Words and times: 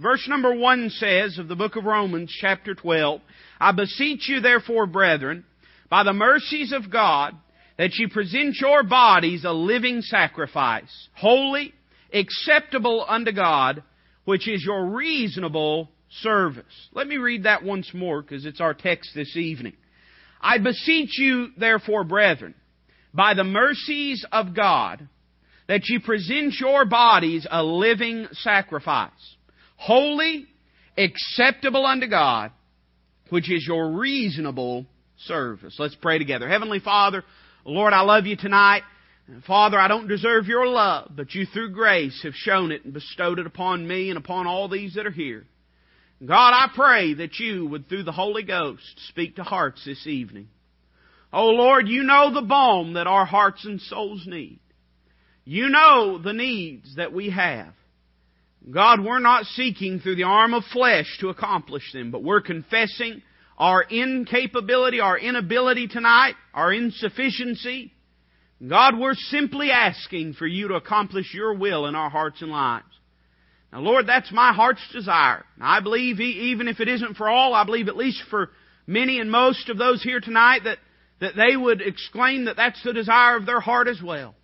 Verse 0.00 0.26
number 0.28 0.54
one 0.54 0.88
says 0.88 1.36
of 1.38 1.48
the 1.48 1.56
book 1.56 1.76
of 1.76 1.84
Romans, 1.84 2.34
chapter 2.40 2.74
12, 2.74 3.20
I 3.60 3.72
beseech 3.72 4.30
you 4.30 4.40
therefore, 4.40 4.86
brethren, 4.86 5.44
by 5.90 6.04
the 6.04 6.14
mercies 6.14 6.72
of 6.72 6.90
God, 6.90 7.34
that 7.76 7.94
you 7.96 8.08
present 8.08 8.56
your 8.58 8.82
bodies 8.82 9.44
a 9.44 9.52
living 9.52 10.00
sacrifice, 10.00 11.08
holy, 11.14 11.74
acceptable 12.14 13.04
unto 13.06 13.32
God, 13.32 13.82
which 14.24 14.48
is 14.48 14.64
your 14.64 14.86
reasonable 14.86 15.90
service. 16.22 16.64
Let 16.92 17.06
me 17.06 17.18
read 17.18 17.42
that 17.42 17.62
once 17.62 17.92
more 17.92 18.22
because 18.22 18.46
it's 18.46 18.60
our 18.60 18.74
text 18.74 19.10
this 19.14 19.36
evening. 19.36 19.76
I 20.40 20.56
beseech 20.58 21.18
you, 21.18 21.48
therefore, 21.58 22.04
brethren, 22.04 22.54
by 23.12 23.34
the 23.34 23.44
mercies 23.44 24.24
of 24.32 24.54
God, 24.56 25.06
that 25.68 25.82
you 25.88 26.00
present 26.00 26.54
your 26.58 26.86
bodies 26.86 27.46
a 27.50 27.62
living 27.62 28.28
sacrifice, 28.32 29.10
holy, 29.80 30.46
acceptable 30.98 31.86
unto 31.86 32.06
God, 32.06 32.52
which 33.30 33.50
is 33.50 33.64
your 33.66 33.92
reasonable 33.92 34.84
service. 35.24 35.74
Let's 35.78 35.94
pray 35.94 36.18
together. 36.18 36.48
Heavenly 36.48 36.80
Father, 36.80 37.24
Lord, 37.64 37.94
I 37.94 38.02
love 38.02 38.26
you 38.26 38.36
tonight. 38.36 38.82
Father, 39.46 39.78
I 39.78 39.88
don't 39.88 40.06
deserve 40.06 40.46
your 40.46 40.66
love, 40.66 41.12
but 41.16 41.34
you 41.34 41.46
through 41.46 41.72
grace 41.72 42.20
have 42.24 42.34
shown 42.34 42.72
it 42.72 42.84
and 42.84 42.92
bestowed 42.92 43.38
it 43.38 43.46
upon 43.46 43.86
me 43.86 44.10
and 44.10 44.18
upon 44.18 44.46
all 44.46 44.68
these 44.68 44.94
that 44.94 45.06
are 45.06 45.10
here. 45.10 45.46
God, 46.24 46.52
I 46.52 46.68
pray 46.74 47.14
that 47.14 47.38
you 47.38 47.66
would, 47.66 47.88
through 47.88 48.02
the 48.02 48.12
Holy 48.12 48.42
Ghost, 48.42 48.82
speak 49.08 49.36
to 49.36 49.42
hearts 49.42 49.82
this 49.86 50.06
evening. 50.06 50.48
Oh 51.32 51.46
Lord, 51.46 51.88
you 51.88 52.02
know 52.02 52.34
the 52.34 52.42
balm 52.42 52.94
that 52.94 53.06
our 53.06 53.24
hearts 53.24 53.64
and 53.64 53.80
souls 53.80 54.24
need. 54.26 54.58
You 55.44 55.70
know 55.70 56.18
the 56.18 56.34
needs 56.34 56.96
that 56.96 57.14
we 57.14 57.30
have. 57.30 57.72
God, 58.68 59.04
we're 59.04 59.20
not 59.20 59.46
seeking 59.46 60.00
through 60.00 60.16
the 60.16 60.24
arm 60.24 60.52
of 60.52 60.64
flesh 60.72 61.06
to 61.20 61.28
accomplish 61.28 61.92
them, 61.92 62.10
but 62.10 62.22
we're 62.22 62.42
confessing 62.42 63.22
our 63.56 63.82
incapability, 63.82 65.00
our 65.00 65.18
inability 65.18 65.88
tonight, 65.88 66.34
our 66.52 66.72
insufficiency. 66.72 67.92
God, 68.66 68.98
we're 68.98 69.14
simply 69.14 69.70
asking 69.70 70.34
for 70.34 70.46
you 70.46 70.68
to 70.68 70.74
accomplish 70.74 71.32
your 71.32 71.54
will 71.54 71.86
in 71.86 71.94
our 71.94 72.10
hearts 72.10 72.42
and 72.42 72.50
lives. 72.50 72.84
Now, 73.72 73.80
Lord, 73.80 74.06
that's 74.06 74.32
my 74.32 74.52
heart's 74.52 74.86
desire. 74.92 75.44
I 75.60 75.80
believe 75.80 76.20
even 76.20 76.68
if 76.68 76.80
it 76.80 76.88
isn't 76.88 77.16
for 77.16 77.28
all, 77.28 77.54
I 77.54 77.64
believe 77.64 77.88
at 77.88 77.96
least 77.96 78.22
for 78.28 78.50
many 78.86 79.20
and 79.20 79.30
most 79.30 79.68
of 79.68 79.78
those 79.78 80.02
here 80.02 80.20
tonight 80.20 80.64
that, 80.64 80.78
that 81.20 81.36
they 81.36 81.56
would 81.56 81.80
exclaim 81.80 82.46
that 82.46 82.56
that's 82.56 82.82
the 82.82 82.92
desire 82.92 83.36
of 83.36 83.46
their 83.46 83.60
heart 83.60 83.88
as 83.88 84.02
well. 84.02 84.34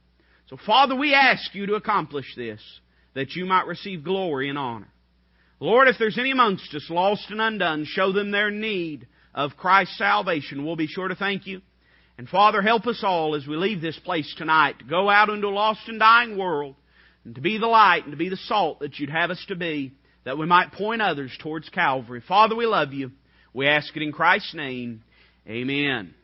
So, 0.48 0.56
Father, 0.64 0.94
we 0.94 1.12
ask 1.12 1.54
you 1.54 1.66
to 1.66 1.74
accomplish 1.74 2.26
this, 2.36 2.60
that 3.16 3.34
you 3.34 3.46
might 3.46 3.66
receive 3.66 4.04
glory 4.04 4.50
and 4.50 4.58
honor. 4.58 4.88
Lord, 5.58 5.88
if 5.88 5.96
there's 5.98 6.18
any 6.18 6.32
amongst 6.32 6.72
us 6.74 6.84
lost 6.90 7.30
and 7.30 7.40
undone, 7.40 7.86
show 7.86 8.12
them 8.12 8.30
their 8.30 8.50
need 8.50 9.08
of 9.34 9.56
Christ's 9.56 9.96
salvation. 9.96 10.66
We'll 10.66 10.76
be 10.76 10.86
sure 10.86 11.08
to 11.08 11.16
thank 11.16 11.46
you. 11.46 11.62
And 12.18 12.28
Father, 12.28 12.60
help 12.60 12.86
us 12.86 13.00
all 13.02 13.34
as 13.34 13.46
we 13.46 13.56
leave 13.56 13.80
this 13.80 13.98
place 14.00 14.32
tonight 14.36 14.80
to 14.80 14.84
go 14.84 15.08
out 15.08 15.30
into 15.30 15.46
a 15.46 15.48
lost 15.48 15.80
and 15.88 15.98
dying 15.98 16.36
world 16.36 16.74
and 17.24 17.34
to 17.36 17.40
be 17.40 17.56
the 17.56 17.66
light 17.66 18.02
and 18.04 18.12
to 18.12 18.18
be 18.18 18.28
the 18.28 18.36
salt 18.36 18.80
that 18.80 18.98
you'd 18.98 19.08
have 19.08 19.30
us 19.30 19.42
to 19.48 19.56
be, 19.56 19.94
that 20.24 20.36
we 20.36 20.44
might 20.44 20.72
point 20.72 21.00
others 21.00 21.34
towards 21.40 21.70
Calvary. 21.70 22.22
Father, 22.28 22.54
we 22.54 22.66
love 22.66 22.92
you. 22.92 23.12
We 23.54 23.66
ask 23.66 23.96
it 23.96 24.02
in 24.02 24.12
Christ's 24.12 24.52
name. 24.52 25.02
Amen. 25.48 26.14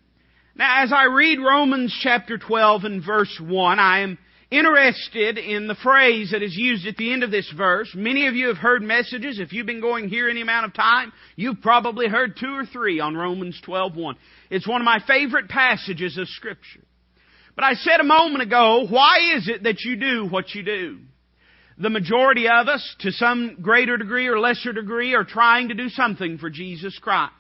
Now, 0.55 0.83
as 0.83 0.93
I 0.93 1.05
read 1.05 1.39
Romans 1.39 1.99
chapter 2.03 2.37
12 2.37 2.85
and 2.85 3.03
verse 3.03 3.35
1, 3.41 3.79
I 3.79 4.01
am 4.01 4.19
interested 4.53 5.39
in 5.39 5.67
the 5.67 5.75
phrase 5.75 6.31
that 6.33 6.43
is 6.43 6.55
used 6.55 6.87
at 6.87 6.97
the 6.97 7.13
end 7.13 7.23
of 7.23 7.31
this 7.31 7.51
verse. 7.57 7.91
Many 7.95 8.27
of 8.27 8.35
you 8.35 8.49
have 8.49 8.59
heard 8.59 8.83
messages. 8.83 9.41
If 9.41 9.53
you've 9.53 9.67
been 9.67 9.81
going 9.81 10.09
here 10.09 10.29
any 10.29 10.43
amount 10.43 10.67
of 10.67 10.75
time, 10.75 11.13
you've 11.37 11.63
probably 11.63 12.07
heard 12.07 12.37
two 12.39 12.55
or 12.55 12.67
three 12.67 13.01
on 13.01 13.17
Romans 13.17 13.61
12:1. 13.63 14.17
It's 14.51 14.69
one 14.69 14.81
of 14.81 14.85
my 14.85 15.01
favorite 15.07 15.49
passages 15.49 16.19
of 16.19 16.29
Scripture. 16.29 16.85
But 17.55 17.65
I 17.65 17.75
said 17.75 18.01
a 18.01 18.05
moment 18.05 18.43
ago, 18.43 18.87
why 18.89 19.35
is 19.37 19.49
it 19.49 19.63
that 19.65 19.81
you 19.81 19.97
do 19.97 20.27
what 20.27 20.55
you 20.55 20.63
do? 20.63 20.99
The 21.79 21.91
majority 21.91 22.49
of 22.49 22.69
us, 22.69 22.97
to 23.01 23.11
some 23.13 23.57
greater 23.63 23.97
degree 23.97 24.29
or 24.29 24.39
lesser 24.39 24.73
degree, 24.73 25.15
are 25.15 25.25
trying 25.25 25.69
to 25.69 25.75
do 25.75 25.89
something 25.89 26.39
for 26.39 26.51
Jesus 26.51 26.99
Christ. 26.99 27.33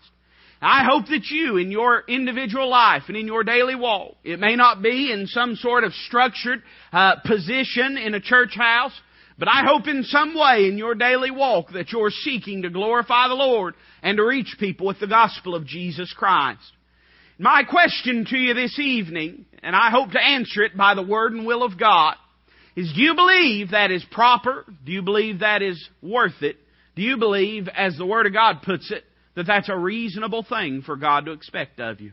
I 0.65 0.85
hope 0.85 1.07
that 1.09 1.27
you, 1.29 1.57
in 1.57 1.73
your 1.73 2.05
individual 2.07 2.71
life 2.71 3.03
and 3.09 3.17
in 3.17 3.27
your 3.27 3.43
daily 3.43 3.75
walk, 3.75 4.15
it 4.23 4.39
may 4.39 4.55
not 4.55 4.81
be 4.81 5.11
in 5.11 5.27
some 5.27 5.57
sort 5.57 5.83
of 5.83 5.93
structured 5.93 6.63
uh, 6.93 7.17
position 7.25 7.97
in 7.97 8.15
a 8.15 8.21
church 8.21 8.55
house, 8.57 8.93
but 9.39 9.49
I 9.49 9.65
hope 9.67 9.89
in 9.89 10.05
some 10.05 10.39
way 10.39 10.69
in 10.69 10.79
your 10.79 10.95
daily 10.95 11.33
walk 11.33 11.73
that 11.73 11.91
you're 11.91 12.11
seeking 12.11 12.63
to 12.63 12.71
glorify 12.71 13.27
the 13.27 13.35
Lord 13.35 13.75
and 14.05 14.17
to 14.19 14.25
reach 14.25 14.55
people 14.61 14.87
with 14.87 15.01
the 15.01 15.09
gospel 15.09 15.57
of 15.57 15.67
Jesus 15.67 16.15
Christ. 16.17 16.61
My 17.39 17.65
question 17.65 18.25
to 18.31 18.37
you 18.37 18.55
this 18.55 18.79
evening, 18.79 19.47
and 19.65 19.75
I 19.75 19.91
hope 19.91 20.13
to 20.13 20.23
answer 20.23 20.63
it 20.63 20.77
by 20.77 20.95
the 20.95 21.03
word 21.03 21.33
and 21.33 21.45
will 21.45 21.65
of 21.65 21.77
God, 21.77 22.15
is 22.77 22.93
do 22.95 23.03
you 23.03 23.17
believe 23.17 23.73
that 23.73 23.91
is 23.91 24.05
proper? 24.13 24.65
Do 24.87 24.93
you 24.93 25.03
believe 25.03 25.41
that 25.41 25.61
is 25.61 25.89
worth 26.01 26.41
it? 26.41 26.57
Do 26.95 27.03
you 27.03 27.17
believe, 27.17 27.69
as 27.75 27.97
the 27.97 28.07
Word 28.07 28.27
of 28.27 28.33
God 28.33 28.63
puts 28.63 28.91
it, 28.91 29.03
that 29.35 29.47
that's 29.47 29.69
a 29.69 29.77
reasonable 29.77 30.43
thing 30.43 30.83
for 30.83 30.97
God 30.97 31.27
to 31.27 31.33
expect 31.33 31.81
of 31.81 32.01
you. 32.01 32.13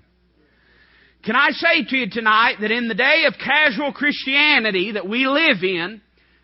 Can 1.23 1.35
I 1.35 1.49
say 1.51 1.83
to 1.83 1.97
you 1.97 2.09
tonight 2.09 2.55
that 2.61 2.71
in 2.71 2.87
the 2.87 2.95
day 2.95 3.25
of 3.27 3.33
casual 3.33 3.91
Christianity 3.91 4.93
that 4.93 5.07
we 5.07 5.27
live 5.27 5.63
in, 5.63 6.01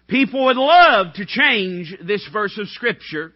people 0.08 0.46
would 0.46 0.58
love 0.58 1.14
to 1.16 1.26
change 1.26 1.96
this 2.06 2.28
verse 2.32 2.58
of 2.60 2.68
Scripture 2.70 3.32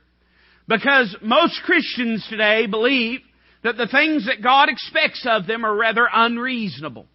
because 0.67 1.16
most 1.22 1.61
Christians 1.63 2.25
today 2.29 2.67
believe 2.67 3.22
that 3.63 3.78
the 3.78 3.88
things 3.88 4.25
that 4.25 4.44
God 4.44 4.69
expects 4.69 5.25
of 5.29 5.47
them 5.47 5.66
are 5.66 5.75
rather 5.75 6.07
unreasonable. 6.11 7.07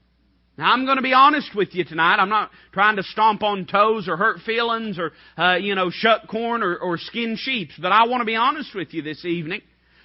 Now, 0.56 0.72
I'm 0.72 0.84
going 0.84 0.96
to 0.96 1.02
be 1.02 1.12
honest 1.12 1.54
with 1.54 1.74
you 1.74 1.84
tonight. 1.84 2.16
I'm 2.16 2.28
not 2.28 2.50
trying 2.72 2.96
to 2.96 3.02
stomp 3.02 3.42
on 3.42 3.66
toes 3.66 4.08
or 4.08 4.16
hurt 4.16 4.38
feelings 4.46 4.98
or, 4.98 5.12
uh, 5.36 5.56
you 5.56 5.74
know, 5.74 5.90
shuck 5.90 6.28
corn 6.28 6.62
or, 6.62 6.76
or 6.76 6.96
skin 6.96 7.36
sheep, 7.36 7.70
but 7.80 7.92
I 7.92 8.06
want 8.06 8.20
to 8.20 8.24
be 8.24 8.36
honest 8.36 8.74
with 8.74 8.94
you 8.94 9.02
this 9.02 9.24
evening. 9.24 9.62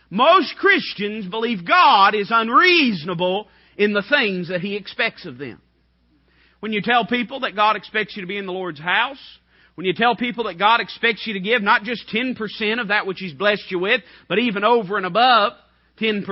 Most 0.09 0.56
Christians 0.58 1.28
believe 1.28 1.68
God 1.68 2.16
is 2.16 2.30
unreasonable 2.31 3.47
in 3.78 3.94
the 3.94 4.03
things 4.09 4.50
that 4.50 4.62
He 4.62 4.75
expects 4.75 5.25
of 5.25 5.38
them. 5.38 5.62
When 6.59 6.74
you 6.74 6.81
tell 6.81 7.06
people 7.06 7.42
that 7.42 7.56
God 7.56 7.75
expects 7.75 8.16
you 8.16 8.22
to 8.24 8.28
be 8.28 8.38
in 8.38 8.46
the 8.46 8.52
Lord's 8.52 8.80
house, 8.80 9.20
when 9.75 9.86
you 9.86 9.94
tell 9.94 10.16
people 10.16 10.46
that 10.46 10.59
God 10.59 10.81
expects 10.81 11.25
you 11.25 11.36
to 11.36 11.40
give 11.40 11.62
not 11.62 11.84
just 11.84 12.09
10% 12.14 12.81
of 12.81 12.90
that 12.90 13.08
which 13.08 13.20
He's 13.20 13.34
blessed 13.34 13.70
you 13.70 13.80
with, 13.80 14.02
but 14.28 14.40
even 14.40 14.64
over 14.64 14.97
and 14.97 15.06
above 15.06 15.53
10%, 16.02 16.26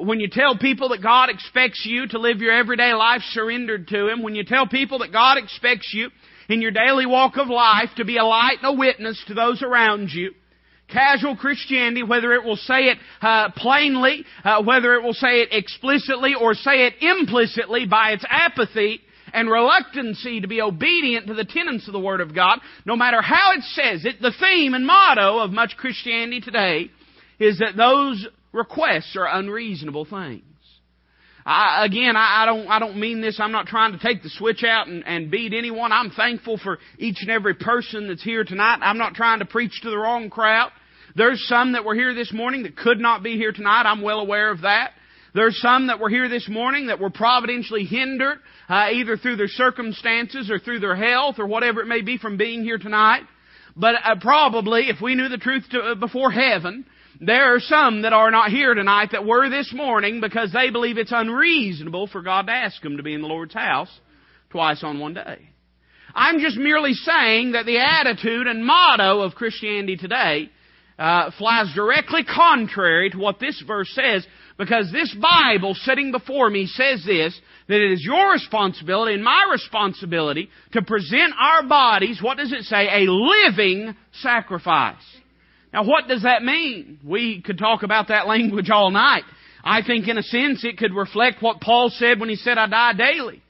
when 0.00 0.20
you 0.20 0.28
tell 0.28 0.56
people 0.58 0.88
that 0.90 1.02
God 1.02 1.30
expects 1.30 1.84
you 1.86 2.08
to 2.08 2.18
live 2.18 2.38
your 2.38 2.52
everyday 2.52 2.92
life 2.92 3.22
surrendered 3.30 3.88
to 3.88 4.08
Him, 4.08 4.22
when 4.22 4.34
you 4.34 4.44
tell 4.44 4.66
people 4.66 4.98
that 4.98 5.12
God 5.12 5.38
expects 5.38 5.92
you 5.94 6.10
in 6.48 6.60
your 6.60 6.72
daily 6.72 7.06
walk 7.06 7.36
of 7.36 7.48
life 7.48 7.90
to 7.96 8.04
be 8.04 8.16
a 8.16 8.24
light 8.24 8.58
and 8.62 8.74
a 8.74 8.78
witness 8.78 9.22
to 9.28 9.34
those 9.34 9.62
around 9.62 10.10
you, 10.10 10.32
casual 10.92 11.36
Christianity, 11.36 12.02
whether 12.02 12.32
it 12.32 12.44
will 12.44 12.56
say 12.56 12.86
it 12.86 12.98
uh, 13.20 13.50
plainly, 13.56 14.24
uh, 14.44 14.62
whether 14.62 14.94
it 14.94 15.02
will 15.02 15.14
say 15.14 15.42
it 15.42 15.48
explicitly, 15.52 16.34
or 16.34 16.54
say 16.54 16.86
it 16.86 16.94
implicitly 17.00 17.86
by 17.86 18.12
its 18.12 18.24
apathy 18.28 19.00
and 19.32 19.50
reluctancy 19.50 20.40
to 20.40 20.48
be 20.48 20.60
obedient 20.60 21.26
to 21.26 21.34
the 21.34 21.44
tenets 21.44 21.86
of 21.86 21.92
the 21.92 22.00
Word 22.00 22.20
of 22.20 22.34
God, 22.34 22.60
no 22.84 22.96
matter 22.96 23.20
how 23.20 23.52
it 23.52 23.62
says 23.62 24.04
it, 24.04 24.20
the 24.20 24.32
theme 24.40 24.74
and 24.74 24.86
motto 24.86 25.38
of 25.38 25.50
much 25.50 25.76
Christianity 25.76 26.40
today 26.40 26.90
is 27.38 27.58
that 27.58 27.76
those 27.76 28.26
requests 28.52 29.16
are 29.16 29.28
unreasonable 29.38 30.04
things. 30.04 30.42
I, 31.44 31.86
again, 31.86 32.14
I, 32.14 32.42
I 32.42 32.46
don't, 32.46 32.68
I 32.68 32.78
don't 32.78 33.00
mean 33.00 33.22
this. 33.22 33.40
I'm 33.40 33.52
not 33.52 33.66
trying 33.66 33.92
to 33.92 33.98
take 33.98 34.22
the 34.22 34.28
switch 34.28 34.64
out 34.64 34.86
and, 34.86 35.02
and 35.06 35.30
beat 35.30 35.54
anyone. 35.54 35.92
I'm 35.92 36.10
thankful 36.10 36.58
for 36.58 36.78
each 36.98 37.18
and 37.22 37.30
every 37.30 37.54
person 37.54 38.08
that's 38.08 38.22
here 38.22 38.44
tonight. 38.44 38.80
I'm 38.82 38.98
not 38.98 39.14
trying 39.14 39.38
to 39.38 39.46
preach 39.46 39.80
to 39.82 39.90
the 39.90 39.96
wrong 39.96 40.28
crowd. 40.28 40.70
There's 41.18 41.44
some 41.48 41.72
that 41.72 41.84
were 41.84 41.96
here 41.96 42.14
this 42.14 42.32
morning 42.32 42.62
that 42.62 42.76
could 42.76 43.00
not 43.00 43.24
be 43.24 43.36
here 43.36 43.50
tonight. 43.50 43.82
I'm 43.82 44.02
well 44.02 44.20
aware 44.20 44.52
of 44.52 44.60
that. 44.60 44.92
There's 45.34 45.60
some 45.60 45.88
that 45.88 45.98
were 45.98 46.08
here 46.08 46.28
this 46.28 46.48
morning 46.48 46.86
that 46.86 47.00
were 47.00 47.10
providentially 47.10 47.84
hindered, 47.84 48.38
uh, 48.68 48.90
either 48.92 49.16
through 49.16 49.34
their 49.34 49.48
circumstances 49.48 50.48
or 50.48 50.60
through 50.60 50.78
their 50.78 50.94
health 50.94 51.40
or 51.40 51.48
whatever 51.48 51.80
it 51.80 51.86
may 51.86 52.02
be 52.02 52.18
from 52.18 52.36
being 52.36 52.62
here 52.62 52.78
tonight. 52.78 53.22
But 53.74 53.96
uh, 53.96 54.14
probably, 54.20 54.90
if 54.90 55.00
we 55.02 55.16
knew 55.16 55.28
the 55.28 55.38
truth 55.38 55.64
to, 55.72 55.80
uh, 55.80 55.94
before 55.96 56.30
heaven, 56.30 56.86
there 57.20 57.52
are 57.52 57.60
some 57.60 58.02
that 58.02 58.12
are 58.12 58.30
not 58.30 58.52
here 58.52 58.74
tonight 58.74 59.08
that 59.10 59.26
were 59.26 59.50
this 59.50 59.72
morning 59.74 60.20
because 60.20 60.52
they 60.52 60.70
believe 60.70 60.98
it's 60.98 61.12
unreasonable 61.12 62.06
for 62.06 62.22
God 62.22 62.46
to 62.46 62.52
ask 62.52 62.80
them 62.80 62.96
to 62.96 63.02
be 63.02 63.14
in 63.14 63.22
the 63.22 63.28
Lord's 63.28 63.54
house 63.54 63.90
twice 64.50 64.84
on 64.84 65.00
one 65.00 65.14
day. 65.14 65.50
I'm 66.14 66.38
just 66.38 66.56
merely 66.56 66.92
saying 66.94 67.52
that 67.52 67.66
the 67.66 67.78
attitude 67.78 68.46
and 68.46 68.64
motto 68.64 69.22
of 69.22 69.34
Christianity 69.34 69.96
today 69.96 70.50
uh, 70.98 71.30
flies 71.38 71.72
directly 71.74 72.24
contrary 72.24 73.10
to 73.10 73.18
what 73.18 73.38
this 73.38 73.62
verse 73.66 73.90
says 73.94 74.26
because 74.58 74.90
this 74.90 75.14
Bible 75.14 75.74
sitting 75.74 76.10
before 76.10 76.50
me 76.50 76.66
says 76.66 77.04
this, 77.06 77.40
that 77.68 77.80
it 77.80 77.92
is 77.92 78.04
your 78.04 78.32
responsibility 78.32 79.14
and 79.14 79.22
my 79.22 79.48
responsibility 79.52 80.50
to 80.72 80.82
present 80.82 81.32
our 81.38 81.66
bodies, 81.68 82.20
what 82.20 82.38
does 82.38 82.52
it 82.52 82.64
say? 82.64 82.88
A 82.88 83.10
living 83.10 83.94
sacrifice. 84.20 84.96
Now 85.72 85.84
what 85.84 86.08
does 86.08 86.24
that 86.24 86.42
mean? 86.42 86.98
We 87.04 87.40
could 87.42 87.58
talk 87.58 87.84
about 87.84 88.08
that 88.08 88.26
language 88.26 88.68
all 88.70 88.90
night. 88.90 89.22
I 89.62 89.82
think 89.82 90.08
in 90.08 90.18
a 90.18 90.22
sense 90.22 90.64
it 90.64 90.78
could 90.78 90.94
reflect 90.94 91.40
what 91.40 91.60
Paul 91.60 91.90
said 91.90 92.18
when 92.18 92.28
he 92.28 92.36
said, 92.36 92.58
I 92.58 92.66
die 92.66 92.92
daily. 92.94 93.42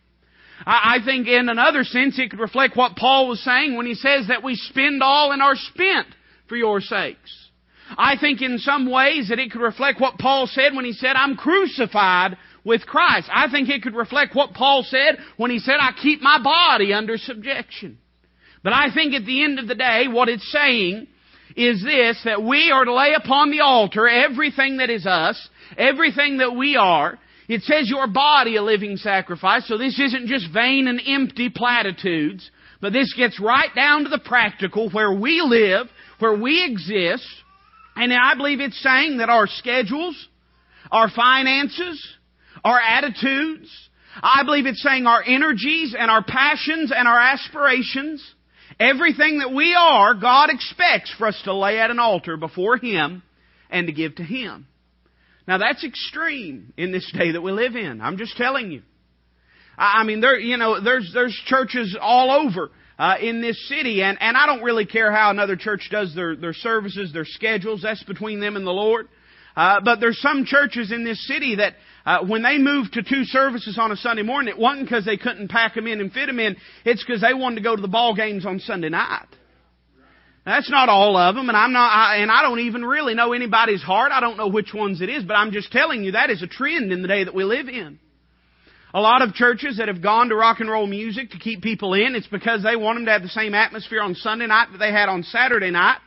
I 0.66 0.98
think 1.04 1.28
in 1.28 1.48
another 1.48 1.84
sense 1.84 2.18
it 2.18 2.30
could 2.30 2.40
reflect 2.40 2.76
what 2.76 2.96
Paul 2.96 3.28
was 3.28 3.42
saying 3.42 3.76
when 3.76 3.86
he 3.86 3.94
says 3.94 4.26
that 4.28 4.42
we 4.42 4.56
spend 4.56 5.02
all 5.02 5.32
and 5.32 5.40
are 5.40 5.54
spent 5.54 6.08
for 6.48 6.56
your 6.56 6.80
sakes. 6.80 7.48
I 7.96 8.16
think 8.20 8.42
in 8.42 8.58
some 8.58 8.90
ways 8.90 9.28
that 9.28 9.38
it 9.38 9.50
could 9.50 9.62
reflect 9.62 10.00
what 10.00 10.18
Paul 10.18 10.46
said 10.46 10.74
when 10.74 10.84
he 10.84 10.92
said, 10.92 11.16
I'm 11.16 11.36
crucified 11.36 12.36
with 12.64 12.86
Christ. 12.86 13.30
I 13.32 13.50
think 13.50 13.68
it 13.68 13.82
could 13.82 13.94
reflect 13.94 14.34
what 14.34 14.52
Paul 14.52 14.82
said 14.82 15.18
when 15.36 15.50
he 15.50 15.58
said, 15.58 15.76
I 15.80 15.92
keep 16.00 16.20
my 16.20 16.42
body 16.42 16.92
under 16.92 17.16
subjection. 17.16 17.98
But 18.62 18.72
I 18.72 18.92
think 18.92 19.14
at 19.14 19.24
the 19.24 19.42
end 19.42 19.58
of 19.58 19.68
the 19.68 19.74
day, 19.74 20.06
what 20.08 20.28
it's 20.28 20.50
saying 20.52 21.06
is 21.56 21.82
this, 21.82 22.20
that 22.24 22.42
we 22.42 22.70
are 22.70 22.84
to 22.84 22.92
lay 22.92 23.14
upon 23.14 23.50
the 23.50 23.60
altar 23.60 24.06
everything 24.06 24.78
that 24.78 24.90
is 24.90 25.06
us, 25.06 25.48
everything 25.76 26.38
that 26.38 26.54
we 26.54 26.76
are. 26.76 27.18
It 27.48 27.62
says 27.62 27.88
your 27.88 28.06
body 28.06 28.56
a 28.56 28.62
living 28.62 28.96
sacrifice, 28.98 29.66
so 29.66 29.78
this 29.78 29.98
isn't 29.98 30.26
just 30.26 30.52
vain 30.52 30.86
and 30.86 31.00
empty 31.06 31.48
platitudes, 31.48 32.50
but 32.80 32.92
this 32.92 33.14
gets 33.14 33.40
right 33.40 33.74
down 33.74 34.04
to 34.04 34.10
the 34.10 34.18
practical 34.18 34.90
where 34.90 35.12
we 35.12 35.40
live, 35.40 35.88
where 36.18 36.36
we 36.36 36.64
exist, 36.64 37.26
and 37.96 38.12
I 38.12 38.34
believe 38.34 38.60
it's 38.60 38.80
saying 38.82 39.18
that 39.18 39.28
our 39.28 39.46
schedules, 39.46 40.28
our 40.90 41.08
finances, 41.10 42.04
our 42.64 42.80
attitudes, 42.80 43.70
I 44.22 44.42
believe 44.44 44.66
it's 44.66 44.82
saying 44.82 45.06
our 45.06 45.22
energies 45.22 45.94
and 45.98 46.10
our 46.10 46.24
passions 46.24 46.92
and 46.94 47.06
our 47.06 47.20
aspirations, 47.20 48.24
everything 48.80 49.38
that 49.38 49.52
we 49.52 49.76
are, 49.78 50.14
God 50.14 50.50
expects 50.50 51.14
for 51.16 51.28
us 51.28 51.40
to 51.44 51.54
lay 51.54 51.78
at 51.78 51.90
an 51.90 51.98
altar 51.98 52.36
before 52.36 52.76
Him 52.76 53.22
and 53.70 53.86
to 53.86 53.92
give 53.92 54.16
to 54.16 54.24
Him. 54.24 54.66
Now 55.46 55.58
that's 55.58 55.84
extreme 55.84 56.72
in 56.76 56.92
this 56.92 57.10
day 57.16 57.32
that 57.32 57.40
we 57.40 57.52
live 57.52 57.76
in. 57.76 58.00
I'm 58.00 58.18
just 58.18 58.36
telling 58.36 58.70
you. 58.70 58.82
I 59.78 60.02
mean, 60.02 60.20
there, 60.20 60.38
you 60.38 60.56
know, 60.56 60.80
there's, 60.82 61.10
there's 61.14 61.40
churches 61.46 61.96
all 62.00 62.46
over 62.46 62.70
uh, 62.98 63.14
in 63.20 63.40
this 63.40 63.68
city, 63.68 64.02
and, 64.02 64.18
and 64.20 64.36
I 64.36 64.46
don't 64.46 64.62
really 64.62 64.86
care 64.86 65.12
how 65.12 65.30
another 65.30 65.56
church 65.56 65.88
does 65.90 66.14
their, 66.14 66.34
their 66.34 66.52
services, 66.52 67.12
their 67.12 67.24
schedules. 67.24 67.82
That's 67.82 68.02
between 68.02 68.40
them 68.40 68.56
and 68.56 68.66
the 68.66 68.72
Lord. 68.72 69.08
Uh, 69.56 69.80
but 69.84 70.00
there's 70.00 70.20
some 70.20 70.44
churches 70.44 70.92
in 70.92 71.04
this 71.04 71.26
city 71.26 71.56
that 71.56 71.74
uh, 72.04 72.24
when 72.24 72.42
they 72.42 72.58
moved 72.58 72.94
to 72.94 73.02
two 73.02 73.24
services 73.24 73.78
on 73.78 73.92
a 73.92 73.96
Sunday 73.96 74.22
morning, 74.22 74.52
it 74.52 74.58
wasn't 74.58 74.86
because 74.86 75.04
they 75.04 75.16
couldn't 75.16 75.48
pack 75.48 75.74
them 75.74 75.86
in 75.86 76.00
and 76.00 76.12
fit 76.12 76.26
them 76.26 76.38
in. 76.38 76.56
It's 76.84 77.04
because 77.04 77.20
they 77.20 77.34
wanted 77.34 77.56
to 77.56 77.62
go 77.62 77.74
to 77.74 77.82
the 77.82 77.88
ball 77.88 78.14
games 78.14 78.46
on 78.46 78.60
Sunday 78.60 78.88
night. 78.88 79.26
That's 80.44 80.70
not 80.70 80.88
all 80.88 81.16
of 81.16 81.34
them, 81.34 81.48
and 81.48 81.56
I'm 81.58 81.72
not, 81.72 81.88
I, 81.92 82.16
and 82.18 82.30
I 82.30 82.42
don't 82.42 82.60
even 82.60 82.82
really 82.82 83.14
know 83.14 83.32
anybody's 83.32 83.82
heart. 83.82 84.12
I 84.12 84.20
don't 84.20 84.38
know 84.38 84.48
which 84.48 84.72
ones 84.72 85.02
it 85.02 85.10
is, 85.10 85.22
but 85.22 85.34
I'm 85.34 85.52
just 85.52 85.70
telling 85.70 86.04
you 86.04 86.12
that 86.12 86.30
is 86.30 86.42
a 86.42 86.46
trend 86.46 86.90
in 86.90 87.02
the 87.02 87.08
day 87.08 87.24
that 87.24 87.34
we 87.34 87.44
live 87.44 87.68
in. 87.68 87.98
A 88.94 89.00
lot 89.00 89.20
of 89.20 89.34
churches 89.34 89.76
that 89.76 89.88
have 89.88 90.02
gone 90.02 90.30
to 90.30 90.34
rock 90.34 90.60
and 90.60 90.70
roll 90.70 90.86
music 90.86 91.30
to 91.32 91.38
keep 91.38 91.62
people 91.62 91.92
in, 91.92 92.14
it's 92.14 92.26
because 92.26 92.62
they 92.62 92.74
want 92.74 92.96
them 92.96 93.04
to 93.04 93.12
have 93.12 93.22
the 93.22 93.28
same 93.28 93.54
atmosphere 93.54 94.00
on 94.00 94.14
Sunday 94.14 94.46
night 94.46 94.68
that 94.72 94.78
they 94.78 94.90
had 94.90 95.10
on 95.10 95.22
Saturday 95.24 95.70
night. 95.70 95.98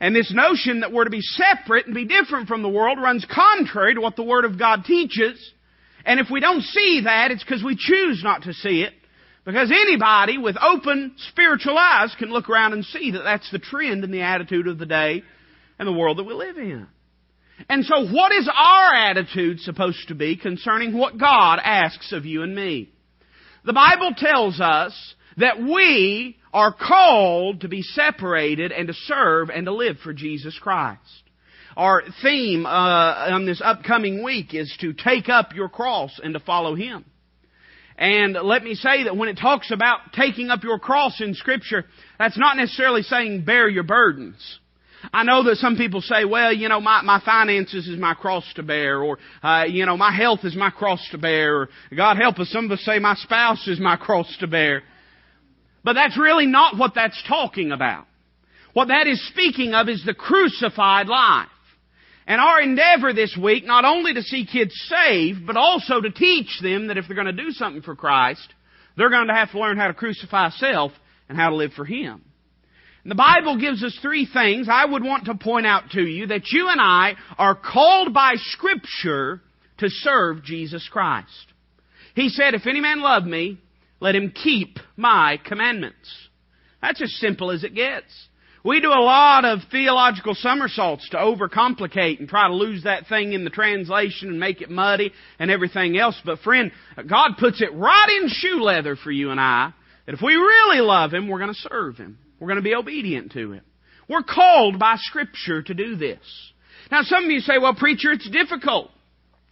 And 0.00 0.14
this 0.14 0.32
notion 0.32 0.80
that 0.80 0.92
we're 0.92 1.04
to 1.04 1.10
be 1.10 1.20
separate 1.20 1.86
and 1.86 1.94
be 1.94 2.04
different 2.04 2.46
from 2.46 2.62
the 2.62 2.68
world 2.68 3.00
runs 3.00 3.26
contrary 3.28 3.94
to 3.94 4.00
what 4.00 4.14
the 4.14 4.22
Word 4.22 4.44
of 4.44 4.56
God 4.56 4.84
teaches. 4.84 5.52
And 6.04 6.20
if 6.20 6.28
we 6.30 6.38
don't 6.38 6.62
see 6.62 7.02
that, 7.04 7.32
it's 7.32 7.42
because 7.42 7.64
we 7.64 7.74
choose 7.76 8.22
not 8.22 8.42
to 8.42 8.54
see 8.54 8.82
it. 8.82 8.92
Because 9.44 9.72
anybody 9.72 10.38
with 10.38 10.56
open 10.62 11.14
spiritual 11.30 11.76
eyes 11.76 12.14
can 12.16 12.30
look 12.30 12.48
around 12.48 12.74
and 12.74 12.84
see 12.84 13.10
that 13.12 13.22
that's 13.24 13.50
the 13.50 13.58
trend 13.58 14.04
and 14.04 14.14
the 14.14 14.20
attitude 14.20 14.68
of 14.68 14.78
the 14.78 14.86
day 14.86 15.24
and 15.78 15.88
the 15.88 15.92
world 15.92 16.18
that 16.18 16.24
we 16.24 16.34
live 16.34 16.58
in. 16.58 16.86
And 17.68 17.84
so 17.84 18.06
what 18.06 18.32
is 18.32 18.48
our 18.52 18.94
attitude 18.94 19.60
supposed 19.60 20.08
to 20.08 20.14
be 20.14 20.36
concerning 20.36 20.96
what 20.96 21.18
God 21.18 21.58
asks 21.62 22.12
of 22.12 22.24
you 22.24 22.42
and 22.42 22.54
me? 22.54 22.90
The 23.64 23.72
Bible 23.72 24.12
tells 24.16 24.60
us 24.60 25.14
that 25.36 25.60
we 25.60 26.36
are 26.52 26.72
called 26.72 27.62
to 27.62 27.68
be 27.68 27.82
separated 27.82 28.72
and 28.72 28.88
to 28.88 28.94
serve 28.94 29.50
and 29.50 29.66
to 29.66 29.72
live 29.72 29.98
for 30.02 30.12
Jesus 30.12 30.58
Christ. 30.58 31.00
Our 31.76 32.02
theme 32.22 32.66
uh, 32.66 32.70
on 32.70 33.46
this 33.46 33.60
upcoming 33.64 34.24
week 34.24 34.54
is 34.54 34.74
to 34.80 34.92
take 34.92 35.28
up 35.28 35.54
your 35.54 35.68
cross 35.68 36.18
and 36.22 36.34
to 36.34 36.40
follow 36.40 36.74
Him. 36.74 37.04
And 37.96 38.34
let 38.34 38.62
me 38.62 38.74
say 38.74 39.04
that 39.04 39.16
when 39.16 39.28
it 39.28 39.38
talks 39.38 39.70
about 39.70 40.12
taking 40.12 40.50
up 40.50 40.62
your 40.62 40.78
cross 40.78 41.20
in 41.20 41.34
Scripture, 41.34 41.84
that's 42.18 42.38
not 42.38 42.56
necessarily 42.56 43.02
saying 43.02 43.44
bear 43.44 43.68
your 43.68 43.84
burdens. 43.84 44.58
I 45.12 45.22
know 45.22 45.44
that 45.44 45.56
some 45.56 45.76
people 45.76 46.00
say, 46.00 46.24
well, 46.24 46.52
you 46.52 46.68
know, 46.68 46.80
my, 46.80 47.02
my 47.02 47.20
finances 47.24 47.86
is 47.86 47.98
my 47.98 48.14
cross 48.14 48.44
to 48.56 48.62
bear, 48.62 49.02
or, 49.02 49.18
uh, 49.42 49.64
you 49.64 49.86
know, 49.86 49.96
my 49.96 50.12
health 50.12 50.40
is 50.44 50.56
my 50.56 50.70
cross 50.70 51.06
to 51.12 51.18
bear, 51.18 51.56
or 51.56 51.68
God 51.96 52.16
help 52.16 52.38
us, 52.38 52.50
some 52.50 52.66
of 52.66 52.72
us 52.72 52.84
say 52.84 52.98
my 52.98 53.14
spouse 53.14 53.66
is 53.68 53.78
my 53.80 53.96
cross 53.96 54.34
to 54.40 54.46
bear. 54.46 54.82
But 55.84 55.94
that's 55.94 56.18
really 56.18 56.46
not 56.46 56.76
what 56.76 56.94
that's 56.94 57.22
talking 57.28 57.72
about. 57.72 58.06
What 58.72 58.88
that 58.88 59.06
is 59.06 59.26
speaking 59.28 59.74
of 59.74 59.88
is 59.88 60.02
the 60.04 60.14
crucified 60.14 61.08
life. 61.08 61.48
And 62.26 62.40
our 62.40 62.60
endeavor 62.60 63.14
this 63.14 63.36
week, 63.42 63.64
not 63.64 63.86
only 63.86 64.12
to 64.12 64.22
see 64.22 64.44
kids 64.44 64.74
saved, 64.86 65.46
but 65.46 65.56
also 65.56 66.00
to 66.00 66.10
teach 66.10 66.60
them 66.60 66.88
that 66.88 66.98
if 66.98 67.06
they're 67.06 67.16
going 67.16 67.34
to 67.34 67.44
do 67.44 67.52
something 67.52 67.80
for 67.80 67.96
Christ, 67.96 68.46
they're 68.96 69.08
going 69.08 69.28
to 69.28 69.34
have 69.34 69.50
to 69.52 69.58
learn 69.58 69.78
how 69.78 69.86
to 69.86 69.94
crucify 69.94 70.50
self 70.50 70.92
and 71.28 71.38
how 71.38 71.50
to 71.50 71.56
live 71.56 71.72
for 71.72 71.86
Him. 71.86 72.22
The 73.08 73.14
Bible 73.14 73.58
gives 73.58 73.82
us 73.82 73.98
three 74.02 74.28
things 74.30 74.68
I 74.70 74.84
would 74.84 75.02
want 75.02 75.24
to 75.26 75.34
point 75.34 75.66
out 75.66 75.90
to 75.92 76.02
you 76.02 76.26
that 76.26 76.50
you 76.52 76.68
and 76.68 76.78
I 76.78 77.14
are 77.38 77.54
called 77.54 78.12
by 78.12 78.34
Scripture 78.36 79.40
to 79.78 79.88
serve 79.88 80.44
Jesus 80.44 80.86
Christ. 80.92 81.46
He 82.14 82.28
said, 82.28 82.52
if 82.52 82.66
any 82.66 82.80
man 82.80 83.00
love 83.00 83.24
me, 83.24 83.58
let 83.98 84.14
him 84.14 84.30
keep 84.30 84.78
my 84.94 85.40
commandments. 85.42 86.28
That's 86.82 87.00
as 87.00 87.16
simple 87.18 87.50
as 87.50 87.64
it 87.64 87.74
gets. 87.74 88.12
We 88.62 88.82
do 88.82 88.90
a 88.90 89.00
lot 89.00 89.46
of 89.46 89.60
theological 89.70 90.34
somersaults 90.34 91.08
to 91.10 91.16
overcomplicate 91.16 92.18
and 92.18 92.28
try 92.28 92.48
to 92.48 92.54
lose 92.54 92.84
that 92.84 93.06
thing 93.08 93.32
in 93.32 93.42
the 93.42 93.50
translation 93.50 94.28
and 94.28 94.38
make 94.38 94.60
it 94.60 94.68
muddy 94.68 95.12
and 95.38 95.50
everything 95.50 95.96
else. 95.96 96.20
But 96.26 96.40
friend, 96.40 96.72
God 96.96 97.38
puts 97.38 97.62
it 97.62 97.72
right 97.72 98.20
in 98.20 98.28
shoe 98.28 98.60
leather 98.60 98.96
for 98.96 99.10
you 99.10 99.30
and 99.30 99.40
I 99.40 99.72
that 100.04 100.14
if 100.14 100.20
we 100.20 100.34
really 100.34 100.82
love 100.82 101.14
Him, 101.14 101.26
we're 101.26 101.38
going 101.38 101.54
to 101.54 101.68
serve 101.70 101.96
Him. 101.96 102.18
We're 102.38 102.48
going 102.48 102.56
to 102.56 102.62
be 102.62 102.74
obedient 102.74 103.32
to 103.32 103.52
Him. 103.52 103.64
We're 104.08 104.22
called 104.22 104.78
by 104.78 104.96
Scripture 104.98 105.62
to 105.62 105.74
do 105.74 105.96
this. 105.96 106.18
Now 106.90 107.02
some 107.02 107.24
of 107.24 107.30
you 107.30 107.40
say, 107.40 107.58
well 107.58 107.74
preacher, 107.74 108.12
it's 108.12 108.28
difficult. 108.30 108.90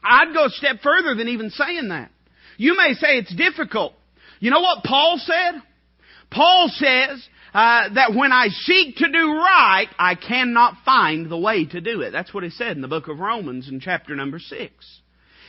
I'd 0.02 0.32
go 0.32 0.46
a 0.46 0.50
step 0.50 0.76
further 0.82 1.14
than 1.14 1.28
even 1.28 1.50
saying 1.50 1.88
that. 1.88 2.10
You 2.56 2.76
may 2.76 2.94
say 2.94 3.18
it's 3.18 3.34
difficult. 3.34 3.92
You 4.40 4.50
know 4.50 4.60
what 4.60 4.84
Paul 4.84 5.18
said? 5.18 5.60
Paul 6.30 6.70
says 6.72 7.26
uh, 7.52 7.94
that 7.94 8.14
when 8.14 8.32
I 8.32 8.48
seek 8.48 8.96
to 8.96 9.10
do 9.10 9.32
right, 9.34 9.88
I 9.98 10.14
cannot 10.14 10.74
find 10.84 11.30
the 11.30 11.38
way 11.38 11.66
to 11.66 11.80
do 11.80 12.00
it. 12.02 12.10
That's 12.10 12.32
what 12.32 12.44
he 12.44 12.50
said 12.50 12.76
in 12.76 12.82
the 12.82 12.88
book 12.88 13.08
of 13.08 13.18
Romans 13.18 13.68
in 13.68 13.80
chapter 13.80 14.14
number 14.14 14.38
six. 14.38 14.72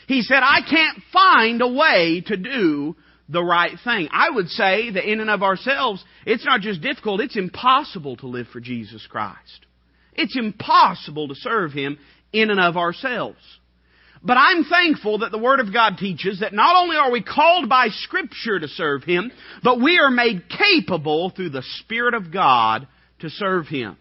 He 0.08 0.22
said, 0.22 0.40
I 0.42 0.60
can't 0.62 1.00
find 1.12 1.62
a 1.62 1.68
way 1.68 2.24
to 2.28 2.38
do 2.38 2.96
the 3.30 3.44
right 3.44 3.78
thing. 3.84 4.08
I 4.12 4.30
would 4.30 4.50
say 4.50 4.92
that 4.92 5.10
in 5.10 5.20
and 5.20 5.30
of 5.30 5.44
ourselves, 5.44 6.04
it's 6.26 6.46
not 6.46 6.62
just 6.62 6.82
difficult, 6.82 7.22
it's 7.22 7.38
impossible 7.38 8.18
to 8.18 8.28
live 8.28 8.48
for 8.48 8.60
Jesus 8.60 9.06
Christ. 9.08 9.66
It's 10.14 10.38
impossible 10.38 11.28
to 11.28 11.36
serve 11.36 11.74
Him 11.74 12.00
in 12.34 12.50
and 12.50 12.60
of 12.60 12.78
ourselves. 12.78 13.40
But 14.24 14.38
I'm 14.38 14.64
thankful 14.64 15.20
that 15.20 15.32
the 15.32 15.38
Word 15.38 15.60
of 15.60 15.72
God 15.72 15.98
teaches 15.98 16.40
that 16.40 16.54
not 16.54 16.76
only 16.76 16.98
are 16.98 17.12
we 17.12 17.22
called 17.22 17.70
by 17.70 17.90
Scripture 17.90 18.60
to 18.60 18.68
serve 18.68 19.04
Him, 19.04 19.32
but 19.64 19.80
we 19.82 20.00
are 20.00 20.10
made 20.10 20.44
capable 20.50 21.30
through 21.30 21.52
the 21.52 21.64
Spirit 21.80 22.14
of 22.14 22.32
God 22.32 22.88
to 23.20 23.30
serve 23.30 23.68
Him. 23.68 23.98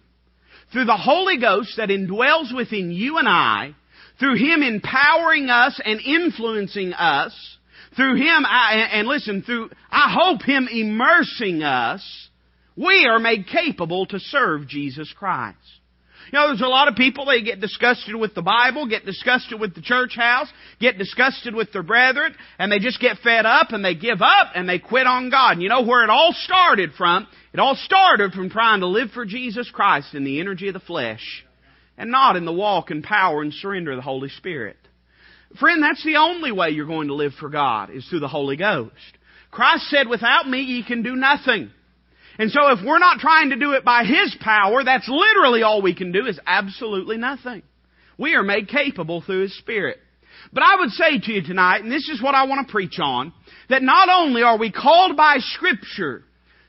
Through 0.73 0.87
the 0.87 0.97
Holy 0.97 1.39
Ghost 1.39 1.75
that 1.77 1.91
indwells 1.91 2.55
within 2.55 2.91
you 2.91 3.19
and 3.19 3.29
I, 3.29 3.75
through 4.19 4.37
Him 4.37 4.63
empowering 4.63 5.51
us 5.51 5.81
and 5.85 6.01
influencing 6.01 6.93
us, 6.95 7.56
through 7.97 8.17
Him, 8.17 8.45
and 8.47 9.09
listen, 9.09 9.43
through, 9.43 9.71
I 9.91 10.15
hope 10.17 10.43
Him 10.43 10.69
immersing 10.71 11.63
us, 11.63 12.29
we 12.77 13.07
are 13.07 13.19
made 13.19 13.47
capable 13.47 14.07
to 14.07 14.21
serve 14.21 14.69
Jesus 14.69 15.13
Christ. 15.17 15.59
You 16.33 16.41
know, 16.41 16.49
there's 16.49 16.61
a 16.61 16.67
lot 16.67 16.89
of 16.89 16.97
people, 16.97 17.25
they 17.25 17.41
get 17.41 17.61
disgusted 17.61 18.17
with 18.17 18.35
the 18.35 18.43
Bible, 18.43 18.89
get 18.89 19.07
disgusted 19.07 19.61
with 19.61 19.75
the 19.77 19.81
church 19.81 20.17
house, 20.17 20.49
get 20.81 20.99
disgusted 20.99 21.55
with 21.55 21.73
their 21.73 21.85
brethren, 21.85 22.35
and 22.59 22.71
they 22.71 22.81
just 22.81 23.01
get 23.01 23.19
fed 23.19 23.47
up 23.47 23.71
and 23.71 23.85
they 23.85 23.95
give 23.95 24.21
up 24.21 24.49
and 24.55 24.69
they 24.69 24.81
quit 24.81 25.07
on 25.07 25.31
God. 25.31 25.53
And 25.53 25.63
you 25.63 25.69
know 25.69 25.83
where 25.83 26.03
it 26.03 26.11
all 26.11 26.33
started 26.33 26.91
from? 26.99 27.29
It 27.53 27.61
all 27.61 27.77
started 27.77 28.33
from 28.33 28.51
trying 28.51 28.81
to 28.81 28.89
live 28.89 29.11
for 29.13 29.25
Jesus 29.25 29.71
Christ 29.71 30.15
in 30.15 30.25
the 30.25 30.41
energy 30.41 30.67
of 30.67 30.75
the 30.75 30.81
flesh 30.81 31.45
and 31.97 32.11
not 32.11 32.35
in 32.35 32.45
the 32.45 32.53
walk 32.53 32.91
and 32.91 33.05
power 33.05 33.41
and 33.41 33.55
surrender 33.55 33.93
of 33.93 33.97
the 33.97 34.03
Holy 34.03 34.29
Spirit. 34.29 34.77
Friend, 35.59 35.83
that's 35.83 36.05
the 36.05 36.17
only 36.17 36.53
way 36.53 36.71
you're 36.71 36.87
going 36.87 37.09
to 37.09 37.15
live 37.15 37.33
for 37.39 37.49
God, 37.49 37.91
is 37.91 38.07
through 38.09 38.21
the 38.21 38.29
Holy 38.29 38.57
Ghost. 38.57 38.93
Christ 39.51 39.89
said, 39.89 40.09
without 40.09 40.49
me 40.49 40.61
ye 40.61 40.85
can 40.85 41.03
do 41.03 41.17
nothing. 41.17 41.71
And 42.39 42.51
so 42.51 42.71
if 42.73 42.81
we're 42.85 42.99
not 42.99 43.19
trying 43.19 43.51
to 43.51 43.57
do 43.57 43.73
it 43.73 43.85
by 43.85 44.05
His 44.05 44.37
power, 44.41 44.85
that's 44.85 45.09
literally 45.09 45.63
all 45.63 45.81
we 45.81 45.95
can 45.95 46.13
do 46.13 46.27
is 46.27 46.39
absolutely 46.47 47.17
nothing. 47.17 47.63
We 48.19 48.35
are 48.35 48.43
made 48.43 48.69
capable 48.69 49.23
through 49.23 49.43
His 49.43 49.59
Spirit. 49.59 49.99
But 50.53 50.63
I 50.63 50.77
would 50.77 50.91
say 50.91 51.19
to 51.19 51.33
you 51.33 51.43
tonight, 51.43 51.83
and 51.83 51.91
this 51.91 52.09
is 52.09 52.23
what 52.23 52.35
I 52.35 52.45
want 52.45 52.67
to 52.67 52.73
preach 52.73 52.99
on, 53.01 53.33
that 53.69 53.83
not 53.83 54.09
only 54.11 54.43
are 54.43 54.59
we 54.59 54.71
called 54.71 55.17
by 55.17 55.37
Scripture 55.39 56.25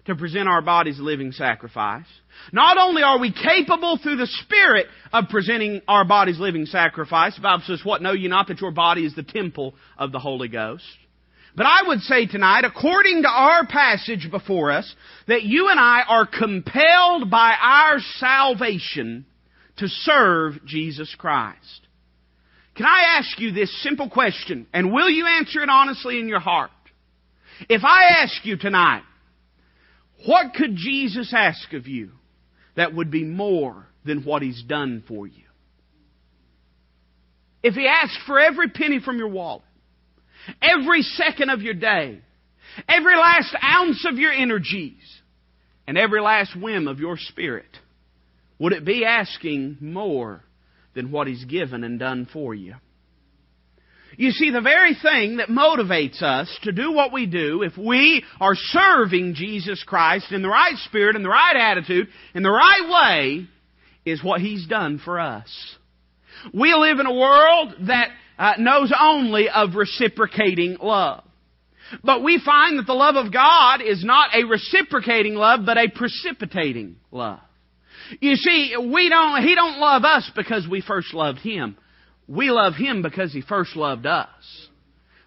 to 0.07 0.15
present 0.15 0.47
our 0.47 0.61
bodies 0.61 0.99
living 0.99 1.31
sacrifice, 1.31 2.05
not 2.51 2.77
only 2.77 3.03
are 3.03 3.19
we 3.19 3.31
capable 3.31 3.99
through 4.01 4.15
the 4.15 4.27
Spirit 4.27 4.87
of 5.13 5.25
presenting 5.29 5.81
our 5.87 6.05
bodies 6.05 6.39
living 6.39 6.65
sacrifice, 6.65 7.35
the 7.35 7.41
Bible 7.41 7.63
says, 7.67 7.81
what 7.83 8.01
know 8.01 8.13
you 8.13 8.29
not 8.29 8.47
that 8.47 8.61
your 8.61 8.71
body 8.71 9.05
is 9.05 9.15
the 9.15 9.23
temple 9.23 9.75
of 9.97 10.11
the 10.11 10.19
Holy 10.19 10.47
Ghost? 10.47 10.85
But 11.55 11.65
I 11.65 11.87
would 11.87 12.01
say 12.01 12.25
tonight, 12.25 12.65
according 12.65 13.23
to 13.23 13.29
our 13.29 13.65
passage 13.65 14.29
before 14.29 14.71
us, 14.71 14.95
that 15.27 15.43
you 15.43 15.69
and 15.69 15.79
I 15.79 16.03
are 16.07 16.27
compelled 16.27 17.29
by 17.29 17.55
our 17.59 17.97
salvation 18.17 19.25
to 19.77 19.87
serve 19.87 20.65
Jesus 20.65 21.13
Christ. 21.17 21.81
Can 22.75 22.85
I 22.85 23.17
ask 23.17 23.39
you 23.39 23.51
this 23.51 23.75
simple 23.81 24.09
question, 24.09 24.67
and 24.71 24.93
will 24.93 25.09
you 25.09 25.25
answer 25.25 25.61
it 25.61 25.69
honestly 25.69 26.19
in 26.19 26.27
your 26.27 26.39
heart? 26.39 26.69
If 27.67 27.81
I 27.83 28.21
ask 28.21 28.45
you 28.45 28.55
tonight, 28.55 29.01
what 30.25 30.53
could 30.53 30.75
Jesus 30.75 31.33
ask 31.35 31.73
of 31.73 31.87
you 31.87 32.11
that 32.75 32.93
would 32.93 33.11
be 33.11 33.23
more 33.23 33.87
than 34.05 34.23
what 34.23 34.41
He's 34.41 34.63
done 34.63 35.03
for 35.07 35.27
you? 35.27 35.43
If 37.63 37.75
He 37.75 37.87
asked 37.87 38.19
for 38.25 38.39
every 38.39 38.69
penny 38.69 38.99
from 39.03 39.17
your 39.17 39.29
wallet, 39.29 39.63
every 40.61 41.01
second 41.01 41.49
of 41.49 41.61
your 41.61 41.73
day, 41.73 42.19
every 42.87 43.15
last 43.15 43.55
ounce 43.63 44.05
of 44.09 44.17
your 44.17 44.31
energies, 44.31 45.01
and 45.87 45.97
every 45.97 46.21
last 46.21 46.55
whim 46.59 46.87
of 46.87 46.99
your 46.99 47.17
spirit, 47.17 47.77
would 48.59 48.73
it 48.73 48.85
be 48.85 49.05
asking 49.05 49.77
more 49.79 50.43
than 50.93 51.11
what 51.11 51.27
He's 51.27 51.45
given 51.45 51.83
and 51.83 51.99
done 51.99 52.27
for 52.31 52.53
you? 52.53 52.75
You 54.17 54.31
see, 54.31 54.49
the 54.49 54.61
very 54.61 54.95
thing 54.99 55.37
that 55.37 55.47
motivates 55.47 56.23
us 56.23 56.49
to 56.63 56.71
do 56.71 56.91
what 56.91 57.13
we 57.13 57.27
do, 57.27 57.61
if 57.61 57.77
we 57.77 58.23
are 58.41 58.55
serving 58.55 59.35
Jesus 59.35 59.83
Christ 59.85 60.31
in 60.31 60.41
the 60.41 60.49
right 60.49 60.75
spirit, 60.85 61.15
in 61.15 61.21
the 61.21 61.29
right 61.29 61.55
attitude, 61.55 62.07
in 62.33 62.41
the 62.41 62.49
right 62.49 62.89
way, 62.89 63.47
is 64.05 64.23
what 64.23 64.41
He's 64.41 64.65
done 64.65 64.99
for 65.03 65.19
us. 65.19 65.47
We 66.51 66.73
live 66.73 66.99
in 66.99 67.05
a 67.05 67.13
world 67.13 67.75
that 67.87 68.09
uh, 68.39 68.53
knows 68.57 68.91
only 68.99 69.49
of 69.49 69.75
reciprocating 69.75 70.77
love. 70.81 71.23
But 72.03 72.23
we 72.23 72.41
find 72.43 72.79
that 72.79 72.87
the 72.87 72.93
love 72.93 73.15
of 73.15 73.31
God 73.31 73.81
is 73.81 74.03
not 74.03 74.35
a 74.35 74.45
reciprocating 74.45 75.35
love, 75.35 75.61
but 75.63 75.77
a 75.77 75.89
precipitating 75.93 76.95
love. 77.11 77.39
You 78.19 78.35
see, 78.35 78.75
we 78.77 79.09
don't, 79.09 79.43
He 79.43 79.53
don't 79.53 79.79
love 79.79 80.03
us 80.05 80.29
because 80.35 80.67
we 80.67 80.81
first 80.81 81.13
loved 81.13 81.39
Him. 81.39 81.77
We 82.27 82.49
love 82.51 82.75
Him 82.75 83.01
because 83.01 83.33
He 83.33 83.41
first 83.41 83.75
loved 83.75 84.05
us. 84.05 84.27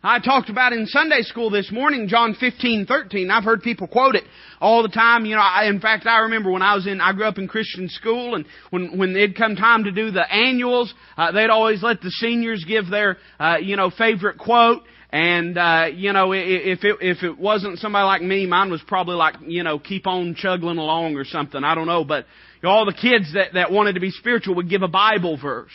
I 0.03 0.19
talked 0.19 0.49
about 0.49 0.73
in 0.73 0.87
Sunday 0.87 1.21
school 1.23 1.51
this 1.51 1.71
morning, 1.71 2.09
John 2.09 2.35
15, 2.35 2.87
13. 2.87 3.31
I've 3.31 3.45
heard 3.45 3.61
people 3.61 3.87
quote 3.87 4.15
it 4.15 4.25
all 4.59 4.83
the 4.83 4.89
time. 4.89 5.27
You 5.27 5.35
know, 5.35 5.43
I, 5.43 5.67
in 5.67 5.79
fact, 5.79 6.07
I 6.07 6.21
remember 6.21 6.51
when 6.51 6.63
I 6.63 6.75
was 6.75 6.87
in, 6.87 7.03
I 7.03 7.13
grew 7.13 7.27
up 7.27 7.37
in 7.37 7.49
Christian 7.49 7.87
school 7.91 8.35
and 8.35 8.47
when, 8.71 8.97
when 8.97 9.15
it'd 9.15 9.37
come 9.37 9.57
time 9.57 9.85
to 9.85 9.93
do 9.93 10.11
the 10.11 10.23
annuals, 10.33 10.95
uh, 11.19 11.33
they'd 11.33 11.51
always 11.51 11.83
let 11.83 12.01
the 12.01 12.11
seniors 12.11 12.65
give 12.67 12.89
their, 12.89 13.19
uh, 13.39 13.57
you 13.61 13.77
know, 13.77 13.91
favorite 13.91 14.39
quote. 14.39 14.85
And, 15.11 15.59
uh, 15.59 15.89
you 15.93 16.15
know, 16.15 16.33
if 16.33 16.83
it, 16.83 16.97
if 17.03 17.23
it 17.23 17.37
wasn't 17.37 17.79
somebody 17.79 18.05
like 18.05 18.23
me, 18.23 18.47
mine 18.47 18.71
was 18.71 18.81
probably 18.87 19.17
like, 19.17 19.35
you 19.47 19.65
know, 19.65 19.79
keep 19.79 20.07
on 20.07 20.35
chugging 20.35 20.79
along 20.79 21.17
or 21.17 21.27
something. 21.27 21.63
I 21.63 21.75
don't 21.75 21.89
know. 21.89 22.05
But 22.05 22.25
all 22.65 22.87
the 22.87 22.95
kids 22.95 23.35
that, 23.35 23.53
that 23.53 23.71
wanted 23.71 23.95
to 23.95 24.01
be 24.01 24.13
spiritual 24.13 24.55
would 24.55 24.71
give 24.71 24.81
a 24.81 24.89
Bible 24.89 25.37
verse. 25.37 25.73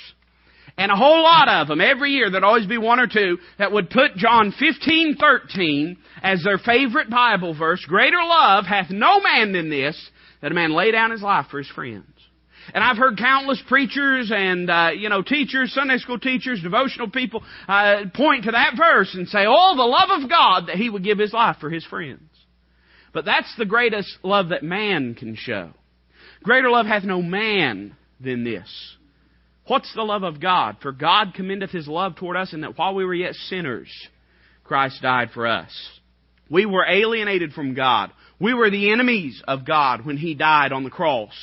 And 0.77 0.91
a 0.91 0.95
whole 0.95 1.23
lot 1.23 1.47
of 1.47 1.67
them, 1.69 1.79
every 1.79 2.11
year, 2.11 2.29
there'd 2.29 2.43
always 2.43 2.67
be 2.67 2.77
one 2.77 2.99
or 2.99 3.07
two 3.07 3.37
that 3.57 3.71
would 3.71 3.89
put 3.89 4.17
John 4.17 4.53
15, 4.59 5.15
13 5.17 5.97
as 6.21 6.43
their 6.43 6.57
favorite 6.57 7.09
Bible 7.09 7.57
verse. 7.57 7.83
Greater 7.87 8.21
love 8.21 8.65
hath 8.65 8.89
no 8.89 9.21
man 9.21 9.53
than 9.53 9.69
this, 9.69 9.97
that 10.41 10.51
a 10.51 10.55
man 10.55 10.73
lay 10.73 10.91
down 10.91 11.11
his 11.11 11.21
life 11.21 11.45
for 11.49 11.59
his 11.59 11.69
friends. 11.69 12.07
And 12.73 12.83
I've 12.83 12.97
heard 12.97 13.17
countless 13.17 13.61
preachers 13.67 14.31
and, 14.35 14.69
uh, 14.69 14.89
you 14.97 15.07
know, 15.07 15.21
teachers, 15.21 15.73
Sunday 15.73 15.97
school 15.97 16.19
teachers, 16.19 16.61
devotional 16.61 17.09
people, 17.09 17.43
uh, 17.67 18.05
point 18.13 18.45
to 18.45 18.51
that 18.51 18.73
verse 18.75 19.13
and 19.13 19.29
say, 19.29 19.45
oh, 19.47 19.75
the 19.77 19.83
love 19.83 20.23
of 20.23 20.29
God 20.29 20.67
that 20.67 20.75
He 20.75 20.89
would 20.89 21.03
give 21.03 21.19
His 21.19 21.31
life 21.31 21.57
for 21.61 21.69
His 21.69 21.85
friends. 21.85 22.21
But 23.13 23.23
that's 23.23 23.53
the 23.57 23.65
greatest 23.65 24.17
love 24.23 24.49
that 24.49 24.63
man 24.63 25.13
can 25.13 25.35
show. 25.35 25.71
Greater 26.43 26.69
love 26.69 26.85
hath 26.85 27.03
no 27.03 27.21
man 27.21 27.95
than 28.19 28.43
this 28.43 28.94
What's 29.67 29.93
the 29.95 30.03
love 30.03 30.23
of 30.23 30.39
God? 30.39 30.77
For 30.81 30.91
God 30.91 31.33
commendeth 31.35 31.71
His 31.71 31.87
love 31.87 32.15
toward 32.15 32.37
us 32.37 32.53
in 32.53 32.61
that 32.61 32.77
while 32.77 32.93
we 32.93 33.05
were 33.05 33.15
yet 33.15 33.33
sinners, 33.33 33.89
Christ 34.63 35.01
died 35.01 35.29
for 35.33 35.47
us. 35.47 35.71
We 36.49 36.65
were 36.65 36.85
alienated 36.85 37.53
from 37.53 37.73
God. 37.73 38.11
We 38.39 38.53
were 38.53 38.69
the 38.69 38.91
enemies 38.91 39.41
of 39.47 39.65
God 39.65 40.05
when 40.05 40.17
He 40.17 40.35
died 40.35 40.71
on 40.71 40.83
the 40.83 40.89
cross 40.89 41.33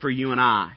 for 0.00 0.10
you 0.10 0.32
and 0.32 0.40
I. 0.40 0.72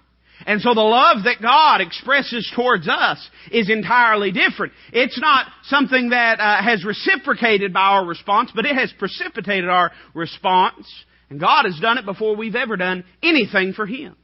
And 0.45 0.61
so 0.61 0.73
the 0.73 0.81
love 0.81 1.23
that 1.25 1.41
God 1.41 1.81
expresses 1.81 2.51
towards 2.55 2.87
us 2.87 3.29
is 3.51 3.69
entirely 3.69 4.31
different. 4.31 4.73
It's 4.91 5.19
not 5.19 5.47
something 5.63 6.09
that 6.09 6.39
uh, 6.39 6.61
has 6.61 6.83
reciprocated 6.83 7.73
by 7.73 7.81
our 7.81 8.05
response, 8.05 8.51
but 8.53 8.65
it 8.65 8.75
has 8.75 8.91
precipitated 8.97 9.69
our 9.69 9.91
response. 10.13 10.87
And 11.29 11.39
God 11.39 11.65
has 11.65 11.79
done 11.79 11.97
it 11.97 12.05
before 12.05 12.35
we've 12.35 12.55
ever 12.55 12.77
done 12.77 13.05
anything 13.21 13.73
for 13.73 13.85
Him. 13.85 14.15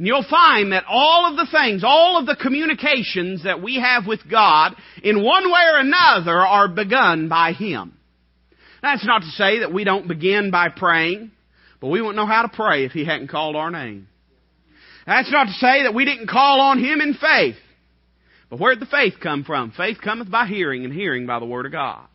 And 0.00 0.06
you'll 0.06 0.24
find 0.30 0.72
that 0.72 0.84
all 0.88 1.30
of 1.30 1.36
the 1.36 1.46
things, 1.52 1.84
all 1.84 2.18
of 2.18 2.24
the 2.24 2.34
communications 2.34 3.44
that 3.44 3.62
we 3.62 3.74
have 3.78 4.06
with 4.06 4.20
God, 4.30 4.74
in 5.02 5.22
one 5.22 5.44
way 5.44 5.60
or 5.74 5.78
another, 5.78 6.38
are 6.38 6.68
begun 6.68 7.28
by 7.28 7.52
Him. 7.52 7.92
That's 8.80 9.04
not 9.04 9.20
to 9.20 9.28
say 9.32 9.58
that 9.58 9.74
we 9.74 9.84
don't 9.84 10.08
begin 10.08 10.50
by 10.50 10.70
praying, 10.70 11.32
but 11.82 11.88
we 11.88 12.00
wouldn't 12.00 12.16
know 12.16 12.24
how 12.24 12.40
to 12.40 12.48
pray 12.48 12.86
if 12.86 12.92
He 12.92 13.04
hadn't 13.04 13.28
called 13.28 13.56
our 13.56 13.70
name. 13.70 14.08
That's 15.06 15.30
not 15.30 15.48
to 15.48 15.52
say 15.52 15.82
that 15.82 15.92
we 15.92 16.06
didn't 16.06 16.30
call 16.30 16.62
on 16.62 16.82
Him 16.82 17.02
in 17.02 17.12
faith. 17.12 17.56
But 18.48 18.58
where'd 18.58 18.80
the 18.80 18.86
faith 18.86 19.16
come 19.22 19.44
from? 19.44 19.70
Faith 19.72 19.98
cometh 20.02 20.30
by 20.30 20.46
hearing, 20.46 20.86
and 20.86 20.94
hearing 20.94 21.26
by 21.26 21.40
the 21.40 21.44
Word 21.44 21.66
of 21.66 21.72
God. 21.72 22.06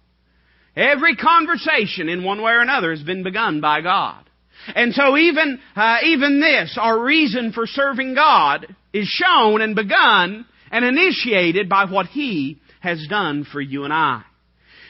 Every 0.76 1.16
conversation 1.16 2.10
in 2.10 2.24
one 2.24 2.42
way 2.42 2.54
or 2.54 2.62
another 2.62 2.90
has 2.90 3.04
been 3.04 3.22
begun 3.22 3.62
by 3.62 3.82
God. 3.82 4.25
And 4.74 4.94
so 4.94 5.18
even, 5.18 5.60
uh, 5.76 5.98
even 6.04 6.40
this, 6.40 6.78
our 6.80 7.00
reason 7.00 7.52
for 7.52 7.68
serving 7.68 8.16
God, 8.16 8.74
is 8.94 9.08
shown 9.08 9.62
and 9.62 9.76
begun 9.76 10.46
and 10.72 10.86
initiated 10.86 11.70
by 11.70 11.86
what 11.86 12.08
He 12.08 12.60
has 12.80 13.06
done 13.10 13.46
for 13.52 13.62
you 13.62 13.84
and 13.84 13.94
I. 13.94 14.24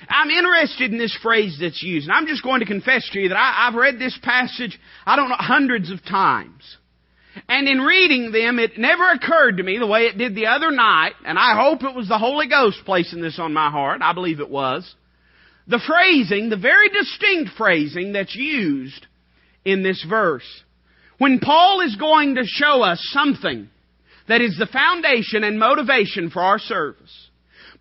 I'm 0.08 0.30
interested 0.30 0.92
in 0.92 0.98
this 0.98 1.18
phrase 1.22 1.58
that's 1.60 1.82
used, 1.82 2.08
and 2.08 2.16
I'm 2.16 2.28
just 2.28 2.44
going 2.44 2.60
to 2.60 2.66
confess 2.66 3.10
to 3.12 3.20
you 3.20 3.30
that 3.30 3.38
I, 3.38 3.68
I've 3.68 3.76
read 3.76 3.98
this 3.98 4.18
passage, 4.22 4.80
I 5.06 5.16
don't 5.16 5.30
know, 5.30 5.36
hundreds 5.38 5.92
of 5.92 6.04
times. 6.06 6.78
And 7.50 7.68
in 7.68 7.80
reading 7.80 8.32
them, 8.32 8.60
it 8.60 8.78
never 8.78 9.10
occurred 9.10 9.58
to 9.58 9.64
me 9.64 9.78
the 9.78 9.88
way 9.88 10.04
it 10.04 10.18
did 10.18 10.36
the 10.36 10.48
other 10.48 10.72
night, 10.72 11.14
and 11.26 11.38
I 11.38 11.56
hope 11.62 11.84
it 11.84 11.96
was 11.96 12.08
the 12.08 12.18
Holy 12.18 12.48
Ghost 12.48 12.80
placing 12.86 13.22
this 13.22 13.40
on 13.40 13.54
my 13.54 13.70
heart. 13.70 14.02
I 14.02 14.14
believe 14.14 14.40
it 14.40 14.50
was. 14.50 14.96
The 15.68 15.82
phrasing, 15.86 16.50
the 16.50 16.58
very 16.58 16.90
distinct 16.90 17.52
phrasing 17.58 18.14
that's 18.14 18.36
used 18.36 19.08
in 19.66 19.84
this 19.84 20.06
verse. 20.08 20.46
When 21.18 21.40
Paul 21.40 21.82
is 21.82 21.96
going 21.96 22.36
to 22.36 22.44
show 22.46 22.82
us 22.82 23.00
something 23.12 23.70
that 24.28 24.42
is 24.42 24.56
the 24.58 24.68
foundation 24.68 25.44
and 25.44 25.60
motivation 25.60 26.30
for 26.30 26.42
our 26.42 26.60
service, 26.60 27.30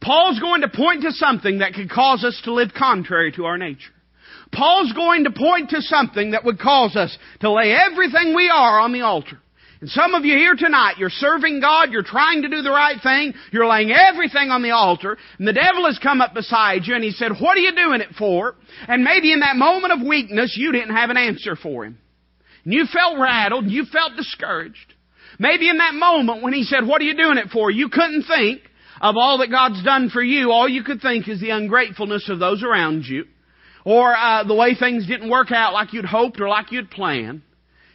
Paul's 0.00 0.40
going 0.40 0.62
to 0.62 0.68
point 0.68 1.02
to 1.02 1.12
something 1.12 1.58
that 1.58 1.74
could 1.74 1.90
cause 1.90 2.24
us 2.24 2.40
to 2.44 2.52
live 2.52 2.70
contrary 2.76 3.32
to 3.32 3.44
our 3.44 3.58
nature. 3.58 3.92
Paul's 4.52 4.92
going 4.92 5.24
to 5.24 5.30
point 5.30 5.70
to 5.70 5.80
something 5.82 6.32
that 6.32 6.44
would 6.44 6.58
cause 6.58 6.96
us 6.96 7.16
to 7.40 7.50
lay 7.50 7.74
everything 7.74 8.34
we 8.34 8.48
are 8.48 8.80
on 8.80 8.92
the 8.92 9.00
altar. 9.00 9.38
And 9.84 9.90
some 9.90 10.14
of 10.14 10.24
you 10.24 10.34
here 10.38 10.54
tonight, 10.56 10.94
you're 10.96 11.10
serving 11.10 11.60
God, 11.60 11.92
you're 11.92 12.02
trying 12.02 12.40
to 12.40 12.48
do 12.48 12.62
the 12.62 12.70
right 12.70 12.96
thing, 13.02 13.34
you're 13.52 13.66
laying 13.66 13.92
everything 13.92 14.48
on 14.48 14.62
the 14.62 14.70
altar, 14.70 15.18
and 15.38 15.46
the 15.46 15.52
devil 15.52 15.84
has 15.84 15.98
come 16.02 16.22
up 16.22 16.32
beside 16.32 16.86
you 16.86 16.94
and 16.94 17.04
he 17.04 17.10
said, 17.10 17.32
what 17.38 17.58
are 17.58 17.60
you 17.60 17.76
doing 17.76 18.00
it 18.00 18.08
for? 18.16 18.54
And 18.88 19.04
maybe 19.04 19.30
in 19.30 19.40
that 19.40 19.56
moment 19.56 19.92
of 19.92 20.00
weakness, 20.00 20.54
you 20.56 20.72
didn't 20.72 20.96
have 20.96 21.10
an 21.10 21.18
answer 21.18 21.54
for 21.54 21.84
him. 21.84 21.98
And 22.64 22.72
you 22.72 22.86
felt 22.90 23.18
rattled, 23.18 23.64
and 23.64 23.72
you 23.74 23.84
felt 23.84 24.16
discouraged. 24.16 24.94
Maybe 25.38 25.68
in 25.68 25.76
that 25.76 25.92
moment 25.92 26.42
when 26.42 26.54
he 26.54 26.62
said, 26.62 26.86
what 26.86 27.02
are 27.02 27.04
you 27.04 27.14
doing 27.14 27.36
it 27.36 27.50
for? 27.52 27.70
You 27.70 27.90
couldn't 27.90 28.22
think 28.22 28.62
of 29.02 29.16
all 29.18 29.36
that 29.40 29.50
God's 29.50 29.84
done 29.84 30.08
for 30.08 30.22
you. 30.22 30.50
All 30.50 30.66
you 30.66 30.82
could 30.82 31.02
think 31.02 31.28
is 31.28 31.42
the 31.42 31.50
ungratefulness 31.50 32.30
of 32.30 32.38
those 32.38 32.62
around 32.62 33.04
you. 33.04 33.26
Or 33.84 34.16
uh, 34.16 34.44
the 34.44 34.54
way 34.54 34.76
things 34.76 35.06
didn't 35.06 35.28
work 35.28 35.52
out 35.52 35.74
like 35.74 35.92
you'd 35.92 36.06
hoped 36.06 36.40
or 36.40 36.48
like 36.48 36.72
you'd 36.72 36.90
planned. 36.90 37.42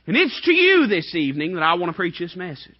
And 0.09 0.17
it's 0.17 0.41
to 0.45 0.51
you 0.51 0.87
this 0.87 1.13
evening 1.13 1.53
that 1.53 1.61
I 1.61 1.75
want 1.75 1.91
to 1.91 1.95
preach 1.95 2.17
this 2.17 2.35
message. 2.35 2.73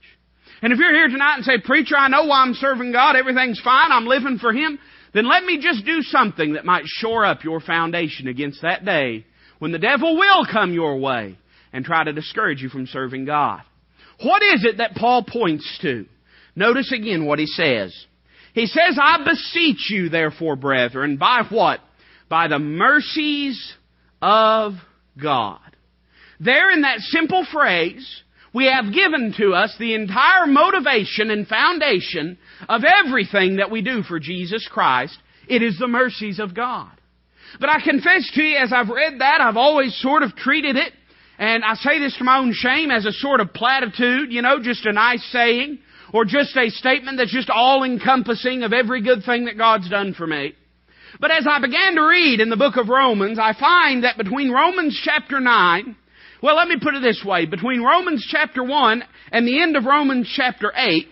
And 0.64 0.74
if 0.74 0.80
you're 0.80 0.96
here 0.96 1.10
tonight 1.10 1.36
and 1.36 1.46
say, 1.46 1.60
Preacher, 1.64 1.96
I 1.96 2.08
know 2.08 2.24
why 2.24 2.42
I'm 2.42 2.56
serving 2.56 2.92
God, 2.92 3.16
everything's 3.16 3.62
fine, 3.62 3.92
I'm 3.92 4.08
living 4.08 4.40
for 4.40 4.52
Him, 4.52 4.80
then 5.14 5.30
let 5.30 5.44
me 5.44 5.62
just 5.62 5.86
do 5.86 6.02
something 6.02 6.54
that 6.54 6.66
might 6.66 6.86
shore 6.88 7.24
up 7.24 7.44
your 7.44 7.60
foundation 7.60 8.28
against 8.28 8.64
that 8.64 8.84
day 8.84 9.28
when 9.60 9.72
the 9.72 9.78
devil 9.78 10.18
will 10.18 10.48
come 10.52 10.74
your 10.74 10.98
way 10.98 11.38
and 11.72 11.86
try 11.86 12.04
to 12.04 12.14
discourage 12.14 12.64
you 12.64 12.70
from 12.70 12.88
serving 12.88 13.26
God. 13.26 13.62
What 14.24 14.42
is 14.42 14.66
it 14.66 14.78
that 14.78 14.96
Paul 14.96 15.24
points 15.24 15.78
to? 15.84 16.08
Notice 16.56 16.92
again 16.92 17.28
what 17.28 17.38
he 17.38 17.46
says. 17.46 17.96
He 18.56 18.66
says, 18.66 18.98
I 19.00 19.24
beseech 19.24 19.92
you 19.92 20.10
therefore, 20.10 20.56
brethren, 20.56 21.18
by 21.18 21.44
what? 21.48 21.80
By 22.28 22.48
the 22.48 22.58
mercies 22.58 23.76
of 24.20 24.74
God. 25.22 25.60
There 26.40 26.72
in 26.72 26.82
that 26.82 27.00
simple 27.00 27.46
phrase, 27.52 28.24
we 28.54 28.66
have 28.66 28.94
given 28.94 29.34
to 29.38 29.54
us 29.54 29.76
the 29.78 29.94
entire 29.94 30.48
motivation 30.48 31.30
and 31.32 31.48
foundation 31.48 32.38
of 32.68 32.84
everything 32.84 33.58
that 33.58 33.72
we 33.72 33.82
do 33.82 34.04
for 34.04 34.20
Jesus 34.20 34.68
Christ. 34.72 35.18
It 35.48 35.62
is 35.62 35.78
the 35.78 35.88
mercies 35.88 36.40
of 36.40 36.56
God. 36.56 36.90
But 37.60 37.70
I 37.70 37.82
confess 37.84 38.30
to 38.36 38.44
you, 38.44 38.58
as 38.58 38.72
I've 38.72 38.90
read 38.90 39.20
that, 39.20 39.42
I've 39.42 39.58
always 39.58 39.96
sort 40.00 40.24
of 40.24 40.36
treated 40.36 40.76
it, 40.76 40.94
and 41.38 41.64
I 41.64 41.74
say 41.76 42.00
this 42.00 42.16
to 42.18 42.24
my 42.24 42.38
own 42.38 42.54
shame, 42.54 42.92
as 42.92 43.06
a 43.06 43.12
sort 43.12 43.42
of 43.42 43.54
platitude, 43.54 44.32
you 44.32 44.42
know, 44.42 44.62
just 44.62 44.86
a 44.86 44.94
nice 44.94 45.26
saying, 45.32 45.80
or 46.14 46.26
just 46.26 46.56
a 46.56 46.70
statement 46.70 47.18
that's 47.18 47.34
just 47.34 47.50
all 47.50 47.84
encompassing 47.84 48.64
of 48.64 48.74
every 48.74 49.02
good 49.02 49.24
thing 49.26 49.46
that 49.46 49.58
God's 49.58 49.90
done 49.90 50.14
for 50.14 50.28
me. 50.28 50.54
But 51.20 51.32
as 51.32 51.48
I 51.50 51.60
began 51.60 51.96
to 51.96 52.02
read 52.08 52.40
in 52.40 52.50
the 52.50 52.58
book 52.58 52.78
of 52.78 52.88
Romans, 52.88 53.40
I 53.40 53.54
find 53.60 54.04
that 54.04 54.18
between 54.18 54.52
Romans 54.52 55.00
chapter 55.04 55.40
9 55.40 55.96
well, 56.42 56.56
let 56.56 56.68
me 56.68 56.78
put 56.82 56.96
it 56.96 57.02
this 57.02 57.24
way. 57.26 57.46
Between 57.46 57.82
Romans 57.82 58.26
chapter 58.30 58.64
1 58.64 59.04
and 59.32 59.48
the 59.48 59.62
end 59.62 59.76
of 59.76 59.86
Romans 59.86 60.32
chapter 60.36 60.72
8, 60.76 61.08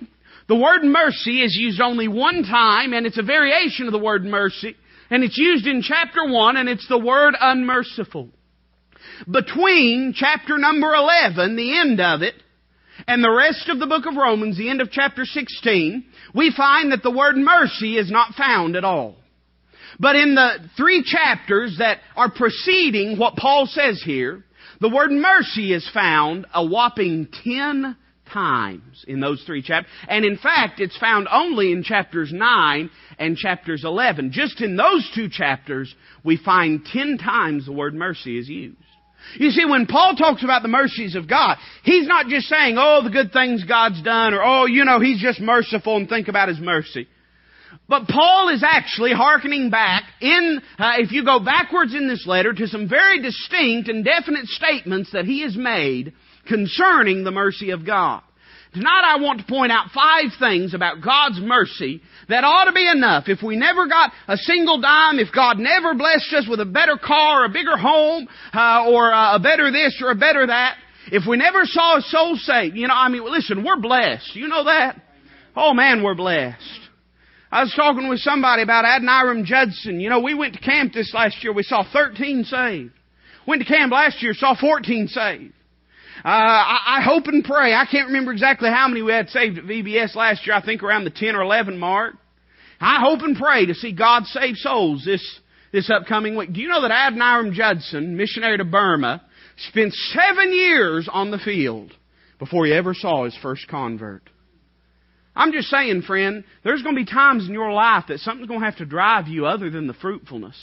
the 0.48 0.56
word 0.56 0.84
mercy 0.84 1.42
is 1.42 1.56
used 1.60 1.82
only 1.82 2.08
one 2.08 2.44
time, 2.44 2.94
and 2.94 3.06
it's 3.06 3.18
a 3.18 3.24
variation 3.24 3.88
of 3.88 3.92
the 3.92 4.00
word 4.00 4.24
mercy, 4.24 4.76
and 5.10 5.24
it's 5.24 5.38
used 5.38 5.68
in 5.68 5.82
chapter 5.82 6.26
1, 6.26 6.58
and 6.58 6.70
it's 6.70 6.88
the 6.88 6.98
word 6.98 7.36
unmerciful. 7.40 8.30
Between 9.30 10.14
chapter 10.16 10.58
number 10.58 10.94
11, 10.94 11.56
the 11.56 11.78
end 11.78 12.00
of 12.00 12.22
it, 12.22 12.36
and 13.08 13.24
the 13.24 13.32
rest 13.32 13.70
of 13.70 13.80
the 13.80 13.88
book 13.88 14.06
of 14.06 14.16
Romans, 14.16 14.58
the 14.58 14.70
end 14.70 14.82
of 14.82 14.92
chapter 14.92 15.26
16, 15.26 16.06
we 16.34 16.54
find 16.56 16.92
that 16.92 17.04
the 17.04 17.12
word 17.12 17.36
mercy 17.36 17.98
is 17.98 18.10
not 18.10 18.36
found 18.36 18.76
at 18.76 18.86
all. 18.86 19.16
But 20.00 20.16
in 20.16 20.36
the 20.36 20.70
three 20.78 21.04
chapters 21.04 21.78
that 21.80 22.00
are 22.16 22.32
preceding 22.32 23.18
what 23.18 23.36
Paul 23.36 23.66
says 23.66 24.02
here, 24.04 24.44
the 24.80 24.90
word 24.90 25.12
mercy 25.12 25.74
is 25.74 25.90
found 25.94 26.46
a 26.54 26.66
whopping 26.66 27.28
ten 27.44 27.96
times 28.32 29.06
in 29.08 29.20
those 29.20 29.42
three 29.46 29.62
chapters. 29.62 29.92
And 30.08 30.26
in 30.26 30.38
fact, 30.38 30.80
it's 30.80 30.98
found 30.98 31.28
only 31.32 31.72
in 31.72 31.84
chapters 31.84 32.32
9 32.34 32.90
and 33.20 33.38
chapters 33.38 33.84
11. 33.84 34.32
Just 34.32 34.62
in 34.62 34.76
those 34.76 35.10
two 35.16 35.30
chapters, 35.30 35.94
we 36.24 36.38
find 36.38 36.86
ten 36.86 37.18
times 37.18 37.66
the 37.66 37.72
word 37.72 37.94
mercy 37.94 38.38
is 38.38 38.50
used. 38.50 38.78
You 39.36 39.50
see, 39.50 39.66
when 39.66 39.88
Paul 39.88 40.16
talks 40.16 40.44
about 40.44 40.62
the 40.62 40.68
mercies 40.68 41.16
of 41.16 41.28
God, 41.28 41.58
he's 41.84 42.08
not 42.08 42.28
just 42.28 42.48
saying, 42.48 42.78
oh, 42.78 43.02
the 43.04 43.10
good 43.10 43.34
things 43.34 43.64
God's 43.64 44.02
done, 44.02 44.34
or 44.34 44.44
oh, 44.44 44.66
you 44.66 44.86
know, 44.86 45.00
he's 45.00 45.22
just 45.22 45.40
merciful 45.42 45.98
and 45.98 46.08
think 46.08 46.28
about 46.28 46.50
his 46.50 46.60
mercy. 46.60 47.08
But 47.90 48.08
Paul 48.08 48.50
is 48.50 48.64
actually 48.68 49.14
hearkening 49.14 49.70
back 49.70 50.04
in, 50.20 50.62
uh, 50.78 50.96
if 50.98 51.12
you 51.12 51.24
go 51.24 51.40
backwards 51.40 51.96
in 51.96 52.08
this 52.08 52.28
letter, 52.28 52.52
to 52.52 52.68
some 52.68 52.90
very 52.90 53.22
distinct 53.22 53.88
and 53.88 54.04
definite 54.04 54.48
statements 54.48 55.12
that 55.14 55.26
he 55.26 55.44
has 55.44 55.56
made 55.56 56.14
concerning 56.48 57.24
the 57.24 57.32
mercy 57.32 57.72
of 57.72 57.86
God. 57.86 58.22
Tonight 58.74 59.04
I 59.06 59.22
want 59.22 59.40
to 59.40 59.46
point 59.46 59.72
out 59.72 59.88
five 59.96 60.32
things 60.38 60.74
about 60.74 61.02
God's 61.02 61.40
mercy 61.40 62.02
that 62.28 62.44
ought 62.44 62.66
to 62.66 62.74
be 62.74 62.88
enough. 62.88 63.24
If 63.28 63.42
we 63.42 63.56
never 63.56 63.88
got 63.88 64.12
a 64.28 64.36
single 64.36 64.82
dime, 64.82 65.20
if 65.20 65.30
God 65.34 65.58
never 65.58 65.94
blessed 65.94 66.34
us 66.34 66.48
with 66.48 66.60
a 66.60 66.66
better 66.66 66.98
car, 67.02 67.46
a 67.46 67.50
bigger 67.50 67.78
home, 67.78 68.28
uh, 68.54 68.86
or 68.90 69.10
a 69.10 69.40
better 69.42 69.72
this 69.72 70.00
or 70.04 70.12
a 70.12 70.16
better 70.16 70.46
that, 70.46 70.76
if 71.12 71.24
we 71.28 71.38
never 71.38 71.62
saw 71.64 71.98
a 71.98 72.02
soul 72.02 72.36
saved, 72.36 72.76
you 72.76 72.88
know, 72.88 72.94
I 72.94 73.08
mean, 73.08 73.24
listen, 73.24 73.64
we're 73.64 73.80
blessed. 73.80 74.36
You 74.36 74.50
know 74.50 74.66
that? 74.66 75.02
Oh 75.56 75.74
man, 75.74 76.04
we're 76.04 76.16
blessed. 76.16 76.87
I 77.52 77.64
was 77.64 77.74
talking 77.76 78.10
with 78.10 78.20
somebody 78.20 78.62
about 78.62 78.84
Adoniram 78.84 79.46
Judson. 79.46 80.02
You 80.02 80.10
know, 80.10 80.20
we 80.20 80.34
went 80.34 80.54
to 80.56 80.60
camp 80.60 80.94
this 80.94 81.14
last 81.14 81.42
year. 81.44 81.54
We 81.54 81.64
saw 81.64 81.84
13 81.92 82.44
saved. 82.44 82.92
Went 83.48 83.62
to 83.62 83.68
camp 83.68 83.94
last 83.94 84.22
year, 84.22 84.34
saw 84.34 84.56
14 84.60 85.08
saved. 85.08 85.54
Uh, 86.26 86.28
I, 86.28 86.98
I 86.98 87.02
hope 87.02 87.28
and 87.28 87.44
pray. 87.44 87.74
I 87.74 87.86
can't 87.90 88.08
remember 88.08 88.34
exactly 88.34 88.70
how 88.70 88.88
many 88.90 89.02
we 89.02 89.14
had 89.14 89.30
saved 89.30 89.58
at 89.58 89.64
VBS 89.64 90.16
last 90.16 90.46
year. 90.46 90.56
I 90.56 90.66
think 90.66 90.84
around 90.84 91.06
the 91.06 91.10
10 91.10 91.36
or 91.36 91.42
11 91.42 91.78
mark. 91.78 92.16
I 92.82 93.00
hope 93.00 93.22
and 93.22 93.38
pray 93.38 93.66
to 93.66 93.74
see 93.74 93.94
God 93.94 94.26
save 94.26 94.58
souls 94.58 95.04
this, 95.06 95.24
this 95.72 95.90
upcoming 95.90 96.36
week. 96.36 96.52
Do 96.52 96.60
you 96.60 96.68
know 96.68 96.82
that 96.82 96.92
Adoniram 96.92 97.54
Judson, 97.54 98.18
missionary 98.18 98.58
to 98.58 98.66
Burma, 98.66 99.24
spent 99.70 99.94
seven 99.94 100.52
years 100.52 101.08
on 101.12 101.32
the 101.32 101.40
field 101.40 101.94
before 102.40 102.66
he 102.66 102.74
ever 102.74 102.94
saw 102.94 103.24
his 103.24 103.38
first 103.42 103.68
convert? 103.68 104.24
I'm 105.38 105.52
just 105.52 105.68
saying, 105.70 106.02
friend, 106.02 106.44
there's 106.64 106.82
going 106.82 106.96
to 106.96 107.00
be 107.02 107.06
times 107.06 107.48
in 107.48 107.54
your 107.54 107.72
life 107.72 108.06
that 108.08 108.20
something's 108.20 108.48
going 108.48 108.60
to 108.60 108.66
have 108.66 108.78
to 108.78 108.86
drive 108.86 109.28
you 109.28 109.46
other 109.46 109.70
than 109.70 109.86
the 109.86 109.94
fruitfulness. 109.94 110.58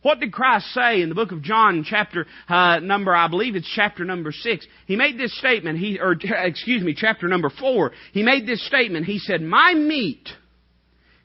What 0.00 0.20
did 0.20 0.32
Christ 0.32 0.66
say 0.72 1.02
in 1.02 1.10
the 1.10 1.14
book 1.14 1.32
of 1.32 1.42
John, 1.42 1.84
chapter 1.86 2.26
uh, 2.48 2.78
number, 2.80 3.14
I 3.14 3.28
believe 3.28 3.56
it's 3.56 3.70
chapter 3.74 4.04
number 4.04 4.32
six? 4.32 4.66
He 4.86 4.96
made 4.96 5.18
this 5.18 5.36
statement. 5.38 5.78
He, 5.78 5.98
or 6.00 6.12
excuse 6.22 6.82
me, 6.82 6.94
chapter 6.96 7.28
number 7.28 7.50
four. 7.50 7.92
He 8.12 8.22
made 8.22 8.46
this 8.46 8.66
statement. 8.66 9.06
He 9.06 9.18
said, 9.18 9.40
"My 9.40 9.74
meat, 9.74 10.28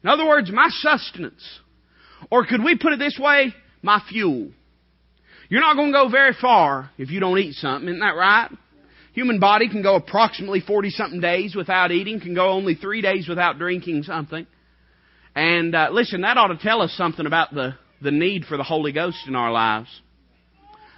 in 0.04 0.10
other 0.10 0.26
words, 0.26 0.52
my 0.52 0.70
sustenance, 0.70 1.44
or 2.30 2.46
could 2.46 2.64
we 2.64 2.78
put 2.78 2.94
it 2.94 3.00
this 3.00 3.20
way, 3.22 3.54
my 3.82 4.02
fuel. 4.10 4.50
You're 5.50 5.62
not 5.62 5.76
going 5.76 5.92
to 5.92 5.98
go 5.98 6.10
very 6.10 6.36
far 6.40 6.92
if 6.98 7.10
you 7.10 7.20
don't 7.20 7.40
eat 7.40 7.56
something, 7.56 7.90
isn't 7.90 8.00
that 8.00 8.16
right? 8.16 8.50
Human 9.14 9.40
body 9.40 9.70
can 9.70 9.82
go 9.82 9.96
approximately 9.96 10.62
40 10.62 10.92
something 10.92 11.20
days 11.20 11.56
without 11.56 11.92
eating, 11.92 12.20
can 12.20 12.36
go 12.36 12.50
only 12.50 12.76
three 12.76 13.02
days 13.02 13.28
without 13.28 13.58
drinking 13.58 14.04
something. 14.04 14.46
And 15.36 15.76
uh, 15.76 15.90
listen, 15.92 16.22
that 16.22 16.38
ought 16.38 16.48
to 16.48 16.58
tell 16.58 16.82
us 16.82 16.94
something 16.94 17.26
about 17.26 17.54
the, 17.54 17.76
the 18.02 18.12
need 18.12 18.46
for 18.46 18.58
the 18.58 18.64
Holy 18.64 18.92
Ghost 18.92 19.18
in 19.28 19.36
our 19.36 19.52
lives. 19.52 19.90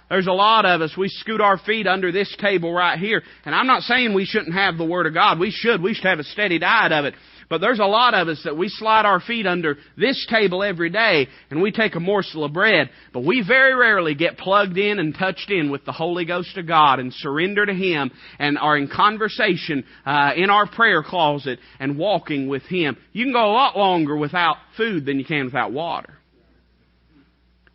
There's 0.08 0.26
a 0.26 0.32
lot 0.32 0.66
of 0.66 0.82
us, 0.82 0.94
we 0.96 1.08
scoot 1.08 1.40
our 1.40 1.56
feet 1.56 1.86
under 1.86 2.12
this 2.12 2.34
table 2.38 2.70
right 2.70 2.98
here. 2.98 3.22
And 3.46 3.54
I'm 3.54 3.66
not 3.66 3.82
saying 3.82 4.12
we 4.12 4.26
shouldn't 4.26 4.52
have 4.52 4.76
the 4.76 4.84
Word 4.84 5.06
of 5.06 5.14
God. 5.14 5.38
We 5.38 5.50
should. 5.50 5.80
We 5.82 5.94
should 5.94 6.04
have 6.04 6.18
a 6.18 6.24
steady 6.24 6.58
diet 6.58 6.92
of 6.92 7.06
it. 7.06 7.14
But 7.52 7.60
there's 7.60 7.80
a 7.80 7.84
lot 7.84 8.14
of 8.14 8.28
us 8.28 8.40
that 8.44 8.56
we 8.56 8.70
slide 8.70 9.04
our 9.04 9.20
feet 9.20 9.46
under 9.46 9.76
this 9.98 10.26
table 10.30 10.62
every 10.62 10.88
day 10.88 11.28
and 11.50 11.60
we 11.60 11.70
take 11.70 11.94
a 11.94 12.00
morsel 12.00 12.44
of 12.44 12.54
bread, 12.54 12.88
but 13.12 13.24
we 13.24 13.44
very 13.46 13.74
rarely 13.74 14.14
get 14.14 14.38
plugged 14.38 14.78
in 14.78 14.98
and 14.98 15.14
touched 15.14 15.50
in 15.50 15.70
with 15.70 15.84
the 15.84 15.92
Holy 15.92 16.24
Ghost 16.24 16.56
of 16.56 16.66
God 16.66 16.98
and 16.98 17.12
surrender 17.12 17.66
to 17.66 17.74
Him 17.74 18.10
and 18.38 18.56
are 18.56 18.78
in 18.78 18.88
conversation 18.88 19.84
uh, 20.06 20.30
in 20.34 20.48
our 20.48 20.66
prayer 20.66 21.02
closet 21.02 21.58
and 21.78 21.98
walking 21.98 22.48
with 22.48 22.62
Him. 22.62 22.96
You 23.12 23.26
can 23.26 23.34
go 23.34 23.44
a 23.44 23.52
lot 23.52 23.76
longer 23.76 24.16
without 24.16 24.56
food 24.78 25.04
than 25.04 25.18
you 25.18 25.24
can 25.26 25.44
without 25.44 25.72
water. 25.72 26.14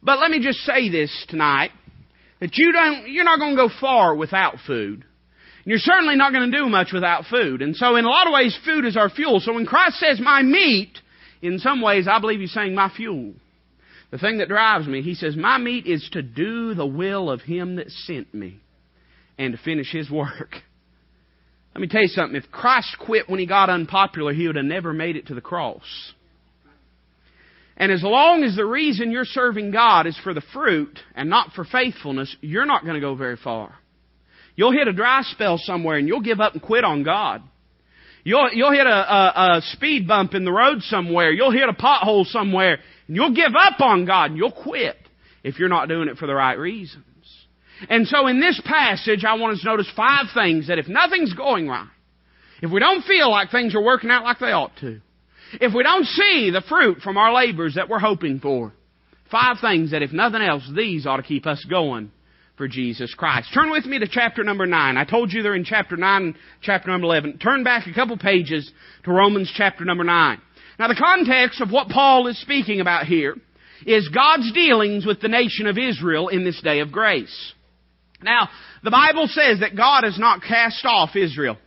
But 0.01 0.17
let 0.17 0.31
me 0.31 0.41
just 0.41 0.57
say 0.61 0.89
this 0.89 1.11
tonight 1.29 1.69
that 2.39 2.57
you 2.57 2.71
don't, 2.71 3.11
you're 3.11 3.25
not 3.25 3.37
going 3.37 3.55
to 3.55 3.67
go 3.67 3.69
far 3.79 4.15
without 4.15 4.55
food. 4.65 5.05
You're 5.67 5.79
certainly 5.79 6.15
not 6.15 6.31
going 6.31 6.49
to 6.49 6.57
do 6.57 6.69
much 6.69 6.93
without 6.93 7.25
food. 7.25 7.61
And 7.61 7.75
so 7.75 7.97
in 7.97 8.05
a 8.05 8.09
lot 8.09 8.25
of 8.25 8.31
ways, 8.31 8.57
food 8.63 8.85
is 8.85 8.95
our 8.95 9.09
fuel. 9.09 9.41
So 9.41 9.51
when 9.53 9.65
Christ 9.65 9.97
says 9.99 10.17
my 10.17 10.41
meat, 10.41 10.97
in 11.41 11.59
some 11.59 11.81
ways 11.81 12.07
I 12.09 12.21
believe 12.21 12.39
he's 12.39 12.53
saying 12.53 12.73
my 12.73 12.89
fuel. 12.89 13.33
The 14.09 14.17
thing 14.17 14.37
that 14.37 14.47
drives 14.47 14.87
me, 14.87 15.01
he 15.01 15.13
says, 15.13 15.35
my 15.35 15.57
meat 15.57 15.85
is 15.85 16.07
to 16.13 16.21
do 16.21 16.73
the 16.73 16.85
will 16.85 17.29
of 17.29 17.41
him 17.41 17.75
that 17.75 17.91
sent 17.91 18.33
me 18.33 18.61
and 19.37 19.51
to 19.51 19.61
finish 19.61 19.91
his 19.91 20.09
work. 20.09 20.55
Let 21.75 21.81
me 21.81 21.89
tell 21.89 22.03
you 22.03 22.07
something. 22.07 22.41
If 22.41 22.49
Christ 22.49 22.95
quit 23.05 23.29
when 23.29 23.41
he 23.41 23.45
got 23.45 23.69
unpopular, 23.69 24.31
he 24.31 24.47
would 24.47 24.55
have 24.55 24.63
never 24.63 24.93
made 24.93 25.17
it 25.17 25.27
to 25.27 25.35
the 25.35 25.41
cross. 25.41 25.83
And 27.75 27.91
as 27.91 28.03
long 28.03 28.41
as 28.43 28.55
the 28.55 28.65
reason 28.65 29.11
you're 29.11 29.25
serving 29.25 29.71
God 29.71 30.07
is 30.07 30.17
for 30.23 30.33
the 30.33 30.41
fruit 30.53 30.97
and 31.13 31.29
not 31.29 31.51
for 31.51 31.65
faithfulness, 31.65 32.33
you're 32.39 32.65
not 32.65 32.83
going 32.83 32.95
to 32.95 33.01
go 33.01 33.15
very 33.15 33.35
far. 33.35 33.75
You'll 34.57 34.73
hit 34.73 34.87
a 34.87 34.93
dry 34.93 35.21
spell 35.21 35.59
somewhere 35.59 35.97
and 35.97 36.07
you'll 36.07 36.21
give 36.21 36.41
up 36.41 36.53
and 36.53 36.61
quit 36.61 36.83
on 36.83 37.03
God. 37.03 37.43
You'll, 38.23 38.49
you'll 38.51 38.73
hit 38.73 38.87
a, 38.87 38.89
a, 38.89 39.57
a 39.57 39.61
speed 39.61 40.07
bump 40.07 40.33
in 40.33 40.43
the 40.43 40.51
road 40.51 40.81
somewhere. 40.81 41.31
You'll 41.31 41.51
hit 41.51 41.69
a 41.69 41.73
pothole 41.73 42.25
somewhere 42.25 42.79
and 43.07 43.15
you'll 43.15 43.35
give 43.35 43.53
up 43.55 43.79
on 43.79 44.05
God 44.05 44.31
and 44.31 44.37
you'll 44.37 44.51
quit 44.51 44.97
if 45.43 45.59
you're 45.59 45.69
not 45.69 45.87
doing 45.87 46.09
it 46.09 46.17
for 46.17 46.25
the 46.25 46.33
right 46.33 46.57
reasons. 46.57 47.05
And 47.87 48.07
so 48.07 48.25
in 48.25 48.39
this 48.41 48.59
passage, 48.65 49.23
I 49.23 49.35
want 49.35 49.53
us 49.53 49.61
to 49.61 49.67
notice 49.67 49.89
five 49.95 50.25
things 50.33 50.67
that 50.67 50.79
if 50.79 50.87
nothing's 50.87 51.35
going 51.35 51.67
right, 51.69 51.87
if 52.63 52.71
we 52.71 52.79
don't 52.79 53.05
feel 53.05 53.29
like 53.29 53.51
things 53.51 53.75
are 53.75 53.83
working 53.83 54.09
out 54.09 54.23
like 54.23 54.39
they 54.39 54.47
ought 54.47 54.75
to, 54.81 54.99
if 55.53 55.73
we 55.75 55.83
don't 55.83 56.05
see 56.05 56.49
the 56.51 56.63
fruit 56.67 57.01
from 57.01 57.17
our 57.17 57.31
labors 57.31 57.75
that 57.75 57.89
we're 57.89 57.99
hoping 57.99 58.39
for, 58.39 58.73
five 59.29 59.57
things 59.61 59.91
that 59.91 60.01
if 60.01 60.11
nothing 60.11 60.41
else, 60.41 60.67
these 60.75 61.05
ought 61.05 61.17
to 61.17 61.23
keep 61.23 61.45
us 61.45 61.63
going 61.69 62.11
for 62.57 62.67
Jesus 62.67 63.13
Christ. 63.13 63.49
Turn 63.53 63.71
with 63.71 63.85
me 63.85 63.99
to 63.99 64.07
chapter 64.07 64.43
number 64.43 64.65
9. 64.65 64.97
I 64.97 65.05
told 65.05 65.31
you 65.31 65.43
they're 65.43 65.55
in 65.55 65.63
chapter 65.63 65.95
9 65.95 66.21
and 66.23 66.35
chapter 66.61 66.89
number 66.89 67.05
11. 67.05 67.37
Turn 67.37 67.63
back 67.63 67.87
a 67.87 67.93
couple 67.93 68.17
pages 68.17 68.69
to 69.05 69.11
Romans 69.11 69.51
chapter 69.55 69.85
number 69.85 70.03
9. 70.03 70.41
Now 70.79 70.87
the 70.87 70.95
context 70.95 71.61
of 71.61 71.71
what 71.71 71.89
Paul 71.89 72.27
is 72.27 72.41
speaking 72.41 72.81
about 72.81 73.05
here 73.05 73.35
is 73.85 74.09
God's 74.09 74.51
dealings 74.53 75.05
with 75.05 75.21
the 75.21 75.27
nation 75.27 75.67
of 75.67 75.77
Israel 75.77 76.29
in 76.29 76.43
this 76.43 76.59
day 76.61 76.79
of 76.79 76.91
grace. 76.91 77.53
Now, 78.21 78.49
the 78.83 78.89
Bible 78.89 79.27
says 79.27 79.59
that 79.59 79.75
God 79.75 80.03
has 80.03 80.17
not 80.17 80.41
cast 80.41 80.83
off 80.85 81.15
Israel. 81.15 81.57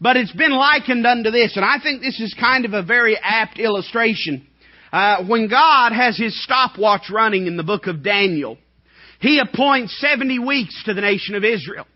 But 0.00 0.16
it's 0.16 0.32
been 0.32 0.52
likened 0.52 1.06
unto 1.06 1.30
this, 1.30 1.56
and 1.56 1.64
I 1.64 1.76
think 1.82 2.02
this 2.02 2.18
is 2.18 2.34
kind 2.38 2.64
of 2.64 2.72
a 2.72 2.82
very 2.82 3.16
apt 3.16 3.58
illustration. 3.58 4.46
Uh, 4.92 5.24
when 5.24 5.48
God 5.48 5.92
has 5.92 6.16
His 6.16 6.42
stopwatch 6.42 7.10
running 7.12 7.46
in 7.46 7.56
the 7.56 7.62
book 7.62 7.86
of 7.86 8.02
Daniel, 8.02 8.58
He 9.20 9.38
appoints 9.38 9.98
70 10.00 10.38
weeks 10.40 10.82
to 10.84 10.94
the 10.94 11.00
nation 11.00 11.34
of 11.34 11.44
Israel. 11.44 11.86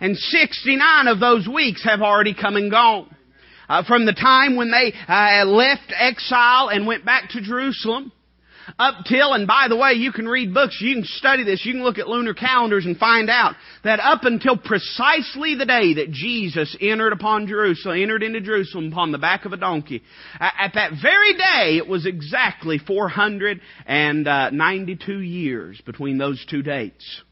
And 0.00 0.16
69 0.16 1.08
of 1.08 1.20
those 1.20 1.46
weeks 1.46 1.84
have 1.84 2.00
already 2.00 2.34
come 2.34 2.56
and 2.56 2.70
gone. 2.70 3.14
Uh, 3.68 3.84
from 3.84 4.04
the 4.04 4.12
time 4.12 4.56
when 4.56 4.70
they 4.70 4.92
uh, 5.06 5.44
left 5.44 5.92
exile 5.96 6.68
and 6.70 6.86
went 6.86 7.04
back 7.04 7.30
to 7.30 7.40
Jerusalem, 7.40 8.10
up 8.78 9.04
till, 9.06 9.32
and 9.32 9.46
by 9.46 9.66
the 9.68 9.76
way, 9.76 9.92
you 9.92 10.12
can 10.12 10.28
read 10.28 10.54
books, 10.54 10.78
you 10.80 10.94
can 10.94 11.04
study 11.04 11.44
this, 11.44 11.64
you 11.64 11.72
can 11.72 11.82
look 11.82 11.98
at 11.98 12.08
lunar 12.08 12.34
calendars 12.34 12.86
and 12.86 12.96
find 12.96 13.30
out 13.30 13.54
that 13.84 14.00
up 14.00 14.24
until 14.24 14.56
precisely 14.56 15.54
the 15.54 15.66
day 15.66 15.94
that 15.94 16.10
Jesus 16.10 16.76
entered 16.80 17.12
upon 17.12 17.46
Jerusalem, 17.46 18.00
entered 18.00 18.22
into 18.22 18.40
Jerusalem 18.40 18.92
upon 18.92 19.12
the 19.12 19.18
back 19.18 19.44
of 19.44 19.52
a 19.52 19.56
donkey, 19.56 20.02
at 20.38 20.72
that 20.74 20.92
very 21.00 21.34
day, 21.34 21.76
it 21.76 21.86
was 21.86 22.06
exactly 22.06 22.78
492 22.78 25.12
uh, 25.12 25.18
years 25.18 25.80
between 25.84 26.18
those 26.18 26.44
two 26.48 26.62
dates. 26.62 27.22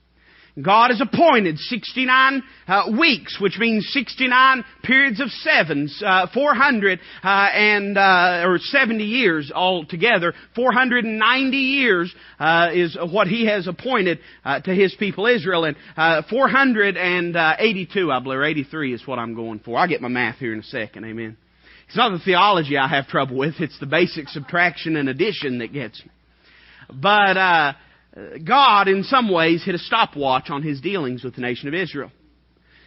God 0.62 0.90
has 0.90 1.00
appointed 1.00 1.58
69 1.58 2.42
uh, 2.66 2.82
weeks, 2.98 3.38
which 3.40 3.58
means 3.58 3.88
69 3.92 4.64
periods 4.82 5.20
of 5.20 5.28
sevens, 5.30 6.02
uh, 6.04 6.26
400 6.32 6.98
uh, 7.22 7.28
and 7.28 7.96
uh, 7.96 8.42
or 8.44 8.58
70 8.58 9.04
years 9.04 9.52
altogether. 9.54 10.34
490 10.56 11.56
years 11.56 12.12
uh, 12.40 12.70
is 12.72 12.96
what 13.10 13.28
He 13.28 13.46
has 13.46 13.68
appointed 13.68 14.18
uh, 14.44 14.60
to 14.60 14.74
His 14.74 14.94
people 14.98 15.26
Israel, 15.26 15.64
and 15.64 15.76
482, 16.28 18.12
I 18.12 18.20
believe, 18.20 18.38
or 18.38 18.44
83 18.44 18.94
is 18.94 19.06
what 19.06 19.18
I'm 19.18 19.34
going 19.34 19.60
for. 19.60 19.78
I'll 19.78 19.88
get 19.88 20.00
my 20.00 20.08
math 20.08 20.38
here 20.38 20.52
in 20.52 20.60
a 20.60 20.64
second. 20.64 21.04
Amen. 21.04 21.36
It's 21.86 21.96
not 21.96 22.10
the 22.10 22.18
theology 22.24 22.76
I 22.76 22.88
have 22.88 23.06
trouble 23.06 23.36
with; 23.36 23.54
it's 23.60 23.78
the 23.78 23.86
basic 23.86 24.28
subtraction 24.28 24.96
and 24.96 25.08
addition 25.08 25.58
that 25.58 25.72
gets 25.72 26.02
me. 26.04 26.10
But 26.88 27.36
God, 28.44 28.88
in 28.88 29.04
some 29.04 29.30
ways, 29.30 29.64
hit 29.64 29.74
a 29.74 29.78
stopwatch 29.78 30.50
on 30.50 30.62
his 30.62 30.80
dealings 30.80 31.24
with 31.24 31.34
the 31.34 31.40
nation 31.40 31.68
of 31.68 31.74
Israel. 31.74 32.10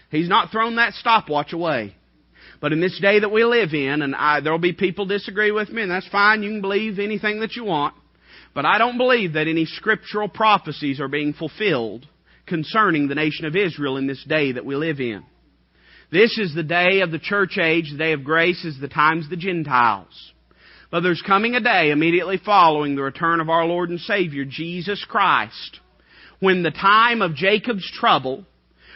He's 0.09 0.29
not 0.29 0.51
thrown 0.51 0.75
that 0.75 0.93
stopwatch 0.93 1.53
away. 1.53 1.95
But 2.59 2.73
in 2.73 2.81
this 2.81 2.99
day 2.99 3.19
that 3.19 3.31
we 3.31 3.43
live 3.43 3.73
in, 3.73 4.01
and 4.01 4.15
I, 4.15 4.41
there'll 4.41 4.59
be 4.59 4.73
people 4.73 5.05
disagree 5.05 5.51
with 5.51 5.69
me, 5.69 5.81
and 5.81 5.91
that's 5.91 6.07
fine. 6.09 6.43
You 6.43 6.49
can 6.49 6.61
believe 6.61 6.99
anything 6.99 7.39
that 7.39 7.55
you 7.55 7.63
want. 7.63 7.95
But 8.53 8.65
I 8.65 8.77
don't 8.77 8.97
believe 8.97 9.33
that 9.33 9.47
any 9.47 9.65
scriptural 9.65 10.27
prophecies 10.27 10.99
are 10.99 11.07
being 11.07 11.33
fulfilled 11.33 12.05
concerning 12.45 13.07
the 13.07 13.15
nation 13.15 13.45
of 13.45 13.55
Israel 13.55 13.97
in 13.97 14.07
this 14.07 14.23
day 14.27 14.51
that 14.51 14.65
we 14.65 14.75
live 14.75 14.99
in. 14.99 15.23
This 16.11 16.37
is 16.37 16.53
the 16.53 16.63
day 16.63 17.01
of 17.01 17.11
the 17.11 17.19
church 17.19 17.57
age, 17.57 17.89
the 17.91 17.97
day 17.97 18.11
of 18.11 18.25
grace 18.25 18.65
is 18.65 18.79
the 18.79 18.89
times 18.89 19.25
of 19.25 19.29
the 19.29 19.37
Gentiles. 19.37 20.33
But 20.91 21.01
there's 21.01 21.23
coming 21.25 21.55
a 21.55 21.61
day 21.61 21.91
immediately 21.91 22.39
following 22.45 22.95
the 22.95 23.01
return 23.01 23.39
of 23.39 23.49
our 23.49 23.65
Lord 23.65 23.89
and 23.89 23.99
Savior, 23.99 24.43
Jesus 24.45 25.03
Christ, 25.07 25.79
when 26.41 26.63
the 26.63 26.71
time 26.71 27.21
of 27.21 27.33
Jacob's 27.33 27.89
trouble, 27.93 28.45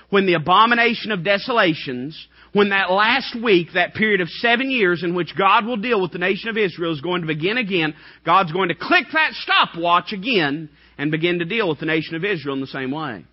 when 0.10 0.26
the 0.26 0.34
abomination 0.34 1.12
of 1.12 1.24
desolations, 1.24 2.28
when 2.52 2.70
that 2.70 2.92
last 2.92 3.36
week, 3.42 3.70
that 3.74 3.94
period 3.94 4.20
of 4.20 4.30
seven 4.30 4.70
years 4.70 5.04
in 5.04 5.16
which 5.16 5.38
God 5.38 5.66
will 5.66 5.78
deal 5.78 6.02
with 6.02 6.12
the 6.12 6.20
nation 6.20 6.50
of 6.50 6.58
Israel 6.58 6.94
is 6.94 7.02
going 7.02 7.22
to 7.22 7.28
begin 7.28 7.58
again, 7.58 7.96
God's 8.26 8.52
going 8.52 8.70
to 8.70 8.76
click 8.76 9.06
that 9.14 9.32
stopwatch 9.34 10.12
again 10.12 10.70
and 10.98 11.12
begin 11.12 11.40
to 11.40 11.46
deal 11.46 11.70
with 11.70 11.80
the 11.80 11.86
nation 11.86 12.16
of 12.16 12.26
Israel 12.26 12.56
in 12.56 12.62
the 12.62 12.68
same 12.68 12.92
way. 12.92 13.26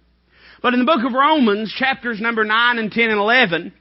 But 0.62 0.74
in 0.74 0.80
the 0.80 0.86
book 0.86 1.04
of 1.04 1.12
Romans, 1.12 1.74
chapters 1.76 2.20
number 2.20 2.44
9 2.44 2.78
and 2.78 2.92
10 2.92 3.10
and 3.10 3.18
11, 3.18 3.72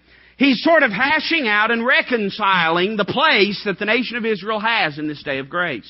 He's 0.41 0.63
sort 0.63 0.81
of 0.81 0.89
hashing 0.89 1.47
out 1.47 1.69
and 1.69 1.85
reconciling 1.85 2.97
the 2.97 3.05
place 3.05 3.61
that 3.65 3.77
the 3.77 3.85
nation 3.85 4.17
of 4.17 4.25
Israel 4.25 4.59
has 4.59 4.97
in 4.97 5.07
this 5.07 5.21
day 5.21 5.37
of 5.37 5.51
grace. 5.51 5.87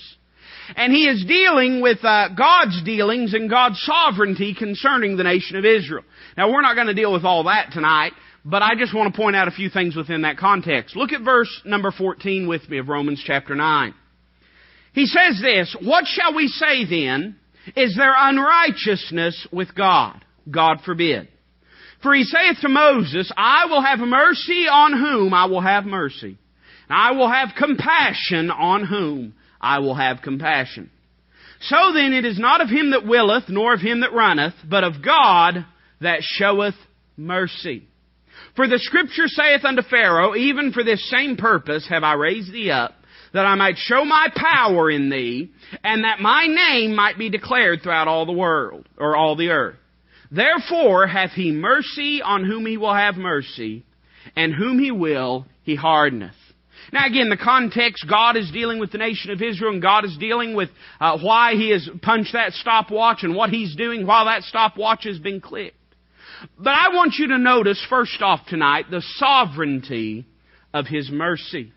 And 0.75 0.91
he 0.91 1.07
is 1.07 1.23
dealing 1.25 1.79
with 1.79 2.03
uh, 2.03 2.27
God's 2.37 2.83
dealings 2.83 3.33
and 3.33 3.49
God's 3.49 3.81
sovereignty 3.81 4.53
concerning 4.53 5.15
the 5.15 5.23
nation 5.23 5.55
of 5.55 5.63
Israel. 5.63 6.03
Now 6.35 6.51
we're 6.51 6.63
not 6.63 6.75
going 6.75 6.87
to 6.87 6.93
deal 6.93 7.13
with 7.13 7.23
all 7.23 7.45
that 7.45 7.69
tonight, 7.71 8.11
but 8.43 8.61
I 8.61 8.75
just 8.77 8.93
want 8.93 9.13
to 9.13 9.17
point 9.17 9.37
out 9.37 9.47
a 9.47 9.51
few 9.51 9.69
things 9.69 9.95
within 9.95 10.23
that 10.23 10.35
context. 10.35 10.97
Look 10.97 11.13
at 11.13 11.21
verse 11.21 11.61
number 11.63 11.93
14 11.97 12.45
with 12.45 12.67
me 12.67 12.77
of 12.77 12.89
Romans 12.89 13.23
chapter 13.25 13.55
9. 13.55 13.93
He 14.91 15.05
says 15.05 15.39
this, 15.41 15.73
What 15.81 16.03
shall 16.07 16.35
we 16.35 16.49
say 16.49 16.83
then? 16.83 17.37
Is 17.77 17.95
there 17.95 18.13
unrighteousness 18.17 19.47
with 19.53 19.73
God? 19.73 20.25
God 20.49 20.79
forbid. 20.83 21.29
For 22.01 22.13
he 22.15 22.23
saith 22.23 22.59
to 22.61 22.69
Moses, 22.69 23.31
I 23.37 23.65
will 23.65 23.81
have 23.81 23.99
mercy 23.99 24.67
on 24.67 24.93
whom 24.93 25.33
I 25.33 25.45
will 25.45 25.61
have 25.61 25.85
mercy. 25.85 26.37
And 26.89 26.97
I 26.97 27.11
will 27.11 27.29
have 27.29 27.49
compassion 27.57 28.49
on 28.49 28.85
whom 28.85 29.33
I 29.59 29.79
will 29.79 29.95
have 29.95 30.21
compassion. 30.23 30.89
So 31.61 31.93
then 31.93 32.13
it 32.13 32.25
is 32.25 32.39
not 32.39 32.61
of 32.61 32.69
him 32.69 32.91
that 32.91 33.05
willeth, 33.05 33.47
nor 33.49 33.73
of 33.73 33.81
him 33.81 34.01
that 34.01 34.13
runneth, 34.13 34.55
but 34.67 34.83
of 34.83 35.03
God 35.03 35.65
that 36.01 36.21
showeth 36.21 36.75
mercy. 37.15 37.87
For 38.55 38.67
the 38.67 38.79
scripture 38.79 39.27
saith 39.27 39.63
unto 39.63 39.83
Pharaoh, 39.83 40.35
Even 40.35 40.73
for 40.73 40.83
this 40.83 41.07
same 41.09 41.37
purpose 41.37 41.87
have 41.87 42.03
I 42.03 42.13
raised 42.13 42.51
thee 42.51 42.71
up, 42.71 42.95
that 43.33 43.45
I 43.45 43.55
might 43.55 43.77
show 43.77 44.03
my 44.03 44.27
power 44.35 44.89
in 44.89 45.09
thee, 45.09 45.51
and 45.83 46.03
that 46.03 46.19
my 46.19 46.47
name 46.47 46.95
might 46.95 47.17
be 47.17 47.29
declared 47.29 47.81
throughout 47.81 48.07
all 48.07 48.25
the 48.25 48.31
world, 48.33 48.89
or 48.97 49.15
all 49.15 49.35
the 49.35 49.49
earth. 49.49 49.77
Therefore 50.31 51.07
hath 51.07 51.31
he 51.31 51.51
mercy 51.51 52.21
on 52.21 52.45
whom 52.45 52.65
he 52.65 52.77
will 52.77 52.93
have 52.93 53.15
mercy, 53.15 53.83
and 54.35 54.53
whom 54.53 54.79
he 54.79 54.91
will 54.91 55.45
he 55.63 55.75
hardeneth. 55.75 56.35
Now 56.91 57.05
again, 57.05 57.29
the 57.29 57.37
context, 57.37 58.05
God 58.09 58.35
is 58.37 58.51
dealing 58.51 58.79
with 58.79 58.91
the 58.91 58.97
nation 58.97 59.31
of 59.31 59.41
Israel 59.41 59.71
and 59.73 59.81
God 59.81 60.03
is 60.05 60.17
dealing 60.17 60.55
with 60.55 60.69
uh, 60.99 61.19
why 61.19 61.53
He 61.53 61.69
has 61.71 61.87
punched 62.01 62.33
that 62.33 62.53
stopwatch 62.53 63.19
and 63.23 63.35
what 63.35 63.49
He's 63.49 63.75
doing 63.75 64.05
while 64.05 64.25
that 64.25 64.43
stopwatch 64.43 65.03
has 65.05 65.19
been 65.19 65.41
clicked. 65.41 65.75
But 66.57 66.71
I 66.71 66.89
want 66.93 67.15
you 67.17 67.27
to 67.29 67.37
notice 67.37 67.83
first 67.89 68.21
off 68.21 68.41
tonight 68.47 68.85
the 68.89 69.03
sovereignty 69.15 70.25
of 70.73 70.87
His 70.87 71.09
mercy. 71.11 71.71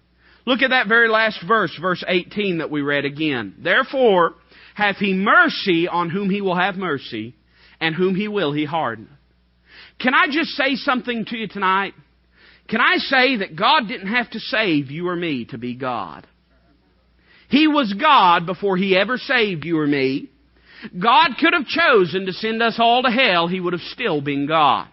Look 0.47 0.63
at 0.63 0.71
that 0.71 0.89
very 0.89 1.09
last 1.09 1.39
verse, 1.47 1.77
verse 1.81 2.05
18 2.07 2.59
that 2.59 2.71
we 2.71 2.83
read 2.83 3.05
again. 3.05 3.55
Therefore 3.59 4.35
hath 4.75 4.97
He 4.97 5.13
mercy 5.13 5.87
on 5.87 6.11
whom 6.11 6.31
He 6.31 6.41
will 6.41 6.57
have 6.57 6.77
mercy, 6.77 7.35
and 7.85 7.95
whom 7.95 8.15
he 8.15 8.29
will, 8.29 8.53
he 8.53 8.65
hardeneth. 8.65 9.11
Can 10.01 10.15
I 10.15 10.27
just 10.31 10.51
say 10.51 10.75
something 10.77 11.27
to 11.27 11.37
you 11.37 11.49
tonight? 11.49 11.93
Can 12.69 12.81
I 12.81 12.97
say 12.97 13.37
that 13.37 13.57
God 13.57 13.89
didn't 13.89 14.09
have 14.09 14.31
to 14.31 14.41
save 14.41 14.91
you 14.91 15.09
or 15.09 15.17
me 15.17 15.45
to 15.47 15.59
be 15.59 15.75
God? 15.75 16.27
He 17.51 17.69
was 17.69 17.93
God 17.93 18.47
before 18.47 18.79
He 18.79 18.97
ever 18.97 19.19
saved 19.19 19.65
you 19.65 19.79
or 19.79 19.87
me. 19.87 20.31
God 20.99 21.33
could 21.39 21.53
have 21.53 21.67
chosen 21.67 22.27
to 22.27 22.33
send 22.33 22.63
us 22.63 22.77
all 22.79 23.03
to 23.03 23.11
hell. 23.11 23.49
He 23.49 23.61
would 23.61 23.75
have 23.75 23.83
still 23.83 24.21
been 24.21 24.47
God. 24.47 24.89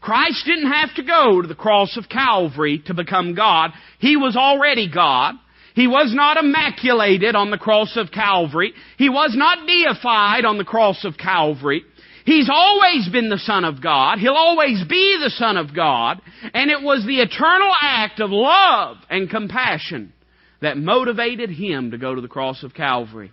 Christ 0.00 0.44
didn't 0.46 0.70
have 0.70 0.94
to 0.94 1.02
go 1.02 1.42
to 1.42 1.48
the 1.48 1.54
cross 1.54 1.96
of 1.96 2.08
Calvary 2.08 2.82
to 2.86 2.94
become 2.94 3.34
God. 3.34 3.72
He 3.98 4.16
was 4.16 4.36
already 4.36 4.88
God. 4.88 5.34
He 5.74 5.86
was 5.86 6.12
not 6.14 6.38
immaculated 6.38 7.34
on 7.34 7.50
the 7.50 7.58
cross 7.58 7.96
of 7.96 8.10
Calvary. 8.10 8.72
He 8.96 9.10
was 9.10 9.34
not 9.34 9.66
deified 9.66 10.44
on 10.44 10.58
the 10.58 10.64
cross 10.64 11.04
of 11.04 11.18
Calvary. 11.18 11.84
He's 12.26 12.50
always 12.52 13.08
been 13.08 13.30
the 13.30 13.38
Son 13.38 13.64
of 13.64 13.80
God. 13.80 14.18
He'll 14.18 14.32
always 14.32 14.82
be 14.88 15.16
the 15.22 15.30
Son 15.30 15.56
of 15.56 15.72
God. 15.72 16.20
And 16.52 16.72
it 16.72 16.82
was 16.82 17.06
the 17.06 17.20
eternal 17.20 17.72
act 17.80 18.18
of 18.18 18.30
love 18.32 18.96
and 19.08 19.30
compassion 19.30 20.12
that 20.60 20.76
motivated 20.76 21.50
Him 21.50 21.92
to 21.92 21.98
go 21.98 22.16
to 22.16 22.20
the 22.20 22.26
cross 22.26 22.64
of 22.64 22.74
Calvary. 22.74 23.30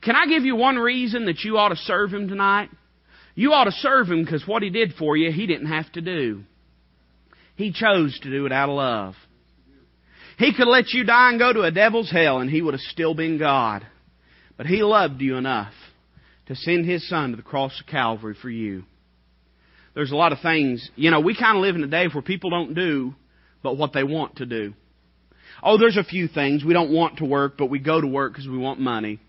Can 0.00 0.16
I 0.16 0.24
give 0.26 0.44
you 0.44 0.56
one 0.56 0.76
reason 0.76 1.26
that 1.26 1.44
you 1.44 1.58
ought 1.58 1.68
to 1.68 1.76
serve 1.76 2.14
Him 2.14 2.28
tonight? 2.28 2.70
You 3.34 3.52
ought 3.52 3.64
to 3.64 3.72
serve 3.72 4.10
Him 4.10 4.24
because 4.24 4.46
what 4.46 4.62
He 4.62 4.70
did 4.70 4.94
for 4.98 5.14
you, 5.14 5.30
He 5.30 5.46
didn't 5.46 5.66
have 5.66 5.92
to 5.92 6.00
do. 6.00 6.44
He 7.56 7.72
chose 7.72 8.18
to 8.20 8.30
do 8.30 8.46
it 8.46 8.52
out 8.52 8.70
of 8.70 8.76
love. 8.76 9.14
He 10.38 10.54
could 10.54 10.66
let 10.66 10.94
you 10.94 11.04
die 11.04 11.28
and 11.28 11.38
go 11.38 11.52
to 11.52 11.60
a 11.60 11.70
devil's 11.70 12.10
hell 12.10 12.38
and 12.38 12.48
He 12.48 12.62
would 12.62 12.72
have 12.72 12.80
still 12.80 13.12
been 13.12 13.38
God. 13.38 13.86
But 14.56 14.64
He 14.64 14.82
loved 14.82 15.20
you 15.20 15.36
enough 15.36 15.74
to 16.46 16.56
send 16.56 16.86
His 16.86 17.08
Son 17.08 17.30
to 17.30 17.36
the 17.36 17.42
cross 17.42 17.78
of 17.80 17.86
Calvary 17.86 18.36
for 18.40 18.50
you. 18.50 18.84
There's 19.94 20.10
a 20.10 20.16
lot 20.16 20.32
of 20.32 20.40
things, 20.40 20.90
you 20.96 21.10
know, 21.10 21.20
we 21.20 21.36
kind 21.36 21.56
of 21.56 21.62
live 21.62 21.74
in 21.74 21.84
a 21.84 21.88
day 21.88 22.06
where 22.12 22.22
people 22.22 22.50
don't 22.50 22.74
do 22.74 23.14
but 23.62 23.76
what 23.76 23.92
they 23.92 24.04
want 24.04 24.36
to 24.36 24.46
do. 24.46 24.74
Oh, 25.62 25.78
there's 25.78 25.96
a 25.96 26.04
few 26.04 26.26
things. 26.26 26.64
We 26.64 26.72
don't 26.72 26.90
want 26.90 27.18
to 27.18 27.24
work, 27.24 27.54
but 27.56 27.66
we 27.66 27.78
go 27.78 28.00
to 28.00 28.06
work 28.06 28.32
because 28.32 28.48
we 28.48 28.58
want 28.58 28.80
money. 28.80 29.20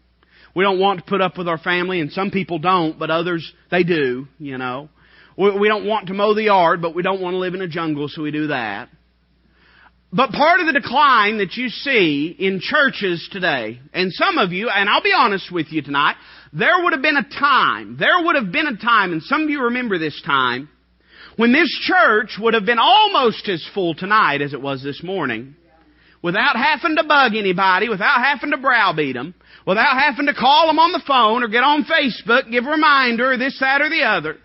We 0.56 0.63
don't 0.63 0.80
want 0.80 0.99
to 0.99 1.06
put 1.06 1.21
up 1.21 1.38
with 1.38 1.47
our 1.47 1.58
family, 1.58 1.99
and 1.99 2.12
some 2.12 2.32
people 2.32 2.60
don't, 2.60 2.97
but 2.97 3.10
others, 3.10 3.52
they 3.71 3.84
do, 3.84 4.28
you 4.39 4.58
know. 4.58 4.89
We 5.38 5.67
don't 5.67 5.86
want 5.86 6.08
to 6.08 6.13
mow 6.13 6.34
the 6.34 6.43
yard, 6.43 6.82
but 6.82 6.95
we 6.95 7.02
don't 7.02 7.21
want 7.21 7.34
to 7.34 7.39
live 7.39 7.56
in 7.56 7.62
a 7.62 7.67
jungle, 7.67 8.08
so 8.08 8.21
we 8.21 8.32
do 8.32 8.47
that. 8.47 8.89
But 10.12 10.32
part 10.32 10.60
of 10.60 10.67
the 10.67 10.80
decline 10.80 11.39
that 11.39 11.56
you 11.56 11.69
see 11.69 12.36
in 12.38 12.60
churches 12.62 13.28
today, 13.32 13.80
and 13.93 14.13
some 14.13 14.38
of 14.38 14.52
you, 14.52 14.69
and 14.69 14.88
I'll 14.88 15.02
be 15.02 15.13
honest 15.15 15.52
with 15.52 15.71
you 15.71 15.82
tonight, 15.82 16.15
there 16.53 16.83
would 16.83 16.93
have 16.93 17.01
been 17.01 17.17
a 17.17 17.39
time, 17.39 17.97
there 17.99 18.23
would 18.23 18.35
have 18.35 18.51
been 18.51 18.67
a 18.67 18.77
time, 18.77 19.11
and 19.11 19.23
some 19.23 19.43
of 19.43 19.49
you 19.49 19.63
remember 19.63 19.97
this 19.97 20.21
time, 20.25 20.69
when 21.35 21.51
this 21.51 21.69
church 21.81 22.37
would 22.39 22.53
have 22.53 22.65
been 22.65 22.79
almost 22.79 23.49
as 23.49 23.67
full 23.73 23.95
tonight 23.95 24.41
as 24.41 24.53
it 24.53 24.61
was 24.61 24.83
this 24.83 25.01
morning, 25.03 25.55
without 26.21 26.55
having 26.55 26.95
to 26.95 27.03
bug 27.03 27.33
anybody, 27.35 27.89
without 27.89 28.23
having 28.23 28.51
to 28.51 28.57
browbeat 28.57 29.15
them, 29.15 29.33
without 29.65 29.99
having 29.99 30.27
to 30.27 30.33
call 30.33 30.67
them 30.67 30.77
on 30.77 30.91
the 30.91 31.01
phone 31.07 31.43
or 31.43 31.47
get 31.47 31.63
on 31.63 31.85
Facebook, 31.85 32.51
give 32.51 32.65
a 32.65 32.69
reminder, 32.69 33.35
this, 33.37 33.57
that, 33.59 33.81
or 33.81 33.89
the 33.89 34.03
other. 34.03 34.37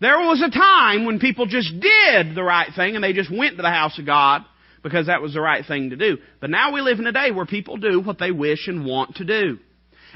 There 0.00 0.18
was 0.18 0.42
a 0.42 0.50
time 0.50 1.04
when 1.04 1.20
people 1.20 1.46
just 1.46 1.72
did 1.80 2.34
the 2.34 2.42
right 2.42 2.68
thing 2.74 2.96
and 2.96 3.04
they 3.04 3.12
just 3.12 3.30
went 3.30 3.56
to 3.56 3.62
the 3.62 3.70
house 3.70 3.98
of 3.98 4.04
God 4.04 4.42
because 4.82 5.06
that 5.06 5.22
was 5.22 5.34
the 5.34 5.40
right 5.40 5.64
thing 5.64 5.90
to 5.90 5.96
do. 5.96 6.18
But 6.40 6.50
now 6.50 6.72
we 6.72 6.80
live 6.80 6.98
in 6.98 7.06
a 7.06 7.12
day 7.12 7.30
where 7.30 7.46
people 7.46 7.76
do 7.76 8.00
what 8.00 8.18
they 8.18 8.32
wish 8.32 8.66
and 8.66 8.84
want 8.84 9.16
to 9.16 9.24
do. 9.24 9.58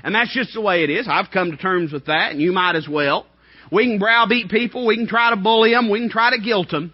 And 0.03 0.15
that's 0.15 0.33
just 0.33 0.55
the 0.55 0.61
way 0.61 0.85
it 0.85 0.91
is. 0.91 1.09
I've 1.09 1.31
come 1.33 1.51
to 1.51 1.57
terms 1.57 1.93
with 1.93 2.07
that, 2.07 2.33
and 2.33 2.41
you 2.41 2.53
might 2.53 2.77
as 2.77 2.89
well. 2.89 3.27
We 3.71 3.85
can 3.85 3.99
browbeat 3.99 4.49
people, 4.49 4.87
we 4.87 4.97
can 4.97 5.07
try 5.07 5.31
to 5.31 5.37
bully 5.37 5.73
them, 5.73 5.91
we 5.91 6.01
can 6.01 6.09
try 6.09 6.31
to 6.31 6.43
guilt 6.43 6.71
them. 6.71 6.93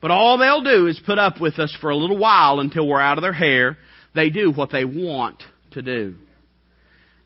But 0.00 0.10
all 0.10 0.38
they'll 0.38 0.62
do 0.62 0.86
is 0.86 1.00
put 1.04 1.18
up 1.18 1.40
with 1.40 1.58
us 1.58 1.76
for 1.80 1.90
a 1.90 1.96
little 1.96 2.18
while 2.18 2.60
until 2.60 2.86
we're 2.86 3.00
out 3.00 3.18
of 3.18 3.22
their 3.22 3.32
hair. 3.32 3.76
They 4.14 4.30
do 4.30 4.52
what 4.52 4.70
they 4.70 4.84
want 4.84 5.42
to 5.72 5.82
do. 5.82 6.14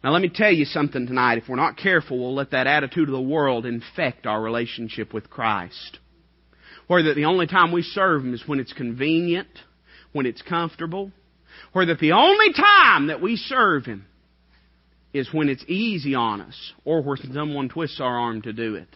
Now 0.03 0.11
let 0.11 0.23
me 0.23 0.31
tell 0.35 0.53
you 0.53 0.65
something 0.65 1.07
tonight. 1.07 1.39
If 1.39 1.49
we're 1.49 1.57
not 1.57 1.77
careful, 1.77 2.19
we'll 2.19 2.35
let 2.35 2.51
that 2.51 2.67
attitude 2.67 3.09
of 3.09 3.15
the 3.15 3.21
world 3.21 3.67
infect 3.67 4.27
our 4.27 4.41
relationship 4.41 5.15
with 5.15 5.31
Christ. 5.31 5.99
Where 6.89 7.05
that 7.05 7.15
the 7.15 7.27
only 7.27 7.47
time 7.47 7.71
we 7.71 7.83
serve 7.83 8.25
Him 8.25 8.35
is 8.35 8.43
when 8.47 8.59
it's 8.59 8.73
convenient, 8.73 9.49
when 10.13 10.27
it's 10.27 10.43
comfortable, 10.43 11.13
where 11.73 11.87
that 11.87 12.01
the 12.01 12.13
only 12.13 12.53
time 12.53 13.07
that 13.07 13.23
we 13.23 13.37
serve 13.37 13.85
Him 13.85 14.07
is 15.13 15.33
when 15.33 15.49
it's 15.49 15.65
easy 15.69 16.15
on 16.15 16.41
us 16.41 16.73
or 16.85 17.03
where 17.03 17.19
someone 17.33 17.69
twists 17.69 18.01
our 18.01 18.19
arm 18.19 18.43
to 18.43 18.53
do 18.53 18.77
it. 18.77 18.89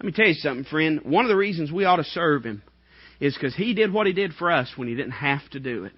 Let 0.00 0.06
me 0.06 0.12
tell 0.12 0.26
you 0.26 0.34
something, 0.34 0.64
friend. 0.64 1.00
One 1.04 1.24
of 1.24 1.28
the 1.28 1.36
reasons 1.36 1.70
we 1.70 1.84
ought 1.84 1.96
to 1.96 2.04
serve 2.04 2.44
Him 2.44 2.62
is 3.20 3.34
because 3.34 3.54
He 3.54 3.74
did 3.74 3.92
what 3.92 4.06
He 4.06 4.12
did 4.12 4.32
for 4.32 4.50
us 4.50 4.72
when 4.76 4.88
He 4.88 4.94
didn't 4.94 5.12
have 5.12 5.48
to 5.50 5.60
do 5.60 5.84
it. 5.84 5.92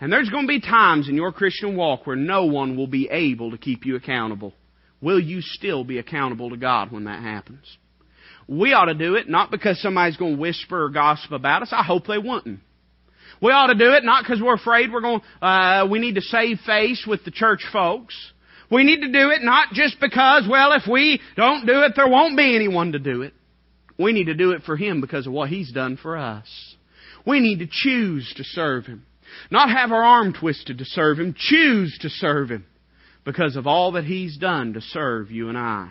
And 0.00 0.12
there's 0.12 0.28
going 0.28 0.44
to 0.44 0.48
be 0.48 0.60
times 0.60 1.08
in 1.08 1.14
your 1.14 1.32
Christian 1.32 1.76
walk 1.76 2.06
where 2.06 2.16
no 2.16 2.44
one 2.44 2.76
will 2.76 2.86
be 2.86 3.08
able 3.10 3.52
to 3.52 3.58
keep 3.58 3.86
you 3.86 3.96
accountable. 3.96 4.52
Will 5.00 5.18
you 5.18 5.40
still 5.40 5.84
be 5.84 5.98
accountable 5.98 6.50
to 6.50 6.56
God 6.56 6.92
when 6.92 7.04
that 7.04 7.22
happens? 7.22 7.64
We 8.46 8.74
ought 8.74 8.86
to 8.86 8.94
do 8.94 9.14
it 9.14 9.28
not 9.28 9.50
because 9.50 9.80
somebody's 9.80 10.18
going 10.18 10.36
to 10.36 10.40
whisper 10.40 10.84
or 10.84 10.90
gossip 10.90 11.32
about 11.32 11.62
us. 11.62 11.70
I 11.72 11.82
hope 11.82 12.06
they 12.06 12.18
wouldn't. 12.18 12.60
We 13.40 13.50
ought 13.50 13.66
to 13.68 13.74
do 13.74 13.92
it 13.92 14.04
not 14.04 14.22
because 14.22 14.40
we're 14.40 14.54
afraid 14.54 14.92
we're 14.92 15.00
going, 15.00 15.20
uh, 15.42 15.86
we 15.90 15.98
need 15.98 16.14
to 16.14 16.20
save 16.20 16.60
face 16.60 17.04
with 17.06 17.24
the 17.24 17.30
church 17.30 17.64
folks. 17.72 18.14
We 18.70 18.84
need 18.84 19.02
to 19.02 19.12
do 19.12 19.30
it 19.30 19.42
not 19.42 19.72
just 19.72 20.00
because, 20.00 20.46
well, 20.48 20.72
if 20.72 20.82
we 20.90 21.20
don't 21.36 21.66
do 21.66 21.82
it, 21.82 21.92
there 21.94 22.08
won't 22.08 22.36
be 22.36 22.54
anyone 22.54 22.92
to 22.92 22.98
do 22.98 23.22
it. 23.22 23.32
We 23.98 24.12
need 24.12 24.24
to 24.24 24.34
do 24.34 24.52
it 24.52 24.62
for 24.62 24.76
Him 24.76 25.00
because 25.00 25.26
of 25.26 25.32
what 25.32 25.48
He's 25.48 25.72
done 25.72 25.96
for 25.96 26.16
us. 26.16 26.46
We 27.26 27.40
need 27.40 27.60
to 27.60 27.68
choose 27.70 28.32
to 28.36 28.44
serve 28.44 28.86
Him. 28.86 29.06
Not 29.50 29.70
have 29.70 29.92
our 29.92 30.02
arm 30.02 30.32
twisted 30.32 30.78
to 30.78 30.84
serve 30.84 31.18
Him. 31.18 31.34
Choose 31.36 31.96
to 32.02 32.08
serve 32.08 32.50
Him 32.50 32.66
because 33.24 33.56
of 33.56 33.66
all 33.66 33.92
that 33.92 34.04
He's 34.04 34.36
done 34.36 34.74
to 34.74 34.80
serve 34.80 35.30
you 35.30 35.48
and 35.48 35.58
I. 35.58 35.90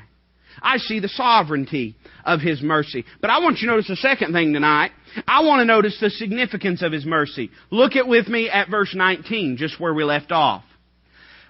I 0.62 0.78
see 0.78 1.00
the 1.00 1.10
sovereignty 1.10 1.96
of 2.24 2.40
His 2.40 2.62
mercy. 2.62 3.06
But 3.22 3.30
I 3.30 3.40
want 3.40 3.60
you 3.60 3.68
to 3.68 3.74
notice 3.74 3.88
the 3.88 3.98
second 3.98 4.34
thing 4.34 4.54
tonight. 4.54 4.92
I 5.28 5.44
want 5.44 5.60
to 5.60 5.66
notice 5.66 5.98
the 6.00 6.10
significance 6.10 6.82
of 6.82 6.92
His 6.92 7.06
mercy. 7.06 7.52
Look 7.72 7.96
at 7.96 8.08
with 8.08 8.28
me 8.28 8.50
at 8.50 8.70
verse 8.70 8.94
19, 8.96 9.58
just 9.58 9.80
where 9.80 9.94
we 9.94 10.04
left 10.04 10.32
off. 10.32 10.64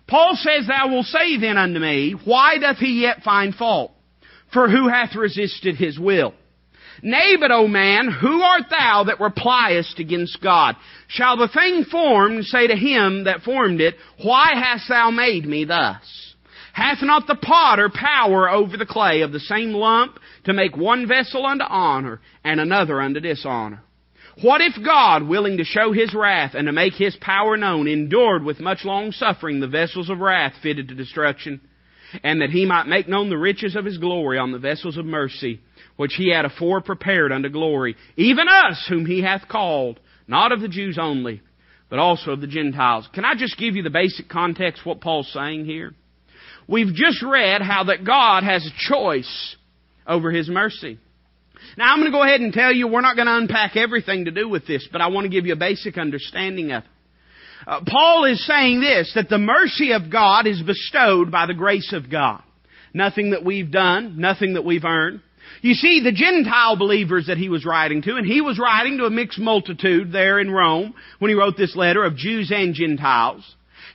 Paul 0.08 0.36
says, 0.36 0.68
Thou 0.68 0.90
wilt 0.90 1.08
say 1.08 1.38
then 1.38 1.58
unto 1.58 1.80
me, 1.80 2.16
Why 2.26 2.58
doth 2.60 2.78
he 2.78 3.02
yet 3.02 3.24
find 3.24 3.56
fault? 3.56 3.92
For 4.54 4.70
who 4.70 4.88
hath 4.88 5.16
resisted 5.16 5.76
his 5.76 6.00
will? 6.00 6.34
Nay, 7.02 7.36
but, 7.40 7.52
O 7.52 7.68
man, 7.68 8.10
who 8.10 8.42
art 8.42 8.64
thou 8.70 9.04
that 9.06 9.20
repliest 9.20 10.00
against 10.00 10.42
God? 10.42 10.76
Shall 11.08 11.38
the 11.38 11.50
thing 11.50 11.84
formed 11.84 12.46
say 12.46 12.68
to 12.68 12.76
him 12.76 13.26
that 13.26 13.42
formed 13.42 13.82
it, 13.82 13.96
Why 14.24 14.52
hast 14.56 14.88
thou 14.88 15.12
made 15.12 15.46
me 15.46 15.66
thus? 15.66 16.34
Hath 16.72 17.02
not 17.02 17.28
the 17.28 17.36
potter 17.36 17.90
power 17.90 18.50
over 18.50 18.78
the 18.78 18.86
clay 18.86 19.22
of 19.22 19.32
the 19.32 19.40
same 19.40 19.72
lump 19.72 20.20
to 20.46 20.54
make 20.54 20.76
one 20.76 21.08
vessel 21.08 21.46
unto 21.46 21.64
honor 21.64 22.22
and 22.44 22.60
another 22.60 23.02
unto 23.02 23.20
dishonor? 23.20 23.82
What 24.42 24.60
if 24.62 24.74
God, 24.84 25.24
willing 25.24 25.58
to 25.58 25.64
show 25.64 25.94
His 25.94 26.14
wrath 26.14 26.56
and 26.56 26.68
to 26.68 26.74
make 26.74 26.94
His 26.94 27.16
power 27.22 27.56
known, 27.56 27.88
endured 27.88 28.44
with 28.44 28.60
much 28.60 28.84
long 28.84 29.12
suffering 29.12 29.60
the 29.60 29.68
vessels 29.68 30.10
of 30.10 30.20
wrath 30.20 30.54
fitted 30.62 30.90
to 30.90 30.96
destruction, 30.96 31.62
and 32.22 32.42
that 32.42 32.50
He 32.50 32.66
might 32.66 32.88
make 32.88 33.08
known 33.08 33.30
the 33.30 33.38
riches 33.38 33.76
of 33.78 33.86
His 33.86 33.98
glory 33.98 34.38
on 34.38 34.52
the 34.52 34.60
vessels 34.60 34.98
of 34.98 35.06
mercy, 35.06 35.62
which 35.96 36.16
He 36.16 36.34
had 36.34 36.44
afore 36.44 36.82
prepared 36.82 37.32
unto 37.32 37.48
glory, 37.48 37.96
even 38.18 38.48
us 38.50 38.86
whom 38.90 39.06
He 39.06 39.22
hath 39.22 39.48
called, 39.48 40.02
not 40.28 40.52
of 40.52 40.60
the 40.60 40.68
Jews 40.68 40.98
only, 41.00 41.42
but 41.90 42.00
also 42.00 42.32
of 42.32 42.42
the 42.42 42.48
Gentiles. 42.48 43.08
Can 43.14 43.24
I 43.24 43.36
just 43.36 43.58
give 43.58 43.78
you 43.78 43.84
the 43.84 43.90
basic 43.90 44.28
context 44.28 44.86
what 44.86 45.00
Paul's 45.00 45.32
saying 45.32 45.64
here? 45.64 45.94
We've 46.68 46.94
just 46.94 47.24
read 47.24 47.62
how 47.62 47.86
that 47.86 48.04
God 48.04 48.44
has 48.44 48.66
a 48.66 48.94
choice 48.94 49.56
over 50.06 50.30
His 50.30 50.50
mercy. 50.50 51.00
Now 51.78 51.92
I'm 51.92 52.00
going 52.00 52.12
to 52.12 52.18
go 52.18 52.24
ahead 52.24 52.42
and 52.42 52.54
tell 52.54 52.74
you 52.74 52.88
we're 52.88 53.02
not 53.02 53.16
going 53.16 53.28
to 53.28 53.38
unpack 53.38 53.76
everything 53.76 54.26
to 54.26 54.32
do 54.32 54.48
with 54.48 54.66
this, 54.68 54.88
but 54.92 55.02
I 55.02 55.08
want 55.08 55.26
to 55.26 55.30
give 55.30 55.46
you 55.46 55.54
a 55.54 55.58
basic 55.58 55.98
understanding 55.98 56.72
of 56.72 56.84
it. 56.84 56.90
Uh, 57.68 57.82
Paul 57.88 58.26
is 58.26 58.46
saying 58.46 58.82
this, 58.82 59.12
that 59.16 59.30
the 59.30 59.40
mercy 59.40 59.94
of 59.94 60.12
God 60.12 60.46
is 60.46 60.62
bestowed 60.62 61.32
by 61.32 61.48
the 61.48 61.54
grace 61.54 61.94
of 61.94 62.12
God. 62.12 62.44
Nothing 62.94 63.32
that 63.32 63.44
we've 63.44 63.72
done, 63.72 64.20
nothing 64.20 64.54
that 64.54 64.64
we've 64.64 64.86
earned. 64.86 65.22
You 65.62 65.74
see, 65.74 66.02
the 66.04 66.12
Gentile 66.12 66.78
believers 66.78 67.28
that 67.28 67.38
he 67.38 67.50
was 67.50 67.66
writing 67.66 68.02
to, 68.04 68.16
and 68.16 68.26
he 68.26 68.42
was 68.42 68.60
writing 68.60 69.00
to 69.00 69.06
a 69.06 69.10
mixed 69.10 69.40
multitude 69.40 70.12
there 70.12 70.40
in 70.40 70.52
Rome 70.52 70.94
when 71.20 71.30
he 71.30 71.36
wrote 71.36 71.58
this 71.58 71.76
letter 71.76 72.04
of 72.04 72.16
Jews 72.16 72.52
and 72.54 72.76
Gentiles. 72.76 73.44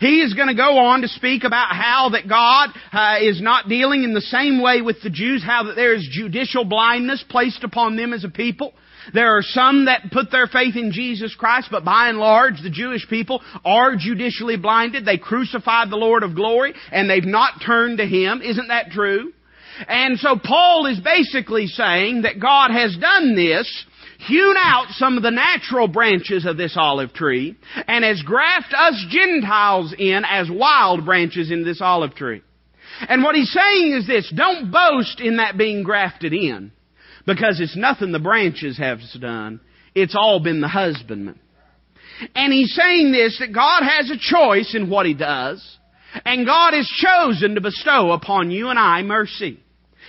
He 0.01 0.21
is 0.21 0.33
going 0.33 0.49
to 0.49 0.55
go 0.55 0.79
on 0.79 1.03
to 1.03 1.09
speak 1.09 1.45
about 1.45 1.69
how 1.73 2.11
that 2.13 2.27
God 2.27 2.71
uh, 2.91 3.19
is 3.21 3.41
not 3.41 3.69
dealing 3.69 4.03
in 4.03 4.15
the 4.15 4.23
same 4.23 4.63
way 4.63 4.81
with 4.81 4.97
the 5.03 5.11
Jews, 5.11 5.43
how 5.45 5.65
that 5.65 5.77
there 5.77 5.95
is 5.95 6.09
judicial 6.11 6.65
blindness 6.65 7.23
placed 7.29 7.65
upon 7.65 7.97
them 7.97 8.15
as 8.15 8.25
a 8.25 8.31
people. 8.31 8.73
There 9.13 9.37
are 9.37 9.43
some 9.43 9.87
that 9.87 10.11
put 10.11 10.31
their 10.31 10.47
faith 10.47 10.75
in 10.77 10.93
Jesus 10.93 11.35
Christ, 11.35 11.69
but 11.71 11.85
by 11.85 12.09
and 12.09 12.19
large, 12.19 12.63
the 12.63 12.71
Jewish 12.71 13.07
people 13.09 13.43
are 13.65 13.95
judicially 13.97 14.57
blinded. 14.57 15.05
They 15.05 15.19
crucified 15.19 15.91
the 15.91 15.97
Lord 15.97 16.23
of 16.23 16.35
glory, 16.35 16.75
and 16.91 17.09
they've 17.09 17.25
not 17.25 17.63
turned 17.65 17.99
to 17.99 18.07
Him. 18.07 18.41
Isn't 18.43 18.69
that 18.69 18.91
true? 18.93 19.33
And 19.87 20.19
so 20.19 20.37
Paul 20.43 20.87
is 20.87 21.01
basically 21.01 21.67
saying 21.67 22.23
that 22.23 22.41
God 22.41 22.71
has 22.71 22.97
done 22.97 23.35
this 23.35 23.67
hewn 24.27 24.57
out 24.59 24.87
some 24.91 25.17
of 25.17 25.23
the 25.23 25.31
natural 25.31 25.89
branches 25.89 26.45
of 26.45 26.57
this 26.57 26.77
olive 26.77 27.13
tree 27.13 27.57
and 27.87 28.05
has 28.05 28.23
grafted 28.23 28.75
us 28.75 29.07
Gentiles 29.11 29.95
in 29.97 30.25
as 30.29 30.51
wild 30.51 31.05
branches 31.05 31.51
in 31.51 31.65
this 31.65 31.81
olive 31.81 32.15
tree. 32.15 32.43
And 33.09 33.23
what 33.23 33.35
he's 33.35 33.53
saying 33.53 33.93
is 33.93 34.07
this, 34.07 34.33
don't 34.35 34.71
boast 34.71 35.21
in 35.21 35.39
that 35.39 35.57
being 35.57 35.83
grafted 35.83 36.33
in 36.33 36.73
because 37.27 37.61
it's 37.61 37.77
nothing 37.77 38.13
the 38.13 38.19
branches 38.19 38.77
have 38.79 38.99
done. 39.21 39.61
It's 39.95 40.15
all 40.15 40.41
been 40.41 40.61
the 40.61 40.69
husbandman. 40.69 41.39
And 42.35 42.53
he's 42.53 42.75
saying 42.75 43.13
this, 43.13 43.39
that 43.39 43.55
God 43.55 43.83
has 43.83 44.11
a 44.11 44.19
choice 44.19 44.75
in 44.75 44.91
what 44.91 45.07
he 45.07 45.15
does, 45.15 45.79
and 46.25 46.47
God 46.47 46.75
has 46.75 46.87
chosen 46.87 47.55
to 47.55 47.61
bestow 47.61 48.13
upon 48.13 48.51
you 48.51 48.69
and 48.69 48.79
I 48.79 49.03
mercy. 49.03 49.61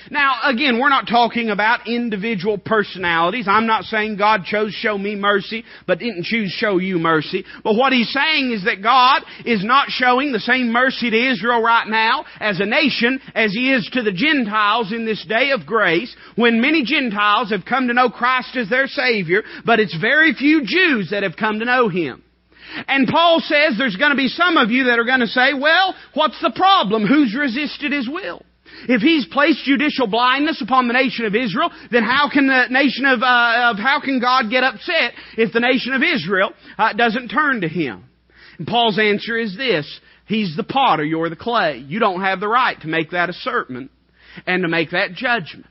Now, 0.10 0.36
again, 0.44 0.80
we're 0.80 0.90
not 0.90 1.08
talking 1.08 1.50
about 1.50 1.88
individual 1.88 2.58
personalities. 2.58 3.48
I'm 3.48 3.68
not 3.68 3.84
saying 3.84 4.18
God 4.18 4.46
chose 4.46 4.74
show 4.74 4.98
me 4.98 5.16
mercy, 5.16 5.64
but 5.86 6.00
didn't 6.00 6.24
choose 6.24 6.52
show 6.52 6.78
you 6.78 6.98
mercy. 6.98 7.46
But 7.64 7.76
what 7.76 7.94
He's 7.94 8.12
saying 8.12 8.52
is 8.52 8.66
that 8.66 8.82
God 8.82 9.24
is 9.46 9.64
not 9.64 9.90
showing 9.90 10.32
the 10.32 10.40
same 10.40 10.72
mercy 10.72 11.10
to 11.10 11.32
Israel 11.32 11.62
right 11.62 11.88
now 11.88 12.26
as 12.40 12.60
a 12.60 12.66
nation 12.66 13.20
as 13.36 13.54
He 13.54 13.72
is 13.72 13.90
to 13.94 14.02
the 14.02 14.12
Gentiles 14.12 14.92
in 14.92 15.06
this 15.06 15.24
day 15.28 15.52
of 15.52 15.66
grace 15.66 16.16
when 16.36 16.62
many 16.62 16.84
Gentiles 16.84 17.52
have 17.52 17.66
come 17.66 17.88
to 17.88 17.94
know 17.94 18.10
Christ 18.10 18.56
as 18.56 18.70
their 18.70 18.88
Savior, 18.88 19.44
but 19.66 19.80
it's 19.80 19.98
very 20.00 20.34
few 20.34 20.64
Jews 20.66 21.10
that 21.12 21.24
have 21.24 21.36
come 21.38 21.60
to 21.60 21.66
know 21.66 21.90
Him. 21.90 22.24
And 22.88 23.08
Paul 23.08 23.40
says 23.42 23.76
there's 23.78 23.98
going 23.98 24.12
to 24.12 24.18
be 24.18 24.30
some 24.30 24.58
of 24.58 24.72
you 24.72 24.86
that 24.86 25.00
are 25.00 25.04
going 25.04 25.20
to 25.20 25.28
say, 25.28 25.54
well, 25.54 25.96
what's 26.14 26.40
the 26.42 26.54
problem? 26.56 27.06
Who's 27.06 27.36
resisted 27.38 27.92
His 27.92 28.08
will? 28.08 28.44
If 28.88 29.02
He's 29.02 29.26
placed 29.26 29.64
judicial 29.66 30.08
blindness 30.08 30.62
upon 30.62 30.88
the 30.88 30.94
nation 30.94 31.26
of 31.26 31.36
Israel, 31.36 31.72
then 31.92 32.04
how 32.04 32.30
can 32.32 32.48
the 32.48 32.66
nation 32.70 33.06
of, 33.06 33.22
uh, 33.22 33.72
of 33.72 33.78
how 33.78 34.02
can 34.04 34.20
God 34.20 34.50
get 34.50 34.64
upset 34.64 35.14
if 35.38 35.54
the 35.54 35.60
nation 35.60 35.94
of 35.94 36.02
Israel 36.02 36.54
uh, 36.78 36.94
doesn't 36.94 37.30
turn 37.30 37.62
to 37.62 37.68
Him? 37.68 38.06
And 38.58 38.68
Paul's 38.68 39.00
answer 39.00 39.38
is 39.38 39.56
this. 39.58 40.00
He's 40.28 40.56
the 40.56 40.64
potter, 40.64 41.04
you're 41.04 41.30
the 41.30 41.36
clay. 41.36 41.84
You 41.86 42.00
don't 42.00 42.22
have 42.22 42.40
the 42.40 42.48
right 42.48 42.80
to 42.82 42.88
make 42.88 43.12
that 43.12 43.30
assertment 43.30 43.92
and 44.46 44.64
to 44.64 44.70
make 44.70 44.92
that 44.92 45.14
judgment. 45.14 45.66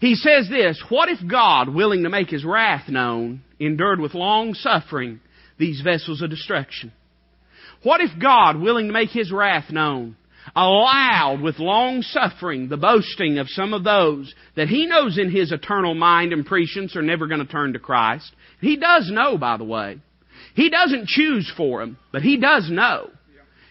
He 0.00 0.14
says 0.14 0.48
this, 0.48 0.82
What 0.88 1.08
if 1.08 1.18
God, 1.28 1.68
willing 1.68 2.04
to 2.04 2.08
make 2.08 2.30
His 2.30 2.44
wrath 2.44 2.88
known, 2.88 3.42
endured 3.58 4.00
with 4.00 4.14
long 4.14 4.54
suffering 4.54 5.20
these 5.58 5.82
vessels 5.82 6.22
of 6.22 6.30
destruction? 6.30 6.92
What 7.82 8.00
if 8.00 8.10
God, 8.20 8.60
willing 8.60 8.86
to 8.86 8.92
make 8.92 9.10
His 9.10 9.32
wrath 9.32 9.70
known, 9.70 10.16
allowed 10.56 11.40
with 11.42 11.58
long 11.58 12.02
suffering 12.02 12.68
the 12.68 12.76
boasting 12.76 13.38
of 13.38 13.48
some 13.48 13.72
of 13.74 13.84
those 13.84 14.34
that 14.56 14.68
He 14.68 14.86
knows 14.86 15.18
in 15.18 15.30
His 15.30 15.52
eternal 15.52 15.94
mind 15.94 16.32
and 16.32 16.44
prescience 16.46 16.96
are 16.96 17.02
never 17.02 17.26
going 17.26 17.44
to 17.44 17.50
turn 17.50 17.72
to 17.74 17.78
Christ? 17.78 18.30
He 18.60 18.76
does 18.76 19.10
know, 19.10 19.38
by 19.38 19.56
the 19.56 19.64
way. 19.64 19.98
He 20.54 20.70
doesn't 20.70 21.06
choose 21.06 21.50
for 21.56 21.80
them, 21.80 21.98
but 22.12 22.22
He 22.22 22.38
does 22.38 22.68
know. 22.70 23.10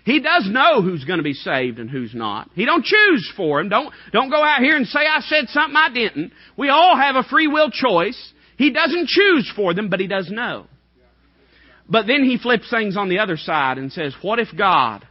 He 0.05 0.21
does 0.21 0.47
know 0.49 0.81
who's 0.81 1.05
going 1.05 1.19
to 1.19 1.23
be 1.23 1.33
saved 1.33 1.77
and 1.77 1.87
who's 1.87 2.15
not. 2.15 2.49
He 2.55 2.65
don't 2.65 2.83
choose 2.83 3.31
for 3.37 3.59
him. 3.59 3.69
Don't, 3.69 3.93
don't 4.11 4.31
go 4.31 4.43
out 4.43 4.59
here 4.59 4.75
and 4.75 4.87
say 4.87 5.01
I 5.01 5.19
said 5.19 5.49
something 5.49 5.75
I 5.75 5.93
didn't. 5.93 6.33
We 6.57 6.69
all 6.69 6.97
have 6.97 7.15
a 7.15 7.27
free 7.29 7.47
will 7.47 7.69
choice. 7.69 8.33
He 8.57 8.71
doesn't 8.71 9.07
choose 9.07 9.51
for 9.55 9.75
them, 9.75 9.89
but 9.89 9.99
he 9.99 10.07
does 10.07 10.31
know. 10.31 10.65
But 11.87 12.07
then 12.07 12.23
he 12.23 12.39
flips 12.39 12.71
things 12.71 12.97
on 12.97 13.09
the 13.09 13.19
other 13.19 13.37
side 13.37 13.77
and 13.77 13.91
says, 13.91 14.15
what 14.21 14.39
if 14.39 14.47
God, 14.57 15.07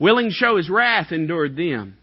willing 0.00 0.30
to 0.30 0.34
show 0.34 0.56
his 0.56 0.68
wrath, 0.68 1.12
endured 1.12 1.54
them, 1.54 1.96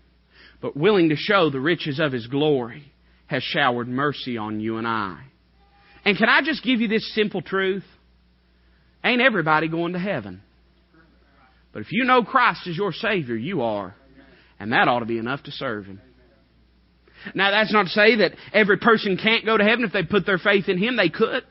but 0.62 0.78
willing 0.78 1.10
to 1.10 1.16
show 1.18 1.50
the 1.50 1.60
riches 1.60 2.00
of 2.00 2.14
his 2.14 2.28
glory, 2.28 2.94
has 3.26 3.44
showered 3.44 3.90
mercy 3.90 4.38
on 4.38 4.62
you 4.62 4.78
and 4.78 4.88
I? 4.88 5.20
And 6.06 6.18
can 6.18 6.30
I 6.30 6.42
just 6.42 6.64
give 6.64 6.80
you 6.80 6.88
this 6.88 7.14
simple 7.14 7.42
truth? 7.42 7.84
Ain't 9.04 9.22
everybody 9.22 9.68
going 9.68 9.94
to 9.94 10.00
heaven. 10.00 10.42
But 11.74 11.82
if 11.82 11.92
you 11.92 12.06
know 12.06 12.24
Christ 12.24 12.66
is 12.68 12.78
your 12.78 12.94
Savior, 12.94 13.36
you 13.36 13.62
are. 13.62 13.94
And 14.60 14.72
that 14.72 14.88
ought 14.88 15.00
to 15.00 15.06
be 15.06 15.18
enough 15.18 15.44
to 15.44 15.52
serve 15.52 15.86
Him. 15.86 16.02
Now, 17.36 17.52
that's 17.52 17.74
not 17.74 17.84
to 17.84 17.90
say 17.90 18.16
that 18.18 18.32
every 18.54 18.78
person 18.78 19.18
can't 19.22 19.46
go 19.46 19.58
to 19.58 19.64
heaven 19.64 19.84
if 19.84 19.92
they 19.92 20.04
put 20.04 20.26
their 20.26 20.38
faith 20.38 20.70
in 20.70 20.78
Him. 20.78 20.96
They 20.96 21.10
could. 21.10 21.44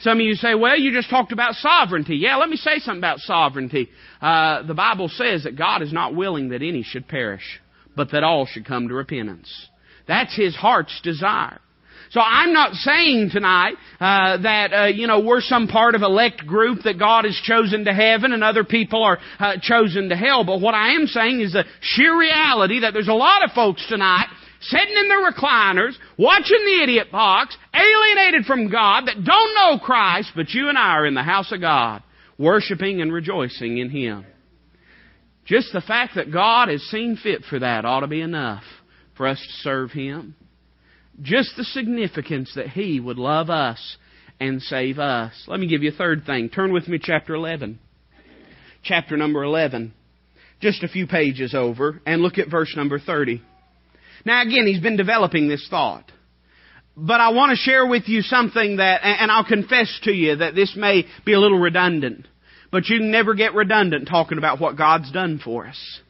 Some 0.00 0.18
of 0.18 0.24
you 0.24 0.34
say, 0.34 0.54
well, 0.54 0.78
you 0.78 0.92
just 0.92 1.08
talked 1.08 1.32
about 1.32 1.54
sovereignty. 1.54 2.16
Yeah, 2.16 2.36
let 2.36 2.48
me 2.48 2.56
say 2.56 2.78
something 2.78 3.00
about 3.00 3.20
sovereignty. 3.20 3.88
Uh, 4.20 4.62
the 4.66 4.74
Bible 4.74 5.08
says 5.08 5.44
that 5.44 5.56
God 5.56 5.82
is 5.82 5.92
not 5.92 6.14
willing 6.14 6.50
that 6.50 6.62
any 6.62 6.82
should 6.82 7.08
perish, 7.08 7.60
but 7.96 8.12
that 8.12 8.22
all 8.22 8.46
should 8.46 8.66
come 8.66 8.88
to 8.88 8.94
repentance. 8.94 9.50
That's 10.06 10.36
His 10.36 10.54
heart's 10.54 11.00
desire. 11.02 11.60
So 12.10 12.20
I'm 12.20 12.52
not 12.52 12.74
saying 12.74 13.30
tonight 13.32 13.74
uh, 13.98 14.36
that 14.42 14.72
uh, 14.72 14.84
you 14.86 15.06
know 15.06 15.20
we're 15.20 15.40
some 15.40 15.66
part 15.66 15.94
of 15.94 16.02
elect 16.02 16.46
group 16.46 16.84
that 16.84 16.98
God 16.98 17.24
has 17.24 17.38
chosen 17.42 17.84
to 17.84 17.92
heaven 17.92 18.32
and 18.32 18.44
other 18.44 18.64
people 18.64 19.02
are 19.02 19.18
uh, 19.38 19.54
chosen 19.60 20.08
to 20.10 20.16
hell. 20.16 20.44
But 20.44 20.60
what 20.60 20.74
I 20.74 20.94
am 20.94 21.06
saying 21.06 21.40
is 21.40 21.52
the 21.52 21.64
sheer 21.80 22.16
reality 22.16 22.80
that 22.80 22.92
there's 22.92 23.08
a 23.08 23.12
lot 23.12 23.44
of 23.44 23.50
folks 23.52 23.84
tonight 23.88 24.28
sitting 24.60 24.96
in 24.96 25.08
their 25.08 25.30
recliners, 25.30 25.94
watching 26.16 26.64
the 26.64 26.82
idiot 26.82 27.10
box, 27.10 27.56
alienated 27.74 28.46
from 28.46 28.70
God, 28.70 29.06
that 29.06 29.24
don't 29.24 29.54
know 29.54 29.78
Christ, 29.84 30.32
but 30.34 30.50
you 30.50 30.68
and 30.68 30.78
I 30.78 30.92
are 30.92 31.06
in 31.06 31.14
the 31.14 31.22
house 31.22 31.52
of 31.52 31.60
God, 31.60 32.02
worshiping 32.38 33.00
and 33.00 33.12
rejoicing 33.12 33.78
in 33.78 33.90
Him. 33.90 34.24
Just 35.44 35.72
the 35.72 35.80
fact 35.80 36.16
that 36.16 36.32
God 36.32 36.68
has 36.68 36.82
seen 36.82 37.16
fit 37.16 37.42
for 37.48 37.58
that 37.60 37.84
ought 37.84 38.00
to 38.00 38.08
be 38.08 38.20
enough 38.20 38.64
for 39.16 39.26
us 39.26 39.38
to 39.38 39.62
serve 39.62 39.92
Him. 39.92 40.34
Just 41.22 41.56
the 41.56 41.64
significance 41.64 42.52
that 42.56 42.68
He 42.68 43.00
would 43.00 43.18
love 43.18 43.48
us 43.48 43.96
and 44.40 44.60
save 44.60 44.98
us. 44.98 45.32
Let 45.46 45.60
me 45.60 45.68
give 45.68 45.82
you 45.82 45.90
a 45.90 45.96
third 45.96 46.24
thing. 46.26 46.50
Turn 46.50 46.72
with 46.72 46.88
me 46.88 46.98
chapter 47.00 47.34
11. 47.34 47.78
Chapter 48.82 49.16
number 49.16 49.42
11. 49.42 49.94
Just 50.60 50.82
a 50.82 50.88
few 50.88 51.06
pages 51.06 51.54
over, 51.54 52.00
and 52.06 52.22
look 52.22 52.38
at 52.38 52.50
verse 52.50 52.74
number 52.76 52.98
30. 52.98 53.42
Now 54.26 54.42
again, 54.42 54.66
he's 54.66 54.80
been 54.80 54.96
developing 54.96 55.48
this 55.48 55.66
thought. 55.70 56.10
But 56.96 57.20
I 57.20 57.28
want 57.28 57.50
to 57.50 57.56
share 57.56 57.86
with 57.86 58.08
you 58.08 58.22
something 58.22 58.78
that, 58.78 59.02
and 59.04 59.30
I'll 59.30 59.44
confess 59.44 60.00
to 60.02 60.10
you 60.10 60.36
that 60.36 60.56
this 60.56 60.74
may 60.76 61.04
be 61.24 61.32
a 61.32 61.38
little 61.38 61.60
redundant, 61.60 62.26
but 62.72 62.88
you 62.88 62.98
never 63.00 63.34
get 63.34 63.54
redundant 63.54 64.08
talking 64.08 64.38
about 64.38 64.58
what 64.60 64.76
God's 64.76 65.12
done 65.12 65.40
for 65.42 65.66
us. 65.68 66.00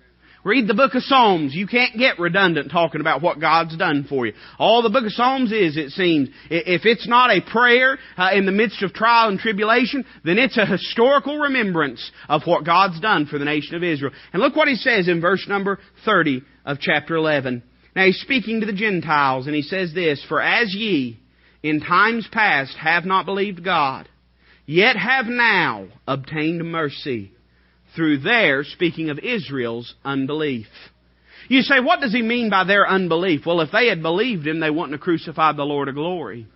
Read 0.44 0.68
the 0.68 0.74
book 0.74 0.94
of 0.94 1.02
Psalms. 1.02 1.54
You 1.54 1.66
can't 1.66 1.98
get 1.98 2.20
redundant 2.20 2.70
talking 2.70 3.00
about 3.00 3.20
what 3.20 3.40
God's 3.40 3.76
done 3.76 4.06
for 4.08 4.26
you. 4.26 4.32
All 4.58 4.80
the 4.80 4.90
book 4.90 5.04
of 5.04 5.10
Psalms 5.10 5.50
is, 5.52 5.76
it 5.76 5.90
seems, 5.90 6.28
if 6.48 6.86
it's 6.86 7.08
not 7.08 7.30
a 7.30 7.42
prayer 7.42 7.98
uh, 8.16 8.30
in 8.32 8.46
the 8.46 8.52
midst 8.52 8.82
of 8.82 8.94
trial 8.94 9.28
and 9.28 9.40
tribulation, 9.40 10.06
then 10.24 10.38
it's 10.38 10.56
a 10.56 10.64
historical 10.64 11.36
remembrance 11.38 12.12
of 12.28 12.42
what 12.46 12.64
God's 12.64 13.00
done 13.00 13.26
for 13.26 13.38
the 13.38 13.44
nation 13.44 13.74
of 13.74 13.82
Israel. 13.82 14.12
And 14.32 14.40
look 14.40 14.56
what 14.56 14.68
he 14.68 14.76
says 14.76 15.08
in 15.08 15.20
verse 15.20 15.44
number 15.48 15.80
30 16.04 16.42
of 16.64 16.78
chapter 16.80 17.16
11. 17.16 17.64
Now 17.96 18.04
he's 18.04 18.20
speaking 18.20 18.60
to 18.60 18.66
the 18.66 18.74
Gentiles 18.74 19.46
and 19.46 19.56
he 19.56 19.62
says 19.62 19.94
this, 19.94 20.22
For 20.28 20.40
as 20.40 20.74
ye 20.74 21.18
in 21.62 21.80
times 21.80 22.28
past 22.30 22.76
have 22.76 23.06
not 23.06 23.24
believed 23.24 23.64
God, 23.64 24.06
yet 24.66 24.96
have 24.96 25.26
now 25.26 25.86
obtained 26.06 26.70
mercy 26.70 27.32
through 27.96 28.18
their, 28.18 28.64
speaking 28.64 29.08
of 29.08 29.18
Israel's, 29.18 29.94
unbelief. 30.04 30.66
You 31.48 31.62
say, 31.62 31.80
what 31.80 32.00
does 32.00 32.12
he 32.12 32.20
mean 32.20 32.50
by 32.50 32.64
their 32.64 32.86
unbelief? 32.86 33.46
Well, 33.46 33.62
if 33.62 33.70
they 33.72 33.88
had 33.88 34.02
believed 34.02 34.46
him, 34.46 34.60
they 34.60 34.68
wouldn't 34.68 34.92
have 34.92 35.00
crucified 35.00 35.56
the 35.56 35.64
Lord 35.64 35.88
of 35.88 35.94
glory. 35.94 36.46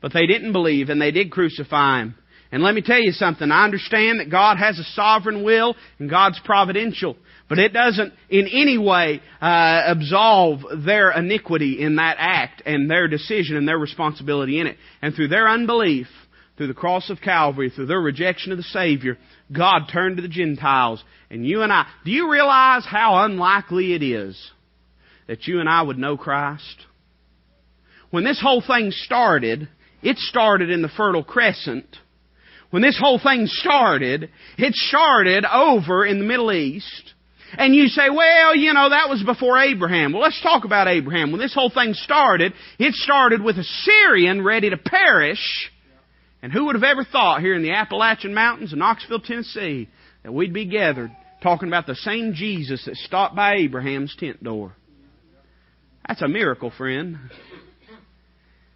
But 0.00 0.12
they 0.12 0.26
didn't 0.26 0.52
believe 0.52 0.88
and 0.88 1.00
they 1.00 1.12
did 1.12 1.30
crucify 1.30 2.00
him. 2.00 2.14
And 2.50 2.62
let 2.62 2.74
me 2.74 2.80
tell 2.80 3.00
you 3.00 3.12
something. 3.12 3.50
I 3.50 3.64
understand 3.64 4.20
that 4.20 4.30
God 4.30 4.56
has 4.56 4.78
a 4.78 4.84
sovereign 4.94 5.44
will 5.44 5.76
and 5.98 6.08
God's 6.08 6.40
providential. 6.44 7.16
But 7.48 7.58
it 7.58 7.72
doesn't 7.72 8.12
in 8.28 8.46
any 8.46 8.78
way 8.78 9.20
uh, 9.40 9.82
absolve 9.86 10.84
their 10.84 11.10
iniquity 11.10 11.80
in 11.80 11.96
that 11.96 12.16
act 12.18 12.62
and 12.64 12.90
their 12.90 13.08
decision 13.08 13.56
and 13.56 13.66
their 13.66 13.78
responsibility 13.78 14.60
in 14.60 14.66
it. 14.66 14.76
And 15.00 15.14
through 15.14 15.28
their 15.28 15.48
unbelief, 15.48 16.06
through 16.56 16.66
the 16.66 16.74
cross 16.74 17.08
of 17.08 17.20
Calvary, 17.20 17.70
through 17.70 17.86
their 17.86 18.00
rejection 18.00 18.52
of 18.52 18.58
the 18.58 18.64
Savior, 18.64 19.16
God 19.52 19.84
turned 19.92 20.16
to 20.16 20.22
the 20.22 20.28
Gentiles. 20.28 21.02
And 21.30 21.46
you 21.46 21.62
and 21.62 21.72
I, 21.72 21.86
do 22.04 22.10
you 22.10 22.30
realize 22.30 22.84
how 22.84 23.24
unlikely 23.24 23.94
it 23.94 24.02
is 24.02 24.50
that 25.26 25.46
you 25.46 25.60
and 25.60 25.68
I 25.68 25.82
would 25.82 25.98
know 25.98 26.16
Christ? 26.16 26.86
When 28.10 28.24
this 28.24 28.40
whole 28.42 28.62
thing 28.66 28.90
started, 28.90 29.68
it 30.02 30.16
started 30.18 30.70
in 30.70 30.82
the 30.82 30.88
Fertile 30.88 31.24
Crescent. 31.24 31.96
When 32.70 32.82
this 32.82 32.98
whole 33.00 33.18
thing 33.18 33.46
started, 33.46 34.30
it 34.58 34.74
started 34.74 35.44
over 35.44 36.04
in 36.04 36.18
the 36.18 36.24
Middle 36.24 36.52
East. 36.52 37.14
And 37.56 37.74
you 37.74 37.88
say, 37.88 38.10
well, 38.10 38.54
you 38.54 38.74
know, 38.74 38.90
that 38.90 39.08
was 39.08 39.22
before 39.22 39.58
Abraham. 39.58 40.12
Well, 40.12 40.20
let's 40.20 40.42
talk 40.42 40.64
about 40.64 40.86
Abraham. 40.86 41.32
When 41.32 41.40
this 41.40 41.54
whole 41.54 41.70
thing 41.70 41.94
started, 41.94 42.52
it 42.78 42.92
started 42.94 43.42
with 43.42 43.56
a 43.56 43.64
Syrian 43.64 44.44
ready 44.44 44.68
to 44.68 44.76
perish 44.76 45.70
and 46.42 46.52
who 46.52 46.66
would 46.66 46.76
have 46.76 46.84
ever 46.84 47.04
thought 47.04 47.40
here 47.40 47.54
in 47.54 47.62
the 47.62 47.72
Appalachian 47.72 48.34
Mountains 48.34 48.72
in 48.72 48.78
Knoxville, 48.78 49.20
Tennessee, 49.20 49.88
that 50.22 50.32
we'd 50.32 50.52
be 50.52 50.66
gathered 50.66 51.10
talking 51.42 51.68
about 51.68 51.86
the 51.86 51.96
same 51.96 52.34
Jesus 52.34 52.84
that 52.84 52.96
stopped 52.96 53.34
by 53.34 53.56
Abraham's 53.56 54.14
tent 54.16 54.42
door? 54.42 54.74
That's 56.06 56.22
a 56.22 56.28
miracle, 56.28 56.70
friend. 56.70 57.18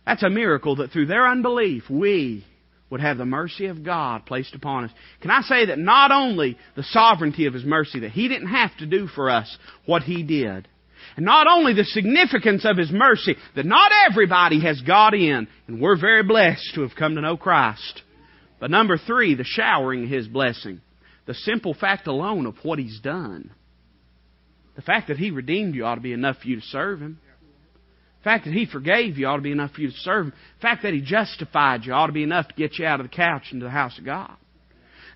That's 0.04 0.22
a 0.22 0.30
miracle 0.30 0.76
that 0.76 0.90
through 0.90 1.06
their 1.06 1.26
unbelief, 1.28 1.84
we 1.88 2.44
would 2.92 3.00
have 3.00 3.16
the 3.16 3.24
mercy 3.24 3.66
of 3.66 3.82
God 3.82 4.26
placed 4.26 4.54
upon 4.54 4.84
us. 4.84 4.90
Can 5.22 5.30
I 5.30 5.40
say 5.40 5.66
that 5.66 5.78
not 5.78 6.12
only 6.12 6.58
the 6.76 6.82
sovereignty 6.82 7.46
of 7.46 7.54
His 7.54 7.64
mercy, 7.64 8.00
that 8.00 8.10
He 8.10 8.28
didn't 8.28 8.48
have 8.48 8.76
to 8.76 8.86
do 8.86 9.06
for 9.06 9.30
us 9.30 9.56
what 9.86 10.02
He 10.02 10.22
did, 10.22 10.68
and 11.16 11.24
not 11.24 11.46
only 11.46 11.72
the 11.72 11.84
significance 11.84 12.66
of 12.66 12.76
His 12.76 12.90
mercy, 12.92 13.36
that 13.56 13.64
not 13.64 13.90
everybody 14.10 14.60
has 14.60 14.82
got 14.82 15.14
in, 15.14 15.48
and 15.66 15.80
we're 15.80 15.98
very 15.98 16.22
blessed 16.22 16.74
to 16.74 16.82
have 16.82 16.94
come 16.94 17.14
to 17.14 17.22
know 17.22 17.38
Christ. 17.38 18.02
But 18.60 18.70
number 18.70 18.98
three, 18.98 19.34
the 19.34 19.44
showering 19.44 20.04
of 20.04 20.10
His 20.10 20.28
blessing. 20.28 20.82
The 21.24 21.34
simple 21.34 21.72
fact 21.72 22.06
alone 22.06 22.44
of 22.44 22.56
what 22.62 22.78
He's 22.78 23.00
done. 23.00 23.52
The 24.76 24.82
fact 24.82 25.08
that 25.08 25.16
He 25.16 25.30
redeemed 25.30 25.74
you 25.74 25.86
ought 25.86 25.94
to 25.94 26.02
be 26.02 26.12
enough 26.12 26.40
for 26.42 26.48
you 26.48 26.56
to 26.56 26.66
serve 26.66 27.00
Him. 27.00 27.18
The 28.22 28.30
fact 28.30 28.44
that 28.44 28.54
He 28.54 28.66
forgave 28.66 29.18
you 29.18 29.26
ought 29.26 29.36
to 29.36 29.42
be 29.42 29.50
enough 29.50 29.72
for 29.72 29.80
you 29.80 29.88
to 29.90 29.96
serve 29.96 30.26
Him. 30.26 30.32
The 30.58 30.62
fact 30.62 30.84
that 30.84 30.94
He 30.94 31.00
justified 31.00 31.84
you 31.84 31.92
ought 31.92 32.06
to 32.06 32.12
be 32.12 32.22
enough 32.22 32.46
to 32.46 32.54
get 32.54 32.78
you 32.78 32.86
out 32.86 33.00
of 33.00 33.10
the 33.10 33.14
couch 33.14 33.48
into 33.50 33.64
the 33.64 33.70
house 33.70 33.98
of 33.98 34.04
God. 34.04 34.32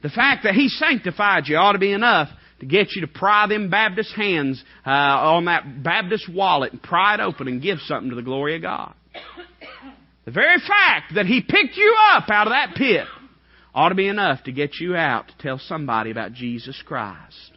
The 0.03 0.09
fact 0.09 0.43
that 0.43 0.55
He 0.55 0.69
sanctified 0.69 1.45
you 1.47 1.57
ought 1.57 1.73
to 1.73 1.79
be 1.79 1.93
enough 1.93 2.29
to 2.61 2.67
get 2.67 2.89
you 2.97 3.03
to 3.03 3.07
pry 3.07 3.47
them 3.47 3.71
Baptist 3.71 4.13
hands 4.15 4.63
uh, 4.85 4.91
on 4.91 5.45
that 5.45 5.85
Baptist 5.85 6.29
wallet 6.29 6.73
and 6.73 6.83
pry 6.83 7.15
it 7.15 7.21
open 7.21 7.47
and 7.47 7.63
give 7.63 7.79
something 7.87 8.11
to 8.11 8.17
the 8.17 8.23
glory 8.23 8.57
of 8.57 8.63
God. 8.63 8.95
The 10.25 10.33
very 10.33 10.59
fact 10.59 11.15
that 11.15 11.27
He 11.27 11.43
picked 11.43 11.77
you 11.77 11.97
up 12.13 12.29
out 12.29 12.49
of 12.49 12.53
that 12.53 12.75
pit 12.75 13.07
ought 13.73 13.91
to 13.91 13.95
be 13.95 14.09
enough 14.09 14.43
to 14.45 14.53
get 14.53 14.81
you 14.81 14.97
out 14.97 15.29
to 15.29 15.35
tell 15.39 15.59
somebody 15.59 16.11
about 16.11 16.33
Jesus 16.33 16.83
Christ. 16.85 17.53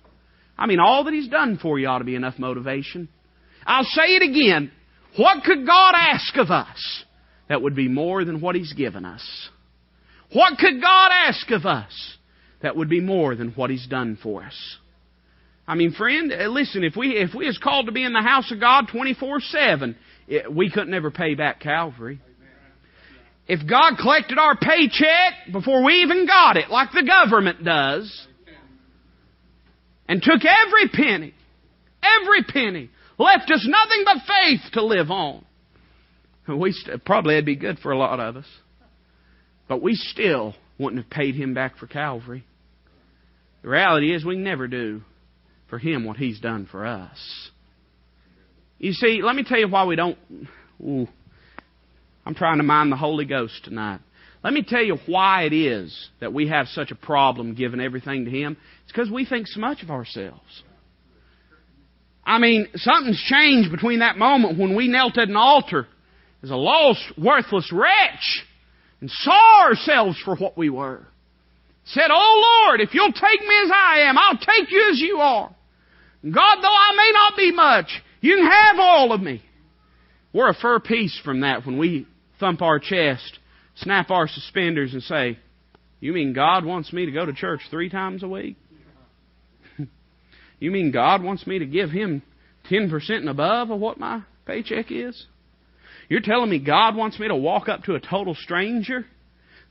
I 0.57 0.67
mean, 0.67 0.79
all 0.79 1.05
that 1.05 1.13
He's 1.13 1.29
done 1.29 1.57
for 1.59 1.79
you 1.79 1.87
ought 1.87 1.99
to 1.99 2.05
be 2.05 2.15
enough 2.15 2.37
motivation. 2.37 3.09
I'll 3.65 3.85
say 3.85 4.15
it 4.15 4.21
again. 4.21 4.71
What 5.19 5.43
could 5.43 5.65
God 5.65 5.95
ask 5.97 6.37
of 6.37 6.49
us 6.49 7.03
that 7.49 7.61
would 7.61 7.75
be 7.75 7.89
more 7.89 8.23
than 8.23 8.39
what 8.39 8.55
He's 8.55 8.71
given 8.71 9.03
us? 9.03 9.49
What 10.31 10.57
could 10.57 10.79
God 10.79 11.11
ask 11.11 11.51
of 11.51 11.65
us 11.65 11.91
that 12.61 12.77
would 12.77 12.87
be 12.87 13.01
more 13.01 13.35
than 13.35 13.49
what 13.49 13.69
He's 13.69 13.85
done 13.85 14.17
for 14.23 14.43
us? 14.43 14.77
I 15.67 15.75
mean, 15.75 15.91
friend, 15.91 16.31
uh, 16.31 16.47
listen, 16.47 16.85
if 16.85 16.95
we, 16.95 17.17
if 17.17 17.35
we 17.35 17.47
is 17.47 17.57
called 17.57 17.87
to 17.87 17.91
be 17.91 18.05
in 18.05 18.13
the 18.13 18.21
house 18.21 18.49
of 18.49 18.61
God 18.61 18.87
24-7, 18.87 19.95
we 20.51 20.71
couldn't 20.71 20.93
ever 20.93 21.11
pay 21.11 21.35
back 21.35 21.59
Calvary. 21.59 22.21
If 23.45 23.67
God 23.69 23.97
collected 23.99 24.37
our 24.37 24.55
paycheck 24.55 25.51
before 25.51 25.83
we 25.83 25.95
even 25.95 26.27
got 26.27 26.55
it, 26.55 26.69
like 26.69 26.93
the 26.93 27.03
government 27.03 27.65
does, 27.65 28.27
and 30.07 30.23
took 30.23 30.43
every 30.45 30.87
penny, 30.87 31.33
every 32.01 32.43
penny, 32.43 32.89
left 33.19 33.51
us 33.51 33.67
nothing 33.67 34.05
but 34.05 34.17
faith 34.25 34.61
to 34.73 34.83
live 34.83 35.11
on, 35.11 35.45
we 36.47 36.71
st- 36.71 37.05
probably 37.05 37.35
it'd 37.35 37.45
be 37.45 37.55
good 37.55 37.79
for 37.79 37.91
a 37.91 37.97
lot 37.97 38.19
of 38.19 38.37
us. 38.37 38.47
But 39.67 39.83
we 39.83 39.93
still 39.93 40.55
wouldn't 40.79 41.03
have 41.03 41.11
paid 41.11 41.35
him 41.35 41.53
back 41.53 41.77
for 41.77 41.85
Calvary. 41.85 42.43
The 43.61 43.69
reality 43.69 44.13
is 44.13 44.25
we 44.25 44.37
never 44.37 44.67
do 44.67 45.01
for 45.69 45.77
him 45.77 46.05
what 46.05 46.17
he's 46.17 46.39
done 46.39 46.67
for 46.71 46.85
us. 46.85 47.49
You 48.79 48.93
see, 48.93 49.21
let 49.21 49.35
me 49.35 49.43
tell 49.43 49.59
you 49.59 49.67
why 49.67 49.85
we 49.85 49.95
don't. 49.95 50.17
Ooh, 50.81 51.07
I'm 52.25 52.33
trying 52.33 52.57
to 52.57 52.63
mind 52.63 52.91
the 52.91 52.95
Holy 52.95 53.25
Ghost 53.25 53.65
tonight. 53.65 53.99
Let 54.41 54.53
me 54.53 54.63
tell 54.65 54.81
you 54.81 54.97
why 55.05 55.43
it 55.43 55.53
is 55.53 56.09
that 56.21 56.31
we 56.31 56.47
have 56.47 56.67
such 56.67 56.91
a 56.91 56.95
problem 56.95 57.55
giving 57.55 57.81
everything 57.81 58.23
to 58.23 58.31
Him. 58.31 58.55
It's 58.83 58.91
because 58.91 59.11
we 59.11 59.25
think 59.25 59.47
so 59.47 59.59
much 59.59 59.83
of 59.83 59.91
ourselves. 59.91 60.63
I 62.25 62.37
mean, 62.39 62.67
something's 62.75 63.21
changed 63.21 63.71
between 63.71 63.99
that 63.99 64.17
moment 64.17 64.59
when 64.59 64.75
we 64.75 64.87
knelt 64.87 65.17
at 65.17 65.29
an 65.29 65.35
altar 65.35 65.87
as 66.43 66.51
a 66.51 66.55
lost, 66.55 67.01
worthless 67.17 67.71
wretch 67.71 68.45
and 69.01 69.09
saw 69.09 69.63
ourselves 69.63 70.19
for 70.23 70.35
what 70.35 70.57
we 70.57 70.69
were. 70.69 71.05
Said, 71.85 72.09
Oh 72.11 72.65
Lord, 72.67 72.81
if 72.81 72.93
you'll 72.93 73.11
take 73.11 73.41
me 73.41 73.55
as 73.63 73.71
I 73.73 73.99
am, 74.01 74.17
I'll 74.17 74.37
take 74.37 74.69
you 74.69 74.89
as 74.91 74.99
you 74.99 75.17
are. 75.17 75.49
God, 76.23 76.55
though 76.61 76.67
I 76.67 76.93
may 76.95 77.11
not 77.13 77.37
be 77.37 77.51
much, 77.51 77.87
you 78.21 78.35
can 78.35 78.45
have 78.45 78.75
all 78.79 79.11
of 79.11 79.21
me. 79.21 79.41
We're 80.33 80.49
a 80.49 80.53
fur 80.53 80.79
piece 80.79 81.19
from 81.23 81.41
that 81.41 81.65
when 81.65 81.77
we 81.77 82.05
thump 82.39 82.61
our 82.61 82.79
chest, 82.79 83.39
snap 83.75 84.11
our 84.11 84.27
suspenders, 84.27 84.93
and 84.93 85.01
say, 85.01 85.39
You 85.99 86.13
mean 86.13 86.33
God 86.33 86.65
wants 86.65 86.93
me 86.93 87.05
to 87.05 87.11
go 87.11 87.25
to 87.25 87.33
church 87.33 87.61
three 87.71 87.89
times 87.89 88.21
a 88.21 88.27
week? 88.27 88.57
You 90.59 90.71
mean 90.71 90.91
God 90.91 91.23
wants 91.23 91.45
me 91.47 91.59
to 91.59 91.65
give 91.65 91.89
Him 91.89 92.21
10% 92.69 93.09
and 93.09 93.29
above 93.29 93.69
of 93.71 93.79
what 93.79 93.99
my 93.99 94.23
paycheck 94.45 94.91
is? 94.91 95.25
You're 96.09 96.21
telling 96.21 96.49
me 96.49 96.59
God 96.59 96.95
wants 96.95 97.19
me 97.19 97.27
to 97.27 97.35
walk 97.35 97.69
up 97.69 97.83
to 97.83 97.95
a 97.95 97.99
total 97.99 98.35
stranger 98.35 99.05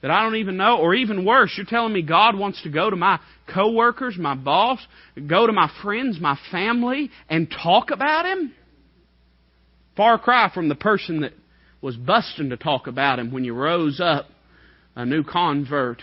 that 0.00 0.10
I 0.12 0.22
don't 0.22 0.36
even 0.36 0.56
know, 0.56 0.78
or 0.78 0.94
even 0.94 1.24
worse, 1.24 1.52
you're 1.56 1.66
telling 1.66 1.92
me 1.92 2.02
God 2.02 2.38
wants 2.38 2.62
to 2.62 2.70
go 2.70 2.88
to 2.88 2.94
my 2.94 3.18
coworkers, 3.52 4.16
my 4.16 4.36
boss, 4.36 4.78
go 5.26 5.46
to 5.46 5.52
my 5.52 5.68
friends, 5.82 6.20
my 6.20 6.38
family, 6.52 7.10
and 7.28 7.50
talk 7.50 7.90
about 7.90 8.24
Him? 8.24 8.54
Far 9.96 10.18
cry 10.18 10.50
from 10.54 10.68
the 10.68 10.76
person 10.76 11.22
that 11.22 11.32
was 11.80 11.96
busting 11.96 12.50
to 12.50 12.56
talk 12.56 12.86
about 12.86 13.18
Him 13.18 13.32
when 13.32 13.42
you 13.42 13.54
rose 13.54 14.00
up 14.00 14.26
a 14.94 15.04
new 15.04 15.24
convert 15.24 16.02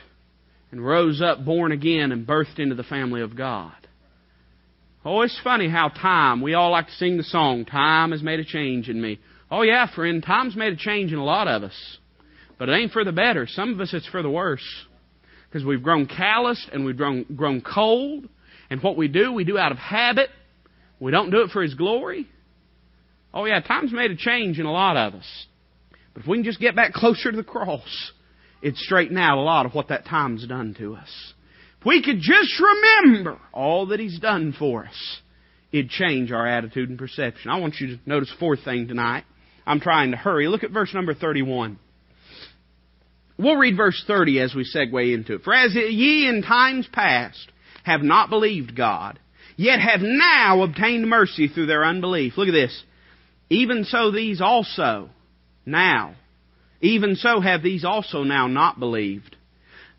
and 0.71 0.85
rose 0.85 1.21
up 1.21 1.45
born 1.45 1.71
again 1.71 2.11
and 2.11 2.27
birthed 2.27 2.59
into 2.59 2.75
the 2.75 2.83
family 2.83 3.21
of 3.21 3.37
God. 3.37 3.84
Oh, 5.07 5.21
it's 5.21 5.39
funny 5.43 5.69
how 5.69 5.89
time, 5.89 6.41
we 6.41 6.55
all 6.55 6.71
like 6.71 6.87
to 6.87 6.93
sing 6.93 7.17
the 7.17 7.23
song, 7.23 7.65
Time 7.65 8.11
has 8.11 8.23
made 8.23 8.39
a 8.39 8.43
change 8.43 8.89
in 8.89 8.99
me. 8.99 9.19
Oh, 9.51 9.61
yeah, 9.61 9.85
friend, 9.93 10.23
time's 10.23 10.55
made 10.55 10.73
a 10.73 10.75
change 10.75 11.13
in 11.13 11.19
a 11.19 11.23
lot 11.23 11.47
of 11.47 11.61
us. 11.61 11.97
But 12.57 12.69
it 12.69 12.73
ain't 12.73 12.91
for 12.91 13.03
the 13.03 13.11
better. 13.11 13.45
Some 13.47 13.71
of 13.71 13.79
us 13.79 13.93
it's 13.93 14.07
for 14.07 14.23
the 14.23 14.31
worse. 14.31 14.65
Because 15.47 15.63
we've 15.63 15.83
grown 15.83 16.07
calloused 16.07 16.69
and 16.73 16.85
we've 16.85 16.97
grown, 16.97 17.23
grown 17.35 17.61
cold. 17.61 18.27
And 18.71 18.81
what 18.81 18.97
we 18.97 19.07
do, 19.07 19.31
we 19.31 19.43
do 19.43 19.59
out 19.59 19.71
of 19.71 19.77
habit. 19.77 20.31
We 20.99 21.11
don't 21.11 21.29
do 21.29 21.41
it 21.41 21.51
for 21.51 21.61
His 21.61 21.75
glory. 21.75 22.27
Oh, 23.31 23.45
yeah, 23.45 23.59
time's 23.59 23.93
made 23.93 24.09
a 24.09 24.15
change 24.15 24.57
in 24.57 24.65
a 24.65 24.71
lot 24.71 24.97
of 24.97 25.13
us. 25.13 25.45
But 26.15 26.23
if 26.23 26.27
we 26.27 26.37
can 26.37 26.45
just 26.45 26.59
get 26.59 26.75
back 26.75 26.93
closer 26.93 27.29
to 27.29 27.37
the 27.37 27.43
cross, 27.43 28.11
it'd 28.63 28.77
straighten 28.77 29.19
out 29.19 29.37
a 29.37 29.41
lot 29.41 29.67
of 29.67 29.75
what 29.75 29.89
that 29.89 30.05
time's 30.05 30.47
done 30.47 30.73
to 30.79 30.95
us. 30.95 31.33
We 31.85 32.01
could 32.01 32.19
just 32.19 32.59
remember 32.59 33.39
all 33.53 33.87
that 33.87 33.99
He's 33.99 34.19
done 34.19 34.55
for 34.57 34.85
us, 34.85 35.21
it'd 35.71 35.89
change 35.89 36.31
our 36.31 36.47
attitude 36.47 36.89
and 36.89 36.97
perception. 36.97 37.51
I 37.51 37.59
want 37.59 37.75
you 37.79 37.95
to 37.95 37.99
notice 38.05 38.33
fourth 38.39 38.63
thing 38.63 38.87
tonight. 38.87 39.23
I'm 39.67 39.79
trying 39.79 40.11
to 40.11 40.17
hurry. 40.17 40.47
Look 40.47 40.63
at 40.63 40.71
verse 40.71 40.93
number 40.93 41.13
31. 41.13 41.79
We'll 43.37 43.57
read 43.57 43.75
verse 43.75 44.01
30 44.07 44.39
as 44.39 44.55
we 44.55 44.63
segue 44.63 45.13
into 45.13 45.35
it. 45.35 45.41
For 45.43 45.53
as 45.53 45.75
ye 45.75 46.27
in 46.27 46.41
times 46.41 46.87
past 46.91 47.51
have 47.83 48.01
not 48.01 48.29
believed 48.29 48.75
God, 48.75 49.19
yet 49.57 49.79
have 49.79 50.01
now 50.01 50.63
obtained 50.63 51.07
mercy 51.09 51.47
through 51.47 51.65
their 51.65 51.83
unbelief. 51.83 52.37
Look 52.37 52.47
at 52.47 52.53
this. 52.53 52.83
Even 53.49 53.83
so 53.83 54.11
these 54.11 54.41
also 54.41 55.09
now, 55.65 56.15
even 56.81 57.15
so 57.15 57.41
have 57.41 57.61
these 57.61 57.83
also 57.83 58.23
now 58.23 58.47
not 58.47 58.79
believed, 58.79 59.34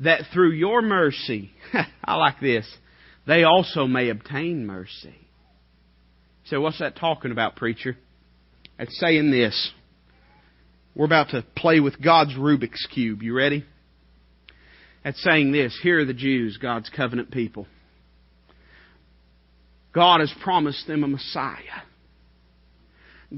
that 0.01 0.23
through 0.33 0.53
your 0.53 0.83
mercy, 0.83 1.51
I 2.05 2.15
like 2.17 2.41
this, 2.41 2.67
they 3.27 3.45
also 3.45 3.87
may 3.87 4.09
obtain 4.11 4.67
mercy. 4.67 5.15
So 6.47 6.61
what's 6.61 6.79
that 6.79 6.97
talking 6.97 7.33
about, 7.33 7.57
preacher? 7.57 7.97
It's 8.79 8.99
saying 9.01 9.31
this. 9.31 9.73
We're 10.95 11.07
about 11.07 11.31
to 11.31 11.45
play 11.57 11.81
with 11.81 12.03
God's 12.03 12.35
Rubik's 12.35 12.87
Cube. 12.93 13.23
You 13.23 13.35
ready? 13.37 13.65
It's 15.05 15.23
saying 15.23 15.53
this. 15.53 15.79
Here 15.83 16.01
are 16.01 16.05
the 16.05 16.15
Jews, 16.15 16.59
God's 16.61 16.91
covenant 16.91 17.31
people. 17.31 17.67
God 19.95 20.21
has 20.21 20.33
promised 20.43 20.87
them 20.87 21.05
a 21.05 21.09
Messiah. 21.09 21.83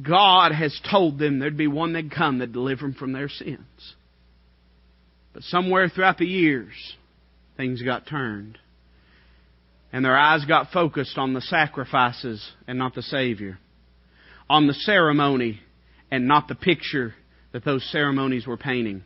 God 0.02 0.52
has 0.52 0.78
told 0.90 1.18
them 1.18 1.38
there'd 1.38 1.56
be 1.56 1.66
one 1.66 1.92
that'd 1.92 2.10
come 2.10 2.38
that'd 2.38 2.52
deliver 2.52 2.82
them 2.82 2.94
from 2.94 3.12
their 3.12 3.28
sins. 3.28 3.94
But 5.38 5.44
somewhere 5.44 5.88
throughout 5.88 6.18
the 6.18 6.26
years, 6.26 6.72
things 7.56 7.80
got 7.80 8.08
turned. 8.08 8.58
And 9.92 10.04
their 10.04 10.18
eyes 10.18 10.44
got 10.44 10.72
focused 10.72 11.16
on 11.16 11.32
the 11.32 11.40
sacrifices 11.40 12.44
and 12.66 12.76
not 12.76 12.96
the 12.96 13.02
Savior. 13.02 13.56
On 14.50 14.66
the 14.66 14.74
ceremony 14.74 15.60
and 16.10 16.26
not 16.26 16.48
the 16.48 16.56
picture 16.56 17.14
that 17.52 17.64
those 17.64 17.88
ceremonies 17.92 18.48
were 18.48 18.56
painting. 18.56 19.04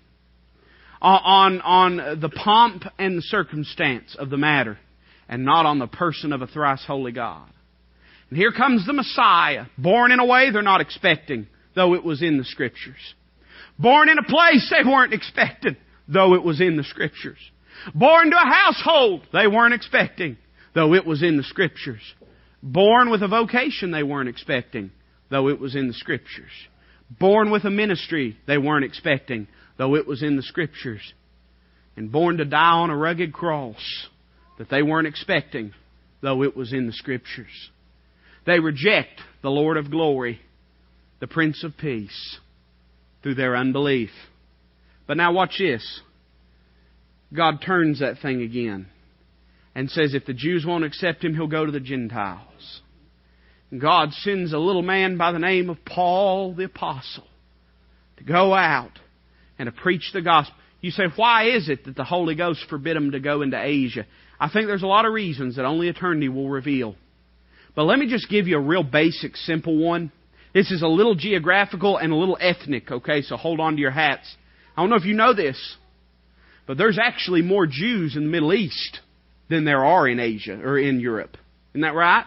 On, 1.03 1.61
on 1.61 2.19
the 2.19 2.31
pomp 2.31 2.85
and 2.99 3.23
circumstance 3.23 4.17
of 4.19 4.31
the 4.31 4.39
matter, 4.39 4.79
and 5.29 5.45
not 5.45 5.67
on 5.67 5.81
the 5.81 5.87
person 5.87 6.33
of 6.33 6.41
a 6.41 6.47
thrice 6.47 6.83
holy 6.87 7.13
God. 7.13 7.51
And 8.31 8.39
here 8.39 8.53
comes 8.53 8.87
the 8.87 8.95
Messiah, 8.95 9.67
born 9.77 10.13
in 10.13 10.19
a 10.19 10.25
way 10.25 10.51
they're 10.51 10.63
not 10.63 10.81
expecting, 10.81 11.47
though 11.75 11.93
it 11.93 12.03
was 12.03 12.23
in 12.23 12.39
the 12.39 12.45
Scriptures. 12.45 13.15
Born 13.79 14.09
in 14.09 14.17
a 14.17 14.23
place 14.23 14.73
they 14.75 14.89
weren't 14.89 15.13
expecting, 15.13 15.77
though 16.09 16.35
it 16.35 16.43
was 16.43 16.61
in 16.61 16.77
the 16.77 16.85
Scriptures. 16.85 17.39
Born 17.95 18.31
to 18.31 18.37
a 18.37 18.55
household 18.55 19.27
they 19.33 19.47
weren't 19.47 19.75
expecting, 19.75 20.37
though 20.75 20.95
it 20.95 21.07
was 21.07 21.23
in 21.23 21.37
the 21.37 21.43
Scriptures. 21.43 22.03
Born 22.63 23.11
with 23.11 23.23
a 23.23 23.29
vocation 23.29 23.91
they 23.91 24.03
weren't 24.03 24.29
expecting, 24.29 24.91
though 25.31 25.49
it 25.49 25.59
was 25.59 25.75
in 25.75 25.89
the 25.89 25.95
Scriptures 25.95 26.51
born 27.19 27.51
with 27.51 27.65
a 27.65 27.71
ministry 27.71 28.37
they 28.47 28.59
weren't 28.59 28.85
expecting, 28.85 29.49
though 29.77 29.95
it 29.95 30.07
was 30.07 30.23
in 30.23 30.37
the 30.37 30.43
Scriptures, 30.43 31.13
and 31.97 32.13
born 32.13 32.39
to 32.39 32.45
die 32.45 32.73
on 32.73 32.91
a 32.91 32.97
rugged 32.97 33.33
cross 33.33 34.09
that 34.59 34.71
they 34.71 34.83
weren't 34.83 35.07
expecting, 35.07 35.73
though 36.21 36.43
it 36.43 36.57
was 36.57 36.73
in 36.73 36.87
the 36.87 36.93
Scriptures. 36.93 37.71
They 38.47 38.61
reject 38.61 39.21
the 39.43 39.51
Lord 39.51 39.77
of 39.77 39.91
glory, 39.91 40.41
the 41.21 41.27
Prince 41.27 41.65
of 41.65 41.77
Peace, 41.77 42.39
through 43.23 43.35
their 43.35 43.57
unbelief. 43.57 44.11
But 45.07 45.17
now 45.17 45.33
watch 45.33 45.57
this. 45.59 46.01
God 47.35 47.63
turns 47.65 48.01
that 48.01 48.19
thing 48.21 48.43
again 48.43 48.87
and 49.75 49.91
says 49.91 50.15
if 50.15 50.27
the 50.27 50.35
Jews 50.35 50.65
won't 50.67 50.85
accept 50.85 51.25
him, 51.25 51.35
he'll 51.35 51.47
go 51.47 51.65
to 51.65 51.73
the 51.73 51.81
Gentiles. 51.81 52.81
God 53.77 54.13
sends 54.13 54.53
a 54.53 54.59
little 54.59 54.83
man 54.83 55.17
by 55.17 55.33
the 55.33 55.39
name 55.39 55.71
of 55.71 55.85
Paul 55.85 56.55
the 56.55 56.65
Apostle 56.65 57.27
to 58.19 58.25
go 58.25 58.53
out 58.53 58.99
and 59.59 59.67
to 59.67 59.73
preach 59.73 60.11
the 60.13 60.21
gospel. 60.21 60.55
You 60.83 60.91
say, 60.91 61.05
why 61.17 61.51
is 61.51 61.69
it 61.69 61.85
that 61.87 61.97
the 61.97 62.05
Holy 62.05 62.35
Ghost 62.35 62.67
forbid 62.69 62.97
him 62.97 63.13
to 63.13 63.21
go 63.21 63.41
into 63.41 63.61
Asia? 63.61 64.05
I 64.39 64.51
think 64.51 64.67
there's 64.67 64.83
a 64.83 64.89
lot 64.89 65.07
of 65.07 65.13
reasons 65.13 65.57
that 65.57 65.65
only 65.65 65.89
eternity 65.89 66.29
will 66.29 66.51
reveal. 66.51 66.97
But 67.75 67.85
let 67.85 67.99
me 67.99 68.11
just 68.11 68.29
give 68.29 68.49
you 68.49 68.59
a 68.59 68.61
real 68.61 68.83
basic, 68.83 69.37
simple 69.37 69.79
one. 69.79 70.13
This 70.53 70.71
is 70.71 70.83
a 70.83 70.89
little 70.89 71.15
geographical 71.15 71.97
and 71.97 72.13
a 72.13 72.17
little 72.17 72.37
ethnic, 72.39 72.91
okay? 72.91 73.23
So 73.23 73.37
hold 73.37 73.61
on 73.61 73.77
to 73.77 73.81
your 73.81 73.91
hats. 73.91 74.37
I 74.77 74.83
don't 74.83 74.91
know 74.91 74.97
if 74.97 75.05
you 75.05 75.15
know 75.15 75.35
this, 75.35 75.77
but 76.67 76.79
there's 76.79 76.99
actually 76.99 77.43
more 77.43 77.67
Jews 77.67 78.17
in 78.17 78.25
the 78.25 78.31
Middle 78.31 78.55
East 78.55 79.01
than 79.49 79.65
there 79.65 79.85
are 79.85 80.09
in 80.09 80.21
Asia 80.21 80.59
or 80.63 80.79
in 80.79 81.01
Europe. 81.01 81.37
Isn't 81.75 81.83
that 81.83 81.95
right? 81.95 82.25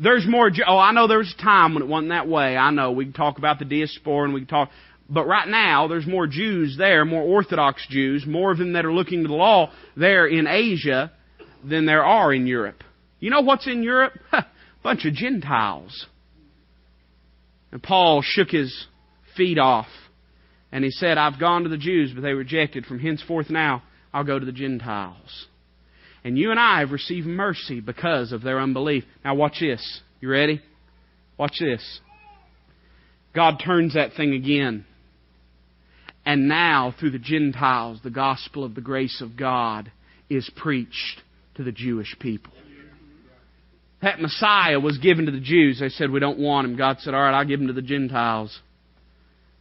there's 0.00 0.26
more. 0.26 0.50
Oh, 0.66 0.78
I 0.78 0.92
know 0.92 1.06
there 1.06 1.18
was 1.18 1.34
a 1.38 1.42
time 1.42 1.74
when 1.74 1.82
it 1.82 1.88
wasn't 1.88 2.10
that 2.10 2.26
way. 2.26 2.56
I 2.56 2.70
know 2.70 2.92
we 2.92 3.04
can 3.04 3.12
talk 3.12 3.38
about 3.38 3.58
the 3.58 3.64
diaspora 3.64 4.24
and 4.24 4.34
we 4.34 4.40
can 4.40 4.48
talk, 4.48 4.70
but 5.08 5.26
right 5.26 5.46
now 5.46 5.88
there's 5.88 6.06
more 6.06 6.26
Jews 6.26 6.76
there, 6.78 7.04
more 7.04 7.22
Orthodox 7.22 7.86
Jews, 7.88 8.24
more 8.26 8.50
of 8.50 8.58
them 8.58 8.72
that 8.72 8.86
are 8.86 8.92
looking 8.92 9.22
to 9.22 9.28
the 9.28 9.34
law 9.34 9.72
there 9.96 10.26
in 10.26 10.46
Asia 10.46 11.12
than 11.62 11.84
there 11.84 12.04
are 12.04 12.32
in 12.32 12.46
Europe. 12.46 12.82
You 13.18 13.30
know 13.30 13.42
what's 13.42 13.66
in 13.66 13.82
Europe? 13.82 14.14
A 14.32 14.46
bunch 14.82 15.04
of 15.04 15.12
Gentiles. 15.12 16.06
And 17.70 17.82
Paul 17.82 18.22
shook 18.22 18.48
his 18.48 18.86
feet 19.36 19.58
off 19.58 19.86
and 20.72 20.84
he 20.84 20.90
said, 20.90 21.18
I've 21.18 21.40
gone 21.40 21.64
to 21.64 21.68
the 21.68 21.76
Jews, 21.76 22.12
but 22.14 22.22
they 22.22 22.32
rejected. 22.32 22.86
From 22.86 23.00
henceforth 23.00 23.50
now, 23.50 23.82
I'll 24.12 24.24
go 24.24 24.38
to 24.38 24.46
the 24.46 24.52
Gentiles. 24.52 25.46
And 26.22 26.38
you 26.38 26.50
and 26.50 26.60
I 26.60 26.80
have 26.80 26.90
received 26.90 27.26
mercy 27.26 27.80
because 27.80 28.32
of 28.32 28.42
their 28.42 28.60
unbelief. 28.60 29.04
Now 29.24 29.34
watch 29.34 29.60
this. 29.60 30.00
You 30.20 30.30
ready? 30.30 30.60
Watch 31.38 31.56
this. 31.58 32.00
God 33.34 33.62
turns 33.64 33.94
that 33.94 34.12
thing 34.14 34.34
again. 34.34 34.84
And 36.26 36.48
now, 36.48 36.94
through 36.98 37.12
the 37.12 37.18
Gentiles, 37.18 38.00
the 38.04 38.10
gospel 38.10 38.62
of 38.62 38.74
the 38.74 38.82
grace 38.82 39.22
of 39.22 39.36
God 39.36 39.90
is 40.28 40.50
preached 40.54 41.22
to 41.54 41.64
the 41.64 41.72
Jewish 41.72 42.14
people. 42.20 42.52
That 44.02 44.20
Messiah 44.20 44.78
was 44.78 44.98
given 44.98 45.26
to 45.26 45.32
the 45.32 45.40
Jews. 45.40 45.80
They 45.80 45.88
said, 45.88 46.10
We 46.10 46.20
don't 46.20 46.38
want 46.38 46.66
him. 46.66 46.76
God 46.76 46.98
said, 47.00 47.14
All 47.14 47.20
right, 47.20 47.36
I'll 47.36 47.46
give 47.46 47.60
him 47.60 47.68
to 47.68 47.72
the 47.72 47.82
Gentiles. 47.82 48.58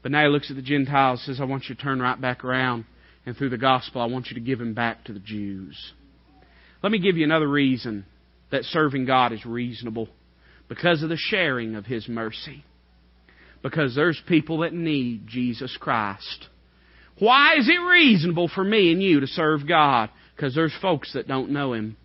But 0.02 0.12
now 0.12 0.24
he 0.24 0.30
looks 0.30 0.50
at 0.50 0.56
the 0.56 0.62
Gentiles 0.62 1.24
and 1.26 1.36
says, 1.36 1.42
I 1.42 1.46
want 1.46 1.66
you 1.68 1.76
to 1.76 1.82
turn 1.82 2.02
right 2.02 2.20
back 2.20 2.44
around. 2.44 2.86
And 3.26 3.36
through 3.36 3.50
the 3.50 3.58
gospel, 3.58 4.02
I 4.02 4.06
want 4.06 4.28
you 4.28 4.36
to 4.36 4.40
give 4.40 4.62
him 4.62 4.74
back 4.74 5.04
to 5.06 5.14
the 5.14 5.20
Jews. 5.20 5.94
Let 6.82 6.92
me 6.92 7.00
give 7.00 7.18
you 7.18 7.26
another 7.26 7.50
reason 7.50 8.06
that 8.52 8.64
serving 8.64 9.06
God 9.06 9.34
is 9.34 9.46
reasonable. 9.46 10.08
Because 10.68 11.04
of 11.04 11.10
the 11.10 11.18
sharing 11.18 11.76
of 11.76 11.86
his 11.86 12.08
mercy. 12.08 12.64
Because 13.62 13.96
there's 13.96 14.22
people 14.28 14.60
that 14.60 14.74
need 14.74 15.28
Jesus 15.28 15.76
Christ. 15.80 16.48
Why 17.18 17.56
is 17.58 17.68
it 17.68 17.82
reasonable 17.82 18.48
for 18.48 18.64
me 18.64 18.92
and 18.92 19.04
you 19.04 19.20
to 19.20 19.28
serve 19.28 19.68
God? 19.68 20.10
Because 20.36 20.56
there's 20.56 20.76
folks 20.82 21.14
that 21.14 21.28
don't 21.28 21.52
know 21.52 21.74
him. 21.74 21.98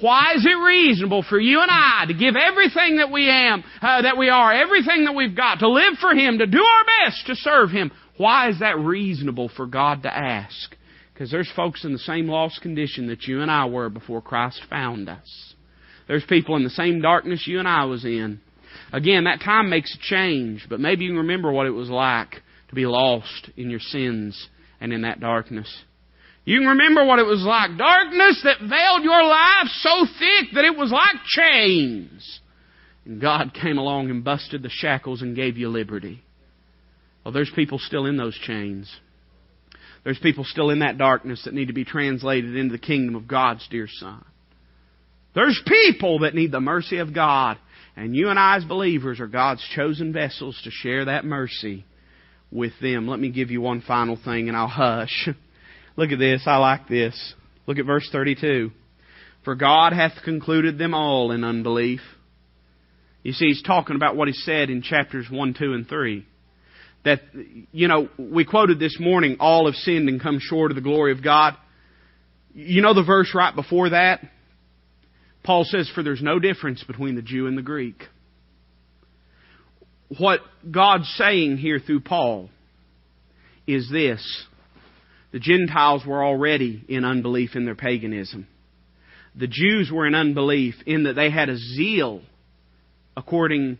Why 0.00 0.32
is 0.36 0.44
it 0.44 0.64
reasonable 0.64 1.22
for 1.28 1.38
you 1.38 1.60
and 1.60 1.70
I 1.70 2.04
to 2.08 2.14
give 2.14 2.34
everything 2.36 2.96
that 2.96 3.12
we 3.12 3.28
am, 3.28 3.62
uh, 3.80 4.02
that 4.02 4.18
we 4.18 4.28
are, 4.28 4.52
everything 4.52 5.04
that 5.04 5.14
we've 5.14 5.36
got, 5.36 5.60
to 5.60 5.68
live 5.68 5.94
for 6.00 6.12
Him, 6.12 6.38
to 6.38 6.46
do 6.46 6.62
our 6.62 6.84
best 7.06 7.26
to 7.26 7.36
serve 7.36 7.70
Him? 7.70 7.92
Why 8.16 8.48
is 8.48 8.60
that 8.60 8.78
reasonable 8.78 9.50
for 9.56 9.66
God 9.66 10.02
to 10.02 10.14
ask? 10.14 10.74
Because 11.12 11.30
there's 11.30 11.50
folks 11.54 11.84
in 11.84 11.92
the 11.92 11.98
same 12.00 12.26
lost 12.26 12.60
condition 12.60 13.06
that 13.06 13.22
you 13.22 13.40
and 13.40 13.50
I 13.50 13.66
were 13.66 13.88
before 13.88 14.20
Christ 14.20 14.60
found 14.68 15.08
us. 15.08 15.54
There's 16.08 16.24
people 16.24 16.56
in 16.56 16.64
the 16.64 16.70
same 16.70 17.00
darkness 17.00 17.46
you 17.46 17.60
and 17.60 17.68
I 17.68 17.84
was 17.84 18.04
in. 18.04 18.40
Again, 18.92 19.24
that 19.24 19.40
time 19.40 19.70
makes 19.70 19.94
a 19.94 19.98
change, 20.00 20.66
but 20.68 20.80
maybe 20.80 21.04
you 21.04 21.10
can 21.10 21.18
remember 21.18 21.52
what 21.52 21.66
it 21.66 21.70
was 21.70 21.88
like 21.88 22.42
to 22.68 22.74
be 22.74 22.86
lost 22.86 23.50
in 23.56 23.70
your 23.70 23.80
sins 23.80 24.48
and 24.80 24.92
in 24.92 25.02
that 25.02 25.20
darkness. 25.20 25.72
You 26.44 26.58
can 26.60 26.68
remember 26.68 27.04
what 27.04 27.18
it 27.18 27.26
was 27.26 27.42
like. 27.42 27.78
Darkness 27.78 28.42
that 28.44 28.60
veiled 28.60 29.02
your 29.02 29.24
life 29.24 29.68
so 29.80 30.06
thick 30.18 30.54
that 30.54 30.64
it 30.64 30.76
was 30.76 30.92
like 30.92 31.24
chains. 31.26 32.40
And 33.06 33.20
God 33.20 33.54
came 33.54 33.78
along 33.78 34.10
and 34.10 34.22
busted 34.24 34.62
the 34.62 34.70
shackles 34.70 35.22
and 35.22 35.34
gave 35.34 35.56
you 35.56 35.68
liberty. 35.68 36.22
Well, 37.24 37.32
there's 37.32 37.50
people 37.54 37.78
still 37.78 38.04
in 38.04 38.18
those 38.18 38.36
chains. 38.36 38.94
There's 40.04 40.18
people 40.18 40.44
still 40.44 40.68
in 40.68 40.80
that 40.80 40.98
darkness 40.98 41.42
that 41.44 41.54
need 41.54 41.68
to 41.68 41.72
be 41.72 41.86
translated 41.86 42.54
into 42.54 42.72
the 42.72 42.78
kingdom 42.78 43.14
of 43.14 43.26
God's 43.26 43.66
dear 43.68 43.88
Son. 43.90 44.22
There's 45.34 45.60
people 45.66 46.20
that 46.20 46.34
need 46.34 46.52
the 46.52 46.60
mercy 46.60 46.98
of 46.98 47.14
God. 47.14 47.58
And 47.96 48.14
you 48.14 48.28
and 48.28 48.38
I, 48.38 48.56
as 48.56 48.64
believers, 48.64 49.18
are 49.20 49.26
God's 49.26 49.66
chosen 49.74 50.12
vessels 50.12 50.60
to 50.64 50.70
share 50.70 51.06
that 51.06 51.24
mercy 51.24 51.86
with 52.50 52.72
them. 52.82 53.08
Let 53.08 53.18
me 53.18 53.30
give 53.30 53.50
you 53.50 53.62
one 53.62 53.80
final 53.80 54.18
thing 54.22 54.48
and 54.48 54.56
I'll 54.56 54.68
hush. 54.68 55.28
Look 55.96 56.10
at 56.10 56.18
this. 56.18 56.42
I 56.46 56.56
like 56.56 56.88
this. 56.88 57.34
Look 57.66 57.78
at 57.78 57.86
verse 57.86 58.08
32. 58.10 58.70
For 59.44 59.54
God 59.54 59.92
hath 59.92 60.12
concluded 60.24 60.78
them 60.78 60.94
all 60.94 61.30
in 61.30 61.44
unbelief. 61.44 62.00
You 63.22 63.32
see, 63.32 63.46
he's 63.46 63.62
talking 63.62 63.96
about 63.96 64.16
what 64.16 64.28
he 64.28 64.34
said 64.34 64.70
in 64.70 64.82
chapters 64.82 65.26
1, 65.30 65.54
2, 65.58 65.72
and 65.72 65.88
3. 65.88 66.26
That, 67.04 67.20
you 67.72 67.88
know, 67.88 68.08
we 68.18 68.44
quoted 68.44 68.78
this 68.78 68.96
morning, 68.98 69.36
all 69.40 69.66
have 69.66 69.74
sinned 69.74 70.08
and 70.08 70.20
come 70.20 70.38
short 70.40 70.70
of 70.70 70.74
the 70.74 70.80
glory 70.80 71.12
of 71.12 71.22
God. 71.22 71.54
You 72.54 72.82
know 72.82 72.94
the 72.94 73.02
verse 73.02 73.34
right 73.34 73.54
before 73.54 73.90
that? 73.90 74.20
Paul 75.42 75.64
says, 75.64 75.90
For 75.94 76.02
there's 76.02 76.22
no 76.22 76.38
difference 76.38 76.82
between 76.84 77.14
the 77.14 77.22
Jew 77.22 77.46
and 77.46 77.56
the 77.58 77.62
Greek. 77.62 78.02
What 80.18 80.40
God's 80.70 81.12
saying 81.16 81.58
here 81.58 81.78
through 81.78 82.00
Paul 82.00 82.48
is 83.66 83.90
this 83.90 84.46
the 85.34 85.40
Gentiles 85.40 86.06
were 86.06 86.24
already 86.24 86.84
in 86.88 87.04
unbelief 87.04 87.56
in 87.56 87.64
their 87.64 87.74
paganism. 87.74 88.46
The 89.34 89.48
Jews 89.48 89.90
were 89.92 90.06
in 90.06 90.14
unbelief 90.14 90.76
in 90.86 91.02
that 91.02 91.14
they 91.14 91.28
had 91.28 91.48
a 91.48 91.56
zeal 91.56 92.22
according 93.16 93.78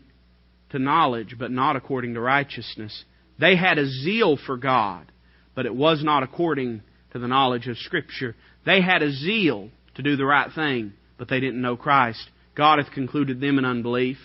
to 0.71 0.79
knowledge, 0.79 1.37
but 1.39 1.51
not 1.51 1.77
according 1.77 2.15
to 2.15 2.19
righteousness. 2.19 3.05
They 3.39 3.55
had 3.55 3.77
a 3.77 3.87
zeal 3.87 4.37
for 4.45 4.57
God, 4.57 5.09
but 5.55 5.65
it 5.65 5.73
was 5.73 6.03
not 6.03 6.23
according 6.23 6.81
to 7.13 7.19
the 7.19 7.27
knowledge 7.29 7.69
of 7.69 7.77
Scripture. 7.77 8.35
They 8.65 8.81
had 8.81 9.01
a 9.01 9.13
zeal 9.13 9.69
to 9.95 10.03
do 10.03 10.17
the 10.17 10.25
right 10.25 10.51
thing, 10.53 10.91
but 11.17 11.29
they 11.29 11.39
didn't 11.39 11.61
know 11.61 11.77
Christ. 11.77 12.29
God 12.53 12.79
hath 12.79 12.93
concluded 12.93 13.39
them 13.39 13.59
in 13.59 13.63
unbelief. 13.63 14.17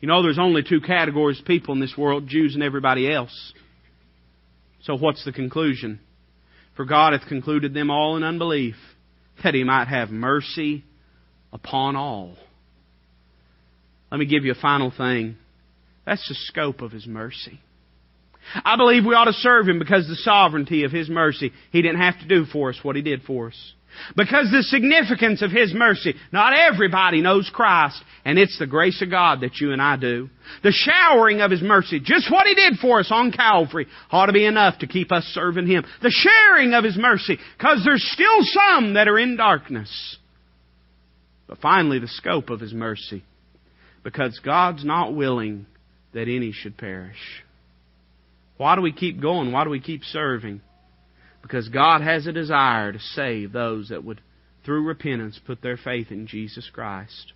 You 0.00 0.08
know, 0.08 0.22
there's 0.22 0.38
only 0.38 0.62
two 0.62 0.80
categories 0.80 1.40
of 1.40 1.44
people 1.44 1.74
in 1.74 1.80
this 1.80 1.94
world, 1.98 2.26
Jews 2.26 2.54
and 2.54 2.62
everybody 2.62 3.12
else. 3.12 3.52
So 4.84 4.96
what's 4.96 5.26
the 5.26 5.32
conclusion? 5.32 6.00
For 6.80 6.86
God 6.86 7.12
hath 7.12 7.28
concluded 7.28 7.74
them 7.74 7.90
all 7.90 8.16
in 8.16 8.22
unbelief, 8.22 8.74
that 9.44 9.52
he 9.52 9.64
might 9.64 9.88
have 9.88 10.08
mercy 10.08 10.82
upon 11.52 11.94
all. 11.94 12.38
Let 14.10 14.16
me 14.16 14.24
give 14.24 14.46
you 14.46 14.52
a 14.52 14.62
final 14.62 14.90
thing. 14.90 15.36
That's 16.06 16.26
the 16.26 16.34
scope 16.34 16.80
of 16.80 16.90
his 16.90 17.06
mercy. 17.06 17.60
I 18.64 18.76
believe 18.76 19.04
we 19.04 19.14
ought 19.14 19.26
to 19.26 19.34
serve 19.34 19.68
him 19.68 19.78
because 19.78 20.08
the 20.08 20.16
sovereignty 20.16 20.84
of 20.84 20.90
his 20.90 21.10
mercy. 21.10 21.52
He 21.70 21.82
didn't 21.82 22.00
have 22.00 22.18
to 22.20 22.26
do 22.26 22.46
for 22.46 22.70
us 22.70 22.78
what 22.82 22.96
he 22.96 23.02
did 23.02 23.24
for 23.24 23.48
us. 23.48 23.72
Because 24.16 24.50
the 24.50 24.62
significance 24.62 25.42
of 25.42 25.50
His 25.50 25.72
mercy, 25.74 26.14
not 26.32 26.52
everybody 26.52 27.20
knows 27.20 27.50
Christ, 27.52 28.02
and 28.24 28.38
it's 28.38 28.58
the 28.58 28.66
grace 28.66 29.00
of 29.02 29.10
God 29.10 29.40
that 29.40 29.60
you 29.60 29.72
and 29.72 29.80
I 29.80 29.96
do. 29.96 30.28
The 30.62 30.72
showering 30.72 31.40
of 31.40 31.50
His 31.50 31.62
mercy, 31.62 32.00
just 32.00 32.30
what 32.30 32.46
He 32.46 32.54
did 32.54 32.78
for 32.80 33.00
us 33.00 33.10
on 33.10 33.32
Calvary, 33.32 33.86
ought 34.10 34.26
to 34.26 34.32
be 34.32 34.44
enough 34.44 34.78
to 34.80 34.86
keep 34.86 35.12
us 35.12 35.24
serving 35.34 35.66
Him. 35.66 35.84
The 36.02 36.10
sharing 36.10 36.74
of 36.74 36.84
His 36.84 36.96
mercy, 36.96 37.38
because 37.56 37.82
there's 37.84 38.08
still 38.12 38.40
some 38.42 38.94
that 38.94 39.08
are 39.08 39.18
in 39.18 39.36
darkness. 39.36 40.18
But 41.46 41.58
finally, 41.58 41.98
the 41.98 42.08
scope 42.08 42.50
of 42.50 42.60
His 42.60 42.72
mercy, 42.72 43.24
because 44.02 44.38
God's 44.44 44.84
not 44.84 45.14
willing 45.14 45.66
that 46.12 46.28
any 46.28 46.52
should 46.52 46.76
perish. 46.76 47.16
Why 48.56 48.76
do 48.76 48.82
we 48.82 48.92
keep 48.92 49.20
going? 49.20 49.52
Why 49.52 49.64
do 49.64 49.70
we 49.70 49.80
keep 49.80 50.04
serving? 50.04 50.60
Because 51.42 51.68
God 51.68 52.02
has 52.02 52.26
a 52.26 52.32
desire 52.32 52.92
to 52.92 52.98
save 52.98 53.52
those 53.52 53.88
that 53.88 54.04
would, 54.04 54.20
through 54.64 54.86
repentance, 54.86 55.40
put 55.44 55.62
their 55.62 55.76
faith 55.76 56.10
in 56.10 56.26
Jesus 56.26 56.68
Christ. 56.72 57.32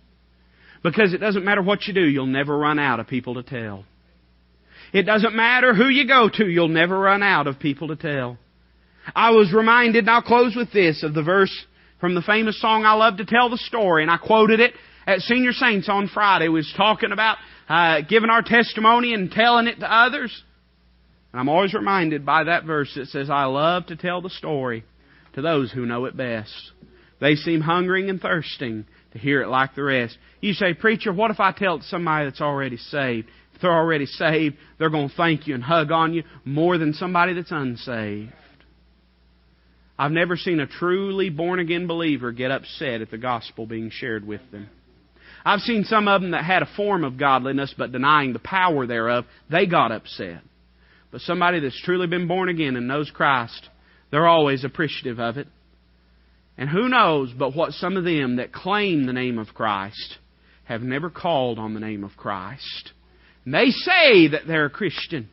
Because 0.83 1.13
it 1.13 1.17
doesn't 1.17 1.43
matter 1.43 1.61
what 1.61 1.87
you 1.87 1.93
do, 1.93 2.05
you'll 2.05 2.27
never 2.27 2.57
run 2.57 2.77
out 2.77 2.99
of 2.99 3.07
people 3.07 3.35
to 3.35 3.43
tell. 3.43 3.85
It 4.93 5.03
doesn't 5.03 5.35
matter 5.35 5.73
who 5.73 5.87
you 5.87 6.07
go 6.07 6.29
to, 6.31 6.47
you'll 6.47 6.67
never 6.67 6.97
run 6.97 7.23
out 7.23 7.47
of 7.47 7.59
people 7.59 7.87
to 7.89 7.95
tell. 7.95 8.37
I 9.15 9.31
was 9.31 9.51
reminded, 9.53 9.99
and 9.99 10.09
I'll 10.09 10.21
close 10.21 10.55
with 10.55 10.71
this, 10.71 11.03
of 11.03 11.13
the 11.13 11.23
verse 11.23 11.53
from 11.99 12.15
the 12.15 12.21
famous 12.21 12.59
song 12.61 12.85
I 12.85 12.93
Love 12.93 13.17
to 13.17 13.25
Tell 13.25 13.49
the 13.49 13.57
Story, 13.57 14.03
and 14.03 14.11
I 14.11 14.17
quoted 14.17 14.59
it 14.59 14.73
at 15.07 15.19
Senior 15.19 15.53
Saints 15.53 15.89
on 15.89 16.09
Friday. 16.13 16.47
Was 16.47 16.71
talking 16.75 17.11
about 17.11 17.37
uh, 17.67 18.01
giving 18.07 18.29
our 18.29 18.41
testimony 18.41 19.13
and 19.13 19.31
telling 19.31 19.67
it 19.67 19.79
to 19.79 19.91
others. 19.91 20.31
And 21.35 21.41
I'm 21.41 21.49
always 21.49 21.73
reminded 21.73 22.25
by 22.25 22.45
that 22.45 22.63
verse 22.63 22.93
that 22.95 23.07
says, 23.07 23.29
I 23.29 23.43
love 23.43 23.87
to 23.87 23.97
tell 23.97 24.21
the 24.21 24.29
story 24.29 24.85
to 25.33 25.41
those 25.41 25.69
who 25.69 25.85
know 25.85 26.05
it 26.05 26.15
best. 26.15 26.71
They 27.19 27.35
seem 27.35 27.59
hungering 27.59 28.09
and 28.09 28.21
thirsting 28.21 28.85
to 29.11 29.19
hear 29.19 29.41
it 29.41 29.49
like 29.49 29.75
the 29.75 29.83
rest. 29.83 30.17
You 30.39 30.53
say, 30.53 30.73
Preacher, 30.73 31.11
what 31.11 31.31
if 31.31 31.41
I 31.41 31.51
tell 31.51 31.75
it 31.75 31.79
to 31.79 31.87
somebody 31.87 32.23
that's 32.23 32.39
already 32.39 32.77
saved? 32.77 33.27
If 33.53 33.59
they're 33.59 33.69
already 33.69 34.05
saved, 34.05 34.55
they're 34.79 34.89
going 34.89 35.09
to 35.09 35.15
thank 35.17 35.45
you 35.45 35.55
and 35.55 35.61
hug 35.61 35.91
on 35.91 36.13
you 36.13 36.23
more 36.45 36.77
than 36.77 36.93
somebody 36.93 37.33
that's 37.33 37.51
unsaved. 37.51 38.31
I've 39.99 40.13
never 40.13 40.37
seen 40.37 40.61
a 40.61 40.67
truly 40.67 41.29
born 41.29 41.59
again 41.59 41.85
believer 41.85 42.31
get 42.31 42.51
upset 42.51 43.01
at 43.01 43.11
the 43.11 43.17
gospel 43.17 43.65
being 43.65 43.89
shared 43.89 44.25
with 44.25 44.51
them. 44.53 44.69
I've 45.43 45.59
seen 45.59 45.83
some 45.83 46.07
of 46.07 46.21
them 46.21 46.31
that 46.31 46.45
had 46.45 46.63
a 46.63 46.75
form 46.77 47.03
of 47.03 47.19
godliness 47.19 47.75
but 47.77 47.91
denying 47.91 48.31
the 48.31 48.39
power 48.39 48.87
thereof, 48.87 49.25
they 49.51 49.65
got 49.65 49.91
upset. 49.91 50.41
But 51.15 51.21
somebody 51.21 51.61
that's 51.61 51.81
truly 51.81 52.07
been 52.07 52.27
born 52.27 52.49
again 52.49 52.75
and 52.75 52.89
knows 52.89 53.09
Christ, 53.09 53.69
they're 54.11 54.27
always 54.27 54.65
appreciative 54.65 55.17
of 55.17 55.37
it. 55.37 55.47
And 56.57 56.69
who 56.69 56.89
knows 56.89 57.31
but 57.31 57.55
what 57.55 57.71
some 57.71 57.95
of 57.95 58.03
them 58.03 58.35
that 58.35 58.51
claim 58.51 59.05
the 59.05 59.13
name 59.13 59.39
of 59.39 59.53
Christ 59.53 60.17
have 60.65 60.81
never 60.81 61.09
called 61.09 61.57
on 61.57 61.73
the 61.73 61.79
name 61.79 62.03
of 62.03 62.17
Christ. 62.17 62.91
And 63.45 63.53
they 63.53 63.69
say 63.69 64.27
that 64.27 64.41
they're 64.45 64.65
a 64.65 64.69
Christian, 64.69 65.29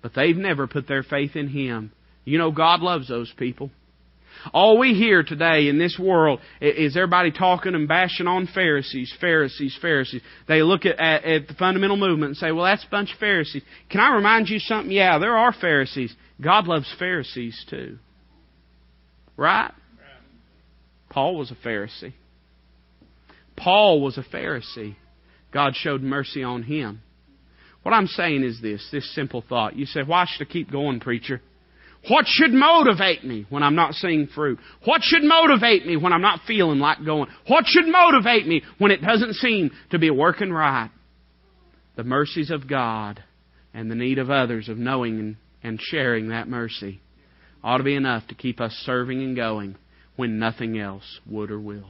but 0.00 0.14
they've 0.14 0.34
never 0.34 0.66
put 0.66 0.88
their 0.88 1.02
faith 1.02 1.36
in 1.36 1.48
Him. 1.48 1.92
You 2.24 2.38
know, 2.38 2.50
God 2.50 2.80
loves 2.80 3.06
those 3.06 3.30
people. 3.36 3.70
All 4.52 4.78
we 4.78 4.94
hear 4.94 5.22
today 5.22 5.68
in 5.68 5.78
this 5.78 5.98
world 5.98 6.40
is 6.60 6.96
everybody 6.96 7.30
talking 7.30 7.74
and 7.74 7.88
bashing 7.88 8.26
on 8.26 8.46
Pharisees, 8.54 9.12
Pharisees, 9.20 9.76
Pharisees. 9.80 10.22
They 10.46 10.62
look 10.62 10.86
at, 10.86 10.98
at, 10.98 11.24
at, 11.24 11.48
the 11.48 11.54
fundamental 11.54 11.96
movement 11.96 12.30
and 12.30 12.36
say, 12.36 12.52
well, 12.52 12.64
that's 12.64 12.84
a 12.84 12.90
bunch 12.90 13.12
of 13.12 13.18
Pharisees. 13.18 13.62
Can 13.90 14.00
I 14.00 14.14
remind 14.14 14.48
you 14.48 14.58
something? 14.58 14.90
Yeah, 14.90 15.18
there 15.18 15.36
are 15.36 15.52
Pharisees. 15.52 16.14
God 16.40 16.66
loves 16.66 16.92
Pharisees 16.98 17.64
too. 17.68 17.98
Right? 19.36 19.72
Paul 21.10 21.36
was 21.36 21.50
a 21.50 21.66
Pharisee. 21.66 22.12
Paul 23.56 24.00
was 24.00 24.18
a 24.18 24.22
Pharisee. 24.22 24.96
God 25.52 25.74
showed 25.74 26.02
mercy 26.02 26.42
on 26.42 26.62
him. 26.62 27.02
What 27.82 27.92
I'm 27.92 28.06
saying 28.06 28.44
is 28.44 28.60
this, 28.60 28.86
this 28.92 29.14
simple 29.14 29.42
thought. 29.48 29.76
You 29.76 29.86
say, 29.86 30.02
why 30.02 30.26
should 30.28 30.46
I 30.46 30.50
keep 30.50 30.70
going, 30.70 31.00
preacher? 31.00 31.40
What 32.06 32.26
should 32.26 32.52
motivate 32.52 33.24
me 33.24 33.46
when 33.50 33.62
I'm 33.62 33.74
not 33.74 33.94
seeing 33.94 34.28
fruit? 34.28 34.58
What 34.84 35.02
should 35.02 35.24
motivate 35.24 35.84
me 35.84 35.96
when 35.96 36.12
I'm 36.12 36.22
not 36.22 36.40
feeling 36.46 36.78
like 36.78 37.04
going? 37.04 37.28
What 37.48 37.64
should 37.66 37.86
motivate 37.86 38.46
me 38.46 38.62
when 38.78 38.92
it 38.92 39.02
doesn't 39.02 39.34
seem 39.34 39.72
to 39.90 39.98
be 39.98 40.10
working 40.10 40.52
right? 40.52 40.90
The 41.96 42.04
mercies 42.04 42.50
of 42.50 42.68
God 42.68 43.22
and 43.74 43.90
the 43.90 43.96
need 43.96 44.18
of 44.18 44.30
others 44.30 44.68
of 44.68 44.78
knowing 44.78 45.36
and 45.62 45.80
sharing 45.80 46.28
that 46.28 46.48
mercy 46.48 47.00
ought 47.62 47.78
to 47.78 47.84
be 47.84 47.96
enough 47.96 48.26
to 48.28 48.34
keep 48.34 48.60
us 48.60 48.72
serving 48.84 49.22
and 49.22 49.36
going 49.36 49.76
when 50.16 50.38
nothing 50.38 50.78
else 50.78 51.20
would 51.26 51.50
or 51.50 51.60
will. 51.60 51.86